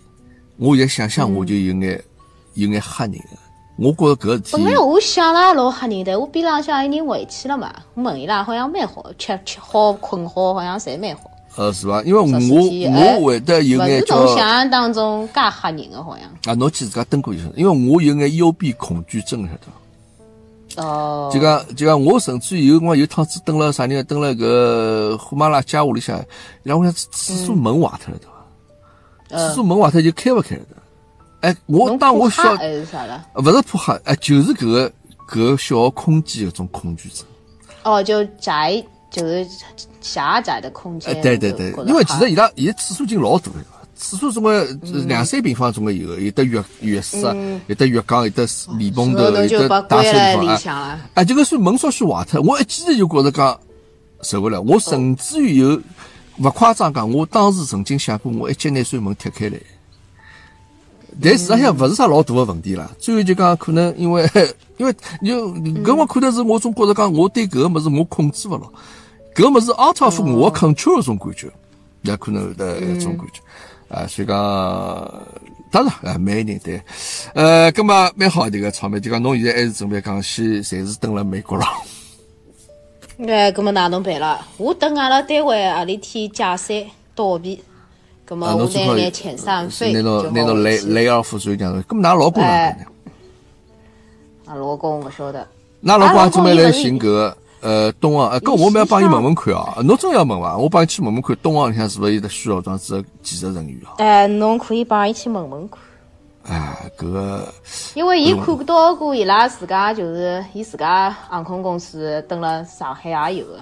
[0.57, 2.05] 我现在想想我就有眼
[2.55, 3.46] 有眼吓人个。
[3.77, 4.53] 我觉着搿事体。
[4.53, 11.31] 本来我想了老吓人的，我边浪向有人回去了嘛，我问伊拉好像蛮好，吃吃好困好，好像侪蛮好。
[11.57, 12.03] 呃，是伐？
[12.03, 14.19] 因为我我会得有眼叫。
[14.19, 16.27] 侬想象当中介吓人的，好像。
[16.45, 19.61] 啊，侬去自家登过一下，因为我有眼幽闭恐惧症，晓得
[20.77, 20.83] 伐？
[20.83, 21.31] 哦。
[21.33, 26.23] 就讲就讲，我甚至有辰光有趟子蹲了啥人，蹲了搿呼马拉家屋里向，
[26.63, 29.49] 然后我想厕所门坏脱了，对伐？
[29.49, 30.63] 厕所门坏脱就开勿开了？
[31.41, 34.93] 哎，我当我小，勿是怕黑，哎，就是搿个
[35.29, 37.25] 搿个小空间搿种恐惧症。
[37.85, 39.47] 哦，就窄，就是
[40.01, 41.15] 狭窄的空间。
[41.15, 43.65] 哎，对对对，因为其实伊拉伊个厕所已经老大了，
[43.95, 44.67] 厕所总归
[45.07, 47.19] 两三平方总归有，有的浴浴室，
[47.67, 48.49] 有的浴缸，有的
[48.79, 50.99] 莲蓬头，有的打扫地方啊。
[51.15, 53.61] 哎，这个是门稍许坏脱，我一记头就觉着讲
[54.23, 55.81] 受不了，我甚至于有
[56.39, 59.59] 勿夸张讲，我当时曾经想过，我一脚拿扇门踢开来。
[61.23, 64.29] 但事实上勿是啥老大个问题啦，最后就讲可能因为
[64.77, 64.93] 因为
[65.25, 65.49] 就
[65.83, 68.71] 搿我可能是我总觉着讲我对搿个物事我控制勿牢，
[69.35, 71.51] 搿个物事 out of 我 control 种感觉，
[72.03, 73.41] 也可能的一种感觉
[73.89, 74.37] 啊，所以讲
[75.71, 76.83] 当然啊，每个人对，
[77.35, 81.67] 呃，搿么蛮好迭个草莓，就讲侬现在还是准备讲先，暂时蹲辣美国咯。
[83.27, 84.47] 哎，葛么哪能办啦？
[84.59, 86.85] 我等阿拉单位何里天解散
[87.15, 87.63] 倒闭。
[88.29, 91.81] 咁么我拿点遣散费拿到雷雷尔夫税这样子。
[91.89, 92.49] 咁么㑚老公呢？
[94.47, 95.47] 啊，老公勿晓得。
[95.85, 99.77] 㑚老公准备来寻搿呃东航，呃，搿我们要帮伊问问看啊。
[99.85, 100.59] 侬真要问伐？
[100.59, 103.95] 我帮伊去问问看，东航里向是勿是有得需要这样子技术人员啊？
[103.99, 105.79] 哎，侬可以帮伊去问问看。
[106.49, 107.53] 哎，搿个。
[107.95, 113.61] 因为伊看到过伊拉自家就是伊自家航空公司登了上海也有个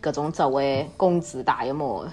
[0.00, 2.04] 搿种职位，工资大一毛。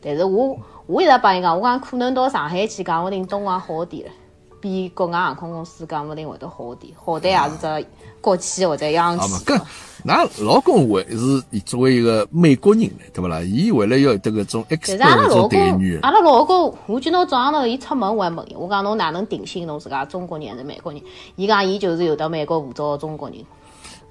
[0.00, 0.56] 但是我。
[0.88, 4.12] 我一直帮伊讲，我讲可能到上海去，讲勿定东航好点了，
[4.58, 7.86] 比国外航空公司讲勿定会得好点，好歹也是只
[8.22, 9.44] 国企或者央企。
[9.44, 9.60] 搿，
[10.02, 13.42] 那老公为是作为一个美国人嘞，对勿啦？
[13.42, 16.00] 伊为了要有得搿种 X 搿种待遇。
[16.00, 21.02] 阿拉老公，我今朝早上头伊出门我还问伊，我讲侬哪能定性侬自家中国人还是美国人？
[21.36, 23.38] 伊讲伊就是有得美国护照的中国人。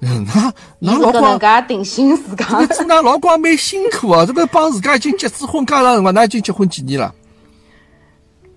[0.00, 4.24] 那 那老公，定性自家，这个老公蛮辛苦啊！
[4.24, 7.12] 这个帮自家已经结子婚介长辰光，那已经结婚几年了？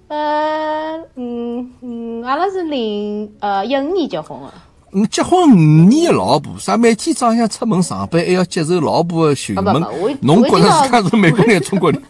[0.07, 4.53] 呃，嗯嗯，阿拉是零呃一五年结婚的。
[4.93, 12.03] 嗯结婚五年的老婆，啥每天早上出门上班还要接受老婆的询问，侬觉着自家是美国人、中国人？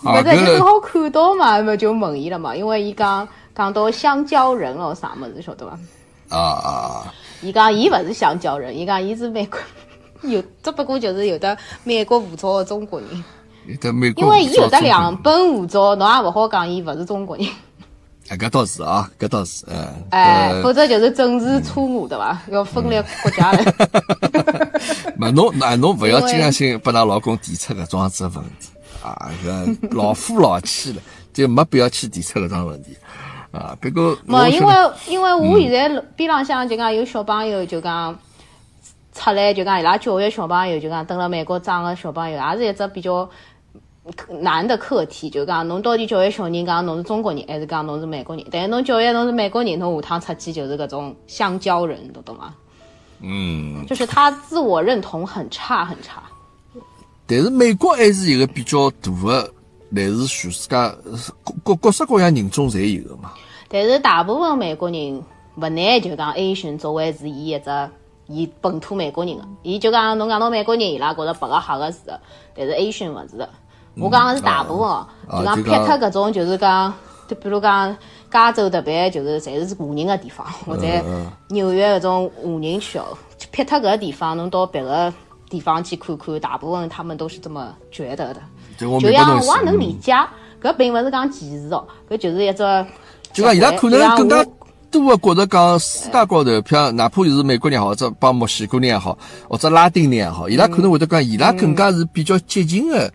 [0.00, 5.78] 不是，就正 好看到嘛，么就问伊了嘛，因为伊讲讲到香蕉人哦，啥么子晓得伐？
[6.36, 7.14] 啊啊！
[7.42, 9.58] 伊讲伊勿是香蕉人，伊讲伊是美国，
[10.22, 13.24] 有只不过就是有的美国护照的中国人。
[13.66, 17.46] 有的美国因为伊有的两本护照，侬也勿好讲伊勿是中国人。
[18.28, 19.94] 哎，搿倒是啊，搿倒是，哎。
[20.10, 22.40] 哎，否则就是政治错误对伐？
[22.48, 23.74] 要分裂国家了。
[25.18, 28.70] 嘛，侬那侬勿要经常性拨㑚老公提出搿种样子问题
[29.02, 29.30] 啊！
[29.44, 31.02] 搿老夫老妻了，
[31.32, 32.96] 就没必要去提出搿桩问题
[33.52, 33.76] 啊。
[33.80, 34.74] 不过，没，因为
[35.08, 38.18] 因为我现在边浪向就讲有小朋友就讲
[39.12, 43.28] 出来就讲伊拉教育小朋友就讲，等了美国长个小朋友，也是一只比较。
[44.40, 48.44] 难的课题就讲，侬到底教育小人讲侬是中国人，还是讲侬是美国人？
[48.50, 52.52] 但是侬教育侬是美国人，侬下趟出去就是搿种香蕉人，懂懂吗？
[53.20, 56.20] 嗯，就是他自我认同很差很差。
[57.28, 59.52] 但是美国还是一个比较大的，
[59.92, 60.76] 类似全世界
[61.44, 63.32] 各各各式各样人种侪有的嘛。
[63.68, 65.22] 但是大部分美国人
[65.56, 67.90] 勿拿就讲 Asian 作为是伊一只
[68.26, 72.20] 伊本土美国人的，伊就讲侬讲到美国人，伊拉觉着白个黑个是的，
[72.54, 73.48] 但是 Asian 勿是的。
[73.98, 76.94] 我讲个是大部分哦，就讲撇脱搿种，就是讲，
[77.28, 77.94] 就比如讲
[78.30, 80.86] 加州特别就是侪是华人个地方，或者
[81.50, 83.04] 纽约搿种华人区哦，
[83.50, 85.12] 撇脱搿个地方，侬到别个
[85.50, 88.40] 地方去看看，大部分他们都是这么觉得的。
[89.00, 90.12] 就像我也能理解，
[90.62, 92.86] 搿并勿是讲歧视哦，搿就是一只。
[93.32, 94.44] 就讲伊拉可能更加
[94.90, 99.16] 多的觉得讲世界高头，譬如哪怕就是美国人也好，或者帮墨西哥人也好，
[99.48, 103.12] 或者拉丁人也好，伊拉可能会得讲，伊拉更加是比较接近的。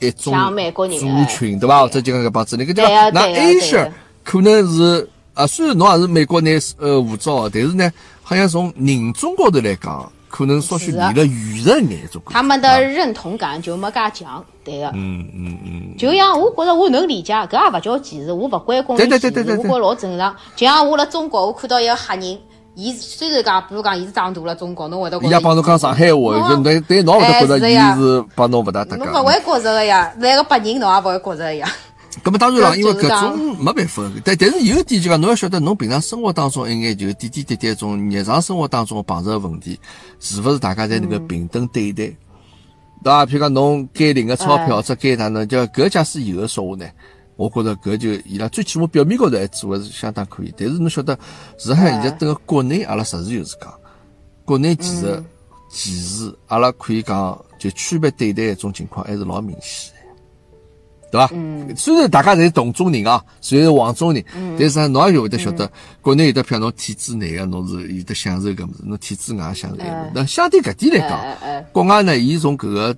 [0.00, 0.34] 一种
[0.76, 1.80] 族群对吧？
[1.80, 2.82] 或者就讲搿帮子，那个叫
[3.12, 3.88] 那 Asia
[4.22, 7.90] 可能是啊，虽然侬也是美国内呃护照，但是呢，
[8.22, 12.20] 好像从人种高头来讲，可能稍许离了远了眼种。
[12.26, 14.86] 他们的认同感就没介强，对个。
[14.94, 15.96] 嗯嗯嗯。
[15.96, 20.34] 就像我觉着我能理解，搿也勿叫歧视，我勿归功于歧视，我觉老正常。
[20.56, 22.38] 就像我辣中国，我看到一个黑人。
[22.76, 31.70] 伊虽然讲，比如讲，伊是长大了中国，侬会得觉伊也帮侬讲上海话，就对对，侬会得觉着伊是帮侬勿大搭侬勿会觉着个呀，来个白人侬也勿会觉着个呀。
[32.24, 34.02] 咁么当然了，因为搿种没办法。
[34.24, 39.78] 但但是有一点就讲，侬要晓得，侬平常生活当中，一眼就点点滴滴种日常生活当中碰着个问题，
[40.18, 42.12] 是勿是大家侪能够平等对待？
[43.04, 43.26] 对伐？
[43.26, 46.90] 譬如讲，侬该领个钞票，或者该哪能，叫搿假使有个说话呢？
[47.36, 51.18] 我觉着搿就伊拉最起码表面高头还做的是相当可以，但是侬晓得，
[51.58, 53.72] 实际上海现在等个国内，阿拉实事求是讲，
[54.44, 55.22] 国内其实
[55.68, 59.92] 其实，阿拉可以讲就区别对待一种情况还是老明显。
[59.92, 59.93] 的，
[61.14, 61.30] 对伐？
[61.32, 61.74] 嗯。
[61.76, 64.24] 虽然大家侪是同种人啊，虽然是黄种人，
[64.58, 65.70] 但是侬也会得晓得，
[66.02, 69.76] 国内有的票侬体制内个，侬是有得享受搿物事，侬体制外享受。
[70.14, 72.96] 那相对搿点来讲，国外呢，伊从搿个。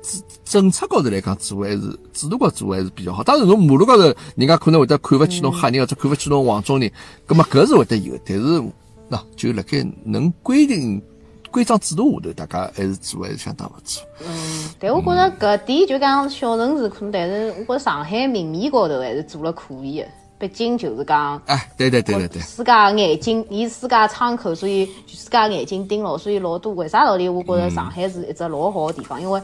[0.00, 1.80] 政政策高头来讲，做还是
[2.12, 3.20] 制度高做还是比较好。
[3.24, 4.04] 当然，侬马路高头，
[4.36, 6.88] 人家可能会得看勿起侬黑人，或者看勿起侬黄种人，
[7.26, 8.16] 葛么搿是会得有。
[8.24, 8.62] 但是，
[9.10, 11.02] 喏就辣盖能规定
[11.50, 14.02] 规章制度下头，大家还是做还是相当勿错。
[14.26, 20.06] 嗯，但我觉着搿点就讲小城市可能，但是我觉着上海明面高头还是做了可以的。
[20.38, 27.28] 毕竟就是讲，哎，对对对对对，世界眼睛，伊世界窗口，所以世界眼睛盯牢，所以老多为啥道理？
[27.28, 29.40] 我觉着上海是一只老好的地方，因为。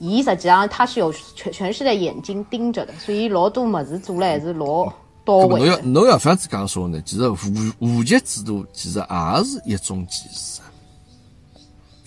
[0.00, 4.84] 伊实际上他是有全全世界眼睛盯着的，所以老多么子做了还是老
[5.24, 5.58] 到位。
[5.58, 7.48] 侬要侬要这样子讲说呢，其实户
[7.80, 10.57] 户籍制度其实也是一种歧视。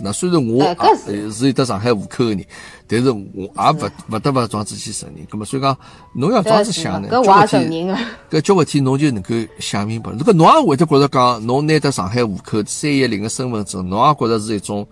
[0.03, 2.45] 那虽然我也是有得上海户口的人，
[2.87, 5.25] 但是我也勿勿得勿装子去承认。
[5.31, 5.77] 那么所以讲，
[6.13, 7.97] 侬要这样子想呢，交关天
[8.29, 10.11] 搿交关天 侬就能够想明白。
[10.11, 14.87] 如果侬也会得觉着讲，侬拿得上海户口三一零个身份证，侬也觉着是一种。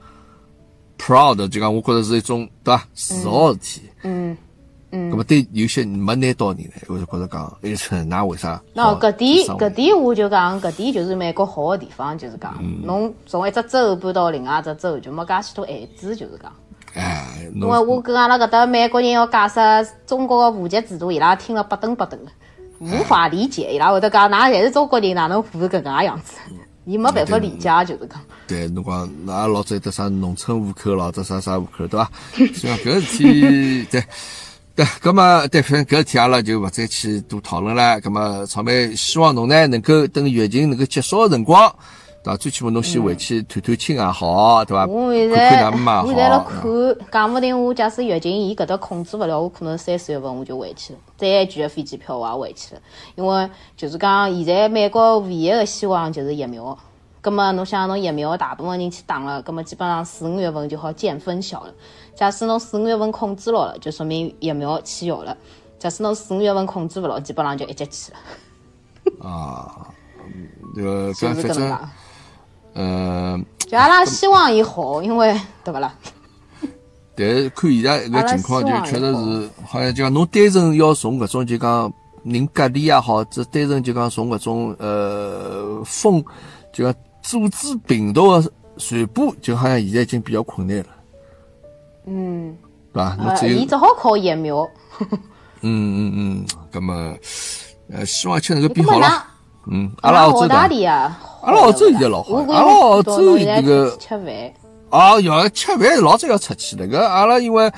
[1.02, 2.86] proud 就讲，我觉着是一种对伐？
[2.94, 3.82] 自豪事体。
[4.04, 4.38] 嗯嗯。
[4.92, 8.62] 那么对有些没拿到人呢，我就觉着讲，哎，那为啥？
[8.74, 16.52] 那搿点搿点我就讲，搿点就是美国好的地方，就是讲，侬从一只州搬到另外一只州，就没介许多限制，就是讲。
[16.94, 17.26] 哎。
[17.56, 22.32] 因为我跟阿拉搿搭美国人要解释中国的户籍制度，伊拉听了不等不等的，
[22.80, 26.36] 无法理解，伊拉会得讲，㑚侪是中国人，哪能户是搿个样子？
[26.86, 28.20] 伊没办法理解，就是讲。
[28.48, 32.12] 对，侬讲，那老早有得啥农村户口，老早啥啥户口，对伐？
[32.54, 34.04] 所以讲搿事体，对
[34.80, 38.00] 对，葛么对，反正搿事体阿拉就勿再去多讨论了。
[38.00, 41.70] 咁么草莓希望侬呢，能够等疫情能够结束个辰光，
[42.24, 42.38] 对伐？
[42.38, 44.86] 最起码侬先回去探探亲也好，对伐？
[44.86, 46.62] 我现在我现在辣看，
[47.12, 52.82] 讲勿定我假使疫情伊搿搭控制勿了，我可能三四月份我就回去了，再贵个飞机票我也回去了。
[53.16, 56.78] 因为就是讲，现在美国唯一个希望就是疫苗。
[57.22, 61.74] 咁么侬想侬疫苗大部分人去打了，咁么基本上四五月份就好见分晓了。
[62.20, 65.34] 假使侬四五月份控制牢了，就说明疫苗起效了；
[65.80, 69.26] 假使侬四五月份控制勿牢，基本上就一节去了。
[69.26, 69.88] 啊，
[70.76, 71.80] 这个反正，
[72.74, 75.96] 呃，就阿拉希望伊好，因为对勿啦？
[77.16, 81.90] 但是看现在个情况，就确实是好像就讲侬单纯要从搿种就讲
[82.26, 86.22] 人隔离也好，只单纯就讲从搿种呃风
[86.74, 86.94] 就讲。
[87.22, 90.86] 阻止病毒的传播，就好像现在已经比较困难了。
[92.10, 92.58] 嗯，
[92.92, 93.18] 对吧？
[93.20, 94.68] 呃，伊只好靠疫苗。
[95.62, 97.16] 嗯 嗯嗯，那么，
[97.92, 99.24] 呃，希望一切能够变好了。
[99.72, 100.56] 嗯，阿拉澳洲的。
[100.56, 100.68] 阿
[101.52, 102.36] 拉澳洲现在老好。
[102.36, 104.26] 阿拉澳洲这个吃饭。
[104.90, 107.72] 啊，要吃饭老早要出去那个阿拉因为，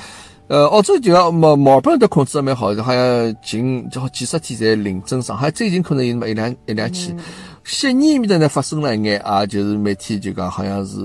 [0.48, 7.14] 呃，澳洲就要毛毛本都控制的蛮好，好像近就好几十天才零增长，还最近可能有那么一两一两起。
[7.64, 10.96] 悉尼面搭呢发生了一眼啊，就是每天就讲好像是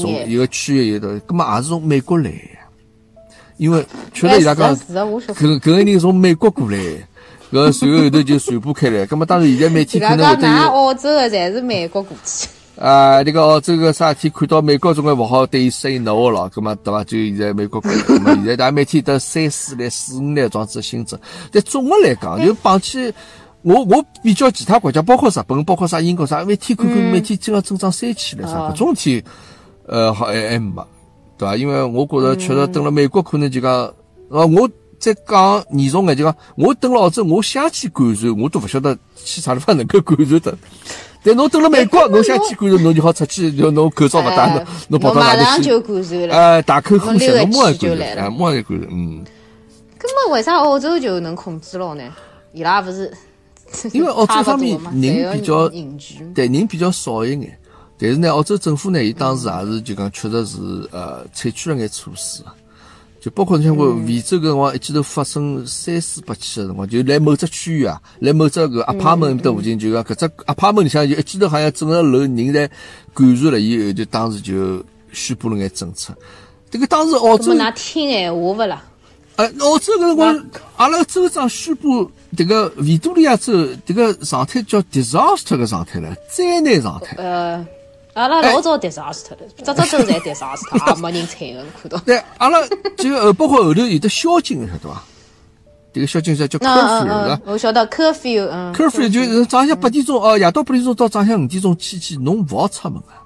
[0.00, 2.32] 从一个区域有的，葛么也是从美国来，
[3.58, 6.78] 因为确实伊拉讲，搿搿个人从美国过来，
[7.52, 10.54] 搿随后后头就传播开来，葛么当然现在每天可能会得有。
[10.70, 12.48] 澳洲的侪是美国过去。
[12.80, 17.04] 啊，那个澳洲个啥体看到美国总归勿好对伊 say no 了，葛么对伐？
[17.04, 21.20] 就现在美国过来，葛么现在大家每天得三四例、四五例状子新增，
[21.52, 23.12] 但总的来讲 就绑起。
[23.62, 29.22] 我我比较其他国家，包括日本，包括啥英国啥，每天看看每天经常增长三千了啥，搿种体，
[29.86, 30.84] 呃，好还还没，
[31.38, 31.56] 对伐？
[31.56, 33.72] 因为我觉着确实等了美国可能就讲，
[34.28, 34.68] 呃，我
[34.98, 40.58] 再讲严重眼就讲，我等了澳洲，我想去感染，我都勿晓得去啥地方能够感染的。
[41.24, 44.66] 但侬等了美国，侬想去感染，侬就好出去，就侬口罩勿戴，侬
[44.98, 46.26] 侬跑到哪里去？
[46.28, 49.24] 呃，大口呼吸，侬马上感染，啊，马上感染，嗯。
[49.96, 52.02] 根本为啥澳洲就能控制牢呢？
[52.52, 53.08] 伊拉勿是？
[53.92, 55.68] 因为澳洲方面人比较
[56.34, 57.58] 对人比较少一眼，
[57.98, 60.58] 但是呢，澳洲政府呢，伊当时也是就讲确实是
[60.90, 62.42] 呃采取了眼措施，
[63.20, 72.52] 就包括像我惠州搿辰光一记头发生三四百起个辰光，就来某只区域啊，来某只个 apartment 的附近，就讲搿只 apartment 里向就一记头好像整个楼人侪
[73.14, 76.12] 感染了，以后就当时就宣布了眼政策。
[76.70, 78.82] 这个当时澳洲，那听闲话勿啦？
[79.36, 80.44] 呃，澳洲搿辰光，
[80.76, 82.10] 阿拉州长宣布。
[82.34, 87.14] 这个维多利亚州这个状态叫 disaster 的状态了，灾难状态。
[87.18, 87.66] 呃，
[88.14, 91.98] 阿拉老早 disaster 了，只只州在 disaster，也没人睬的，看到。
[91.98, 92.58] 对，阿拉
[92.96, 95.02] 就呃，包括后头有的宵禁，晓得伐？
[95.92, 97.40] 这个宵禁叫叫 curfew 的。
[97.44, 98.72] 我晓得 curfew，嗯。
[98.74, 103.20] curfew 就是早上八点钟哦，夜到八点钟到早上五点钟期间，侬勿好出门啊。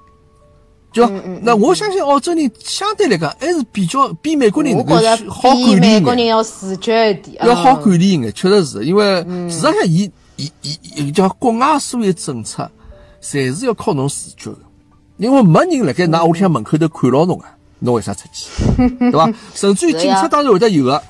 [0.91, 1.07] 就
[1.41, 4.95] 那我相信澳洲人相对来讲还是比较比美国人能够
[5.29, 10.51] 好管理比美国人要自觉一点，要好管理一眼，确实是因为事实上，伊伊
[10.95, 12.69] 伊叫国外所有政策，
[13.21, 14.59] 侪是要靠侬自觉的，
[15.17, 18.49] 因为没人辣盖㑚屋里向门口头看牢侬啊，侬为啥出去？
[18.97, 19.31] 对伐？
[19.53, 21.03] 甚至于警察当然会得有个，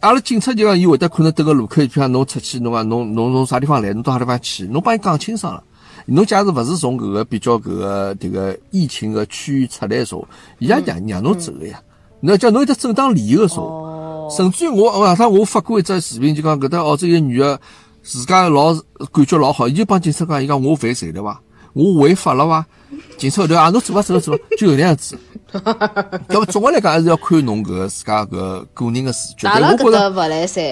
[0.00, 5.62] 阿拉警察就讲伊会得可能等个路口，比方侬出去，侬讲侬侬从啥地方来，侬到啥地方去，侬帮伊讲清爽了。
[6.06, 10.26] 侬假如勿是从搿个比较搿个迭个疫情个区域出来时候，
[10.58, 11.80] 伊也让让侬走个呀。
[12.20, 17.60] 侬叫侬有得正当理由个时候，甚至于我我上趟我发过一只视频，就讲搿搭澳洲一个女个
[18.02, 18.72] 自家老
[19.12, 21.40] 感觉老好，伊就帮警察讲，伊讲我犯罪了伐？
[21.72, 22.64] 我违法了伐？
[23.18, 25.18] 警察后头啊，侬走伐走走，就搿能样子。
[25.52, 29.38] 搿么总个来讲还是要看侬搿个自家搿个人个自觉。
[29.42, 30.62] 但我觉得勿来三。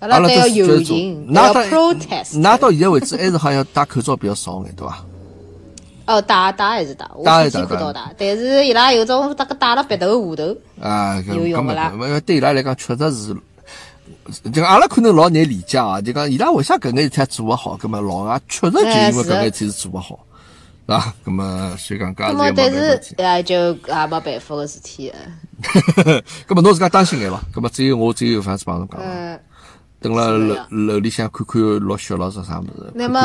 [0.00, 2.38] 阿拉都要游行，要 protest。
[2.38, 5.04] 拿到现在为止，还是好像戴口罩比较少眼，对伐？
[6.06, 8.00] 哦，戴戴还是戴，我天天看到戴。
[8.16, 11.92] 但是伊拉有种戴个戴了鼻头下头，啊，有用勿啦？
[12.24, 16.00] 对伊拉来讲，确实是，就阿拉可能老难理解啊。
[16.00, 17.76] 就讲伊拉为啥搿眼事体做勿好？
[17.76, 20.18] 搿么老外确实就因为搿眼事体是做勿好，
[20.86, 21.14] 是伐？
[21.26, 25.12] 搿么所以讲搿也是但是呃，就也没办法个事体。
[26.48, 27.38] 搿么侬自家当心眼伐？
[27.52, 28.98] 搿么只有我只有法子帮侬讲。
[30.00, 32.92] 等了楼楼里向看看落雪了是啥物事？
[32.94, 33.18] 那么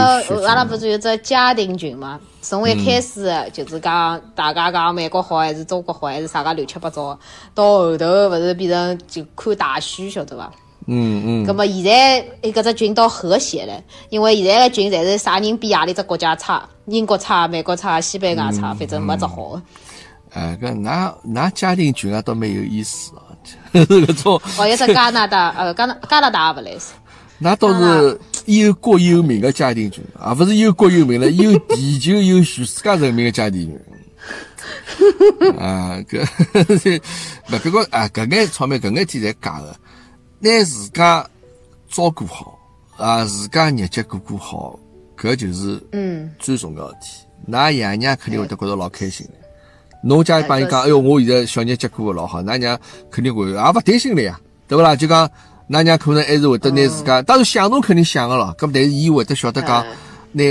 [0.47, 2.19] 阿拉勿是有只家庭群嘛？
[2.41, 7.17] 从一开始就是讲大家讲美国好还是中国好还是啥个乱七八糟，
[7.53, 10.51] 到后头勿是变成就看大选晓得伐？
[10.87, 11.45] 嗯嗯。
[11.45, 16.67] 那么现在一个只群到和谐了，因为现在个群侪是啥人比何里只国家差？
[16.87, 19.61] 英国差、美国差、西班牙差，反正没只好。
[20.31, 23.11] 哎，搿㑚㑚家庭群啊，倒蛮有意思
[23.73, 23.85] 哦。
[23.85, 26.93] 搿种，哦，一只加拿大，呃，加拿加拿大也勿来塞。
[27.39, 33.79] 那倒是有国有民的家庭群，而不是有国有民了， 有地球有全世界人民的家庭群。
[35.59, 36.21] 啊，搿，
[37.51, 39.75] 勿搿个啊，搿眼场面，搿眼天侪假的。
[40.39, 41.25] 拿自家
[41.89, 42.57] 照顾好，
[42.97, 44.79] 啊，自家日脚过过好，
[45.17, 47.25] 搿就是嗯最重要的事体。
[47.51, 49.33] 㑚爷娘肯定会得觉着老开心的。
[50.03, 52.77] 侬家帮伊讲，哎哟，我现在小日结过老好，㑚娘
[53.09, 54.95] 肯定会也勿担心了呀，对勿啦？
[54.95, 55.27] 就讲
[55.69, 58.53] 㑚娘可能还是会得拿自家，当然想侬肯定想个咯。
[58.59, 59.85] 咁但是伊会得晓得讲，
[60.33, 60.43] 拿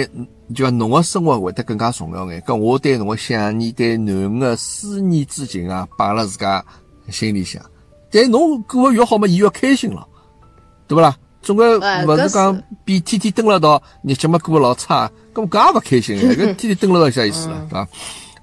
[0.55, 2.41] 就讲侬个生活会得更加重要眼。
[2.43, 6.65] 搿我对侬个想念，对囡个思念之情啊，摆辣自家
[7.11, 7.63] 心里向。
[8.11, 10.07] 但侬过个越好嘛，伊越开心了，
[10.89, 11.15] 对勿啦？
[11.43, 17.89] 总归勿是讲比天天蹲辣道日脚嘛过得老差，咁搿也勿开心个，搿天天蹲辣道啥意思了，对伐？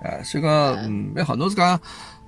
[0.01, 0.51] 哎，所以讲，
[0.83, 1.35] 嗯，蛮好。
[1.35, 1.79] 侬是讲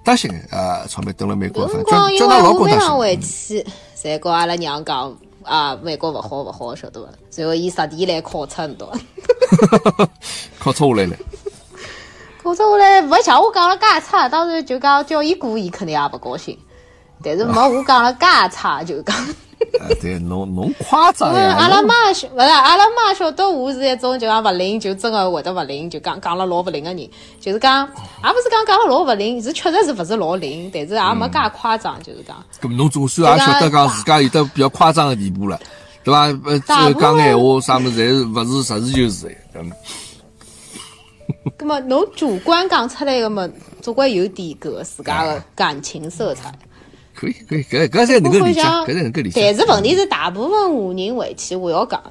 [0.04, 2.98] 担心呃，从没蹲辣美国，反正叫叫㑚老公担心。
[2.98, 3.66] 回去，
[3.96, 7.10] 才跟阿拉娘讲啊，美国勿好勿好，晓得伐？
[7.30, 8.92] 随后伊实地来考察很多。
[10.60, 11.16] 考察下来了。
[12.44, 16.58] 考察下来，勿像我讲了介差，当时就讲叫伊过，伊肯定也勿高兴。
[17.24, 19.16] 但是没我讲了介差，就讲。
[19.80, 21.56] 哎，对，侬侬夸张呀！
[21.60, 27.10] 阿拉妈晓，勿是阿拉妈晓得我是一种就讲勿灵，就真个会得勿灵，就讲讲了老勿灵个人，
[27.40, 32.44] 就是讲，也勿是讲讲了老勿灵，是确实是勿是老灵，但是也没介夸张，就是讲。
[32.62, 35.60] 咁侬总算也晓得讲自家有得比较夸张个地步了，
[36.04, 36.26] 对伐？
[36.46, 36.60] 呃，
[36.94, 39.62] 讲闲话啥物事，侪是勿是实事求是的。
[39.62, 39.72] 嗯。
[41.58, 43.48] 咁么侬主观讲出来个么，
[43.82, 46.52] 总归有点个自家个感情色彩。
[47.22, 49.40] 可以可以，搿搿才能够理解，搿才能够理解。
[49.40, 52.02] 但是问题是，大部分华人回去，我要讲，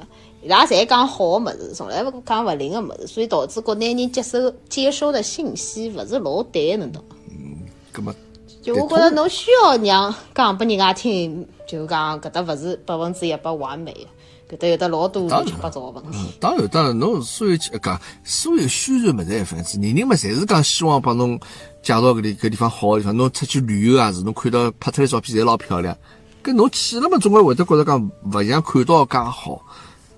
[0.40, 7.02] 伊拉侪讲好个物事，从来勿讲勿灵个物事，所以导致国内人接收接收的信息勿是老对，侬懂？
[7.28, 7.58] 嗯，
[7.92, 8.14] 搿么
[8.62, 14.06] 就我觉着侬需要让讲拨人家听，就讲搿搭勿是百分之一百完美。
[14.48, 16.18] 搿搭有得老多乱七八糟个问题。
[16.40, 21.38] 当然当然，侬所有讲所有宣传物事一份子，人人嘛侪是讲希望帮侬。
[21.82, 25.96] 介绍搿里搿地方好个地方，侬出去旅游也是，侬看到拍出来照片侪老漂亮。
[26.42, 29.60] 搿侬去了嘛，总归会得觉着讲勿像看到介好，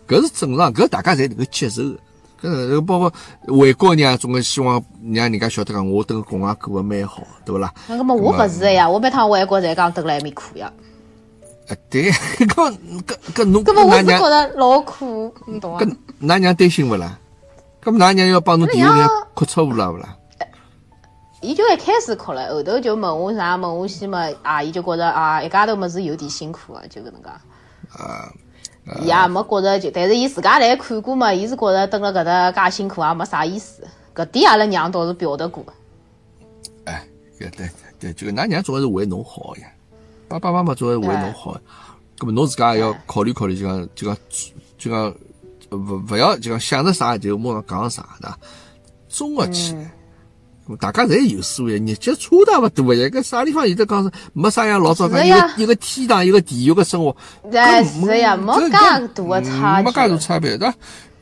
[0.08, 1.82] 搿是正常，搿大家侪能够接受。
[2.42, 3.12] 搿包括
[3.56, 4.82] 外国人啊，总归希望
[5.12, 7.72] 让人家晓得讲我等个国外过得蛮好，对勿啦？
[7.88, 10.72] 那么我勿是个呀，我每趟外国侪讲等了埃面苦呀。
[11.68, 12.10] 啊，对，
[12.46, 12.46] 搿
[13.06, 15.84] 搿搿侬，搿么我是觉得老苦，你懂伐？
[15.84, 17.16] 搿㑚娘担心勿啦？
[17.80, 20.16] 搿么㑚娘要帮侬第二年哭错误了勿啦？
[21.42, 27.28] 伊就一开始哭了，后头就问我啥，问我西嘛，阿姨就觉着啊，一家头么是有点辛苦啊，就搿能介。
[27.90, 28.32] 啊。
[29.00, 33.86] 伊也没觉着就，但是伊自家来看过嘛，伊是觉着蹲辣搿搭介辛苦也没啥意思。
[34.14, 35.64] 搿点阿拉娘倒是表达过。
[36.84, 37.06] 哎，
[37.38, 37.68] 对对
[38.00, 39.68] 对，就㑚娘总是为侬好呀，
[40.26, 41.56] 爸爸妈妈总是为侬好。
[42.18, 44.16] 搿么侬自家也要考虑考虑，就讲就讲
[44.78, 45.14] 就讲
[45.70, 48.38] 勿勿要就讲想着啥就马上讲啥，对伐？
[49.08, 49.90] 综合起来。
[50.78, 53.06] 大家侪有数呀，日脚差大勿多呀。
[53.08, 57.14] 搿啥地方有得讲是没啥样老早讲一个一个天堂一个地狱个生活，
[57.50, 57.56] 是
[58.18, 60.74] 呀，没介大个差，没介大差别，对伐？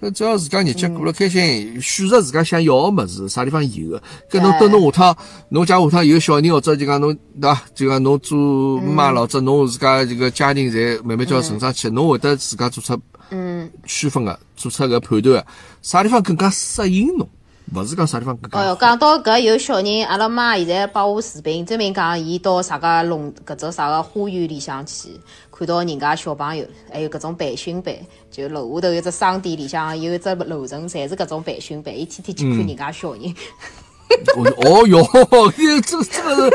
[0.02, 4.02] 搿只要自家日脚过了开心，选择自家想要个物事，啥地方有个？
[4.30, 5.16] 搿侬等侬下趟，
[5.50, 7.62] 侬家下趟有小人或者就讲侬对伐？
[7.74, 12.98] 就讲侬做妈老者，侬自家这个家庭侪慢慢叫成长起，侬会得自家做出
[13.30, 15.44] 嗯区分个，做出个判断，
[15.82, 17.28] 啥地方更加适应侬？
[17.74, 18.36] 勿是讲啥地方。
[18.52, 25.09] 哦哟，讲到搿有小人，阿拉妈现在帮我视频，证明讲伊到啥个农搿只啥个花园里向去，
[25.51, 27.94] 看到人家小朋友，还有搿种培训班，
[28.30, 33.34] 就楼下头有只商店里向有一只楼层，侪是搿种培训班，伊天天去看人家小人。
[34.56, 35.06] 哦哟，
[35.86, 36.51] 这这个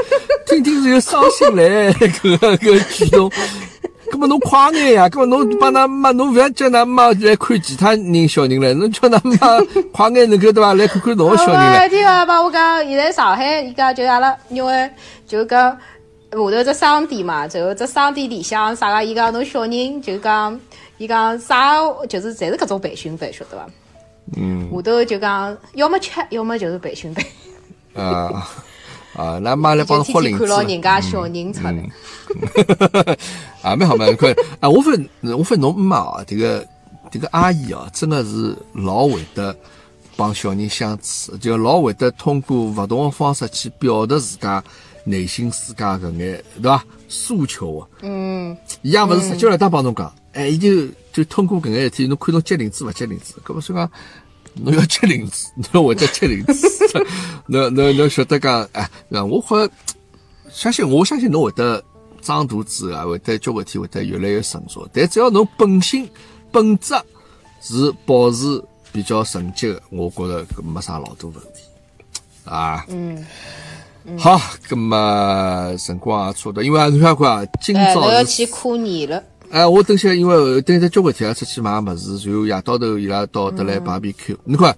[0.45, 3.31] 听听是有伤心嘞， 搿个搿举动。
[4.11, 5.09] 搿么侬快眼呀！
[5.09, 10.73] 搿么侬帮㑚妈，侬勿要叫㑚妈来看其他人小人唻，侬叫㑚妈快眼能够对伐？
[10.73, 11.89] 来看看侬小人唻。
[11.89, 14.89] 听话吧，我讲现在上海伊讲就阿拉，因为
[15.27, 15.77] 就讲下
[16.31, 20.59] 头只商店嘛，就只商店里向啥个，伊讲侬小人就讲，
[20.97, 21.75] 伊讲啥
[22.07, 23.65] 就是侪是搿种培训班，晓得伐？
[24.37, 24.69] 嗯。
[24.71, 28.05] 下头就讲要么吃，要么就是培训班。
[28.05, 28.47] 啊。
[29.15, 31.71] 啊，那妈来帮霍林子，看牢人家小人出来，
[33.61, 34.27] 啊，蛮好蛮好。
[34.59, 36.67] 啊，我分我分侬妈哦，这个
[37.09, 39.55] 这个阿姨啊，真的是老会得
[40.17, 44.61] 帮小人相处，就老会得通过勿同的方式去表达自家
[45.05, 46.83] 内心世界搿眼，对伐？
[47.07, 53.89] 诉求啊，嗯，伊也勿是直接来当帮侬讲，哎，伊就就通过搿眼事体，侬看侬接灵子勿接灵子，搿么说讲。
[54.55, 56.67] 侬要吃零子，侬会得吃零子，
[57.47, 59.57] 侬侬侬晓得讲，哎，我好
[60.49, 61.83] 相信，我相信侬会得
[62.21, 64.87] 长大之后，会得交关天会得越来越成熟。
[64.93, 66.09] 但只要侬本性
[66.51, 66.95] 本质
[67.61, 71.61] 是保持比较纯洁的，我觉着没啥老多问题
[72.45, 72.85] 啊。
[72.87, 73.25] 嗯，
[74.17, 79.21] 好，那么辰光也差不多，因为你看看，今朝要去过年了。
[79.49, 84.37] 哎，我等下，因为等下交关天要出去买物事，然后夜到头伊拉到得来排 BQ。
[84.43, 84.75] 你看，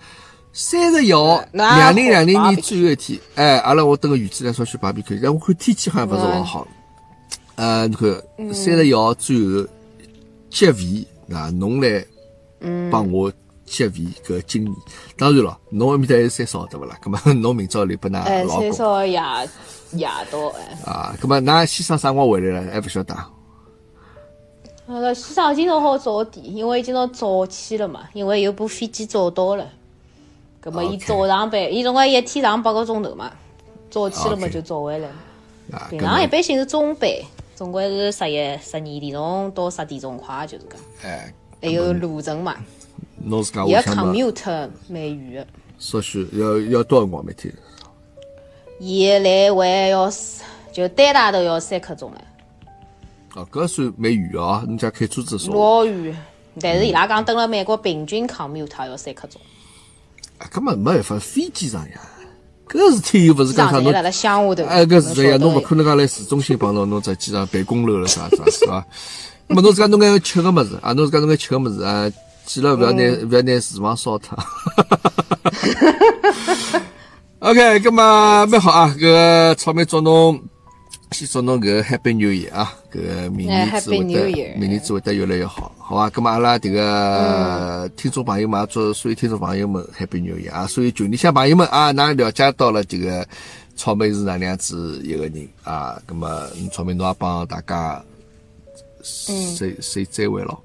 [0.53, 6.67] 三十一号，两零两零年最后一天，哎，阿拉我等个园子来说去芭比 Q，但我看天气好像不是老好。
[7.55, 8.09] 呃，你看
[8.53, 9.67] 三十一号最后
[10.49, 12.05] 结尾，那侬来
[12.91, 13.31] 帮我
[13.65, 14.73] 结尾搿经验。
[15.17, 16.95] 当然了，侬埃面搭还有三十号对勿啦？
[17.01, 18.61] 葛末 侬明朝留拨㑚老公。
[18.61, 19.21] 三十号夜
[19.93, 20.77] 夜到哎。
[20.85, 22.71] 啊，葛末㑚先生啥辰光回来了？
[22.71, 23.15] 还勿晓得。
[24.89, 29.67] 那个先生今朝好早点，因为今朝早起了嘛，因为有部飞机早到了。
[30.61, 33.29] 葛么伊早上班，伊总归一天上八个钟头嘛，
[33.91, 35.09] 早起了嘛就早回来。
[35.89, 37.09] 平常一般性是中班，
[37.53, 40.79] 总归是十一、十二点钟到十点钟快，就是讲。
[41.03, 41.33] 哎。
[41.61, 42.55] 还有路程嘛。
[43.17, 45.47] 侬自家我想 commute 蛮远的。
[45.79, 47.53] 少许要要多少辰光每天？
[48.79, 50.09] 伊来回要
[50.71, 52.23] 就单打都要三刻钟哎。
[53.37, 55.51] 哦，搿算蛮远哦，你家开车子少。
[55.53, 56.17] 老远，
[56.59, 59.39] 但是伊拉讲等了美国平均 commute 要三刻钟。
[60.39, 62.01] 啊，根本没办法，飞机上呀，
[62.67, 63.93] 搿事体又勿是讲啥侬。
[63.93, 64.03] 哎，
[64.87, 68.83] 搿是呀，侬勿可能讲来市中心帮侬侬在机场办公楼了啥啥是伐？
[69.45, 72.11] 那么侬自家侬该吃个物事啊，侬自家侬该吃个物事啊，
[72.43, 74.35] 记了勿要拿勿要拿厨房烧脱。
[77.37, 80.41] OK，搿么蛮好啊，搿草莓祝侬。
[81.11, 86.09] 先祝侬搿 Happy New Year 啊，搿明年子会得，明年子会得越来越好，好吧？
[86.09, 90.67] 咁么阿拉迭个听众朋友们，祝所有听众朋友们 Happy New Year 啊！
[90.67, 93.25] 所有群里向朋友们啊，㑚了解到了这个
[93.75, 95.97] 草莓是哪能样子一个人啊？
[96.07, 98.03] 咁么草莓侬也帮大家
[99.01, 100.61] 谁谁再会咯。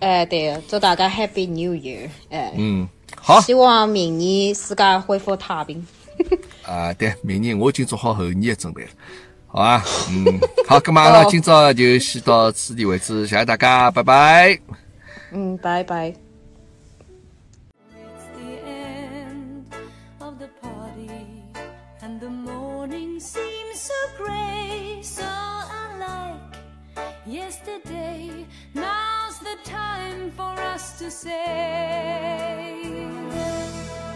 [0.00, 2.10] 哎，对，祝大家 Happy New Year！
[2.28, 5.84] 哎，嗯，好，希望明年世界恢复太平。
[6.66, 8.90] 啊，对，明年我已经做好后年的准备了。
[9.58, 9.82] 好啊，
[10.14, 14.56] 嗯，好，咁嘛，那今朝就先到此地为止，谢谢大家，拜拜。
[15.32, 16.14] 嗯，拜拜。